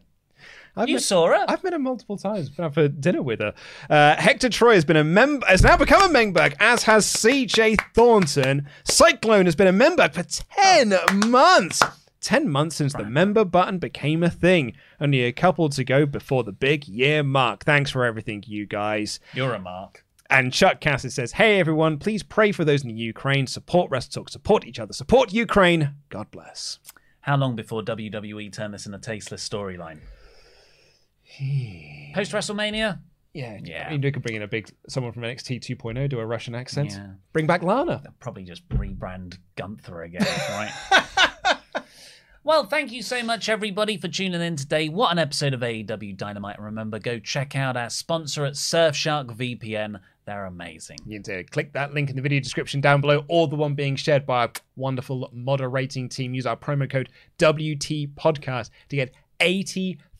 [0.76, 1.44] I've You met- saw her?
[1.48, 2.48] I've met her multiple times.
[2.50, 3.54] Been out for dinner with her.
[3.90, 7.76] Uh, Hector Troy has been a member, has now become a member, as has CJ
[7.94, 8.68] Thornton.
[8.84, 10.94] Cyclone has been a member for ten
[11.26, 11.82] months.
[12.20, 14.72] Ten months since the member button became a thing.
[15.00, 17.64] Only a couple to go before the big year mark.
[17.64, 19.20] Thanks for everything, you guys.
[19.34, 20.04] You're a mark.
[20.28, 23.46] And Chuck Cassidy says, Hey everyone, please pray for those in the Ukraine.
[23.46, 25.94] Support Talk, support each other, support Ukraine.
[26.10, 26.80] God bless.
[27.20, 30.00] How long before WWE turn this in a tasteless storyline?
[32.14, 33.00] Post WrestleMania?
[33.34, 33.86] Yeah, Yeah.
[33.86, 36.26] I mean, we could bring in a big someone from NXT 2.0, oh, do a
[36.26, 36.92] Russian accent.
[36.92, 37.10] Yeah.
[37.32, 38.02] Bring back Lana.
[38.18, 40.72] Probably just rebrand Gunther again, right?
[42.44, 44.88] well, thank you so much, everybody, for tuning in today.
[44.88, 46.56] What an episode of AEW Dynamite.
[46.56, 50.00] And remember, go check out our sponsor at Surfshark VPN.
[50.24, 50.98] They're amazing.
[51.06, 53.74] You need to click that link in the video description down below or the one
[53.74, 56.34] being shared by our wonderful moderating team.
[56.34, 59.14] Use our promo code WT Podcast to get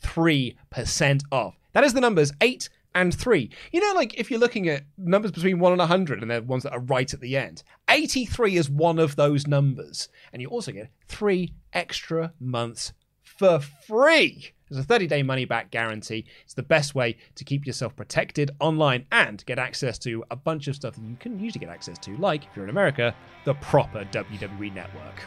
[0.02, 1.58] 83% off.
[1.72, 3.50] That is the numbers 8 and 3.
[3.72, 6.62] You know, like if you're looking at numbers between 1 and 100 and they're ones
[6.64, 10.08] that are right at the end, 83 is one of those numbers.
[10.32, 12.92] And you also get three extra months
[13.22, 14.52] for free.
[14.68, 16.26] There's a 30 day money back guarantee.
[16.44, 20.68] It's the best way to keep yourself protected online and get access to a bunch
[20.68, 23.14] of stuff that you can usually get access to, like, if you're in America,
[23.44, 25.22] the proper WWE network.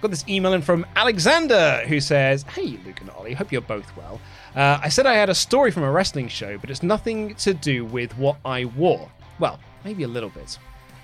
[0.00, 3.94] Got this email in from Alexander who says, Hey, Luke and Oli, hope you're both
[3.96, 4.20] well.
[4.56, 7.52] Uh, I said I had a story from a wrestling show, but it's nothing to
[7.52, 9.10] do with what I wore.
[9.38, 10.58] Well, maybe a little bit.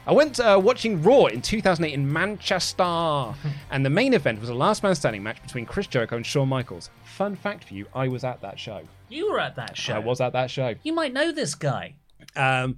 [0.07, 2.83] I went uh, watching Raw in 2008 in Manchester,
[3.71, 6.49] and the main event was a last man standing match between Chris Jericho and Shawn
[6.49, 6.91] Michaels.
[7.05, 8.83] Fun fact for you, I was at that show.
[9.09, 9.95] You were at that show.
[9.95, 10.75] I was at that show.
[10.85, 11.95] You might know this guy.
[12.35, 12.77] Um,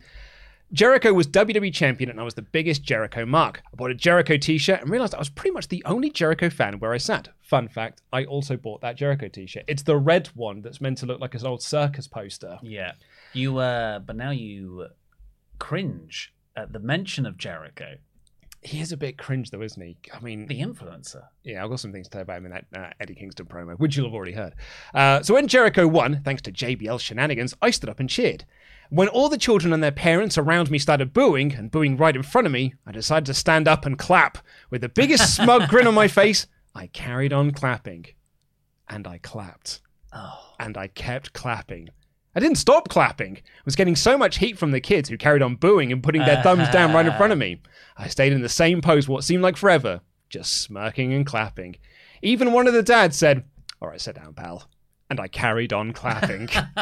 [0.72, 3.62] Jericho was WWE champion, and I was the biggest Jericho mark.
[3.72, 6.50] I bought a Jericho t shirt and realized I was pretty much the only Jericho
[6.50, 7.28] fan where I sat.
[7.40, 9.64] Fun fact I also bought that Jericho t shirt.
[9.66, 12.58] It's the red one that's meant to look like an old circus poster.
[12.62, 12.92] Yeah.
[13.32, 14.88] You, uh, but now you
[15.58, 17.94] cringe at the mention of Jericho,
[18.60, 19.96] He is a bit cringe, though, isn't he?
[20.12, 21.22] I mean, the influencer.
[21.44, 23.78] Yeah, I've got some things to say about him in that uh, Eddie Kingston promo,
[23.78, 24.54] which you'll have already heard.
[24.92, 28.44] Uh, so when Jericho won, thanks to JBL shenanigans, I stood up and cheered.
[28.90, 32.22] When all the children and their parents around me started booing, and booing right in
[32.22, 34.38] front of me, I decided to stand up and clap.
[34.70, 38.06] With the biggest smug grin on my face, I carried on clapping.
[38.88, 39.80] And I clapped.
[40.12, 40.54] Oh.
[40.58, 41.90] And I kept clapping.
[42.34, 43.36] I didn't stop clapping.
[43.36, 46.24] I was getting so much heat from the kids who carried on booing and putting
[46.24, 47.60] their thumbs down right in front of me.
[47.96, 50.00] I stayed in the same pose what seemed like forever,
[50.30, 51.76] just smirking and clapping.
[52.22, 53.44] Even one of the dads said,
[53.82, 54.68] All right, sit down, pal.
[55.10, 56.48] And I carried on clapping.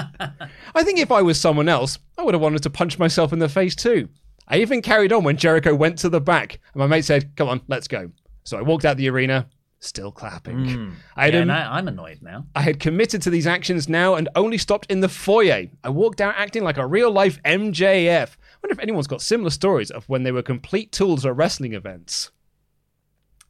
[0.74, 3.38] I think if I was someone else, I would have wanted to punch myself in
[3.38, 4.08] the face too.
[4.48, 7.48] I even carried on when Jericho went to the back, and my mate said, Come
[7.48, 8.10] on, let's go.
[8.44, 9.48] So I walked out the arena,
[9.80, 10.68] still clapping.
[10.68, 10.90] Hmm.
[11.16, 12.46] I had Yeah, an- now I'm annoyed now.
[12.54, 15.66] I had committed to these actions now and only stopped in the foyer.
[15.84, 18.36] I walked out acting like a real life MJF.
[18.62, 22.30] wonder if anyone's got similar stories of when they were complete tools at wrestling events.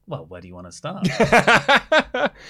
[0.08, 1.08] Well, where do you want to start?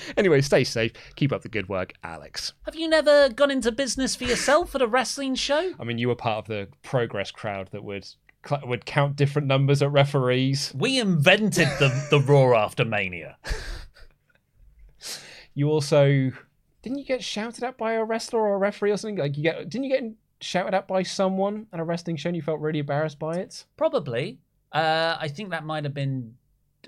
[0.17, 0.93] anyway, stay safe.
[1.17, 2.53] Keep up the good work, Alex.
[2.65, 5.73] Have you never gone into business for yourself at a wrestling show?
[5.81, 8.07] I mean, you were part of the progress crowd that would
[8.65, 10.73] would count different numbers at referees.
[10.77, 13.39] We invented the the Raw after Mania.
[15.55, 16.33] You also
[16.83, 19.17] didn't you get shouted at by a wrestler or a referee or something?
[19.17, 22.37] Like you get didn't you get shouted at by someone at a wrestling show and
[22.37, 23.65] you felt really embarrassed by it?
[23.77, 24.39] Probably.
[24.73, 26.35] Uh, I think that might have been,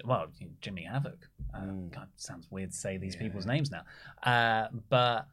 [0.05, 0.27] well,
[0.61, 1.29] Jimmy Havoc.
[1.55, 1.89] Uh, Hmm.
[1.89, 3.83] God, sounds weird to say these people's names now.
[4.23, 5.27] Uh, but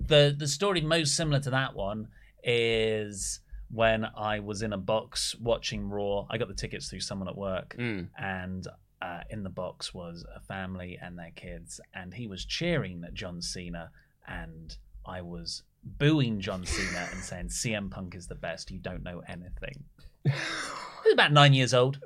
[0.00, 2.08] the the story most similar to that one
[2.44, 3.40] is
[3.70, 6.26] when I was in a box watching Raw.
[6.28, 8.08] I got the tickets through someone at work, Mm.
[8.18, 8.66] and
[9.00, 13.14] uh, in the box was a family and their kids, and he was cheering at
[13.14, 13.90] John Cena,
[14.28, 14.76] and
[15.06, 18.70] I was booing John Cena and saying CM Punk is the best.
[18.70, 19.84] You don't know anything.
[21.04, 21.98] He was about nine years old.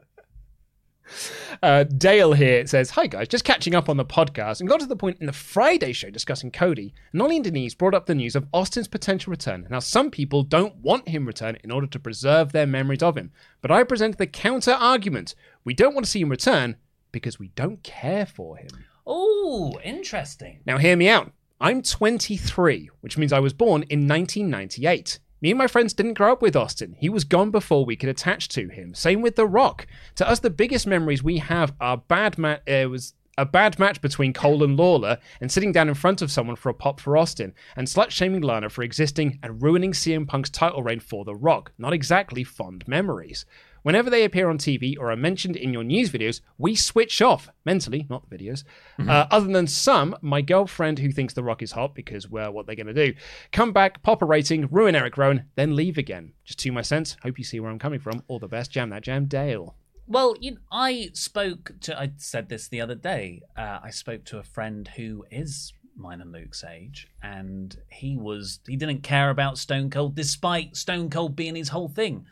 [1.63, 4.87] Uh, Dale here says, Hi guys, just catching up on the podcast and got to
[4.87, 6.95] the point in the Friday show discussing Cody.
[7.13, 9.67] Nolly and Denise brought up the news of Austin's potential return.
[9.71, 13.33] Now, some people don't want him return in order to preserve their memories of him.
[13.63, 15.35] But I presented the counter argument.
[15.65, 16.77] We don't want to see him return
[17.13, 18.69] because we don't care for him.
[19.07, 20.61] Oh, interesting.
[20.67, 21.33] Now, hear me out.
[21.61, 25.21] I'm 23, which means I was born in 1998.
[25.41, 26.95] Me and my friends didn't grow up with Austin.
[26.99, 28.95] He was gone before we could attach to him.
[28.95, 29.87] Same with The Rock.
[30.15, 34.01] To us, the biggest memories we have are bad ma- uh, was a bad match
[34.01, 37.19] between Cole and Lawler, and sitting down in front of someone for a pop for
[37.19, 41.35] Austin, and slut shaming Lana for existing and ruining CM Punk's title reign for The
[41.35, 41.73] Rock.
[41.77, 43.45] Not exactly fond memories.
[43.87, 47.51] Whenever they appear on TV or are mentioned in your news videos, we switch off
[47.65, 48.65] mentally, not the videos.
[49.09, 52.67] Uh, other than some, my girlfriend who thinks The Rock is hot because, well, what
[52.67, 53.15] they're going to do?
[53.53, 56.33] Come back, pop a rating, ruin Eric Rowan, then leave again.
[56.45, 57.17] Just to my sense.
[57.23, 58.25] Hope you see where I'm coming from.
[58.27, 58.73] All the best.
[58.73, 59.77] Jam that jam, Dale.
[60.09, 63.43] Well, you know, I spoke to, I said this the other day.
[63.57, 68.59] Uh, I spoke to a friend who is mine and Luke's age, and he was,
[68.67, 72.27] he didn't care about Stone Cold despite Stone Cold being his whole thing.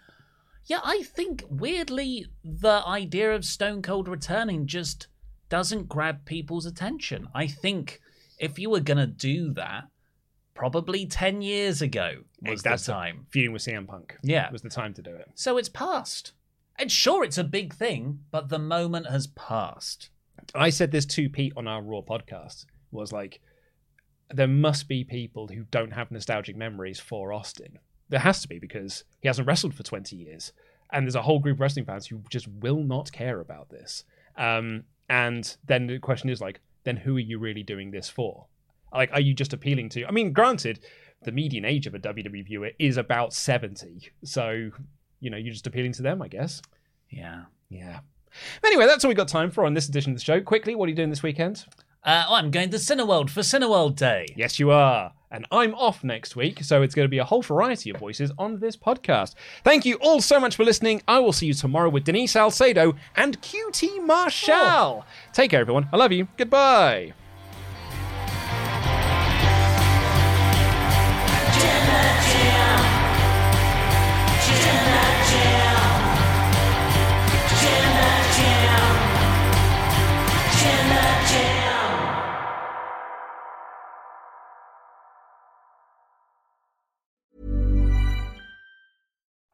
[0.66, 5.08] Yeah, I think weirdly the idea of Stone Cold returning just
[5.48, 7.28] doesn't grab people's attention.
[7.34, 8.00] I think
[8.38, 9.84] if you were going to do that,
[10.54, 13.26] probably 10 years ago was the That's time.
[13.30, 14.16] feuding with CM Punk.
[14.22, 14.50] Yeah.
[14.50, 15.28] was the time to do it.
[15.34, 16.32] So it's past.
[16.76, 20.08] And sure, it's a big thing, but the moment has passed.
[20.54, 22.66] I said this to Pete on our Raw podcast.
[22.90, 23.40] Was like,
[24.32, 27.78] there must be people who don't have nostalgic memories for Austin.
[28.14, 30.52] There has to be because he hasn't wrestled for 20 years,
[30.92, 34.04] and there's a whole group of wrestling fans who just will not care about this.
[34.36, 38.46] Um, and then the question is like, then who are you really doing this for?
[38.92, 40.06] Like, are you just appealing to?
[40.06, 40.78] I mean, granted,
[41.24, 44.70] the median age of a WWE viewer is about 70, so
[45.18, 46.62] you know, you're just appealing to them, I guess.
[47.10, 47.46] Yeah.
[47.68, 47.98] Yeah.
[48.64, 50.40] Anyway, that's all we got time for on this edition of the show.
[50.40, 51.64] Quickly, what are you doing this weekend?
[52.04, 54.26] Uh, I'm going to Cineworld for Cineworld Day.
[54.36, 55.12] Yes, you are.
[55.34, 58.30] And I'm off next week, so it's going to be a whole variety of voices
[58.38, 59.34] on this podcast.
[59.64, 61.02] Thank you all so much for listening.
[61.08, 65.04] I will see you tomorrow with Denise Salcedo and QT Marshall.
[65.32, 65.88] Take care, everyone.
[65.92, 66.28] I love you.
[66.36, 67.14] Goodbye.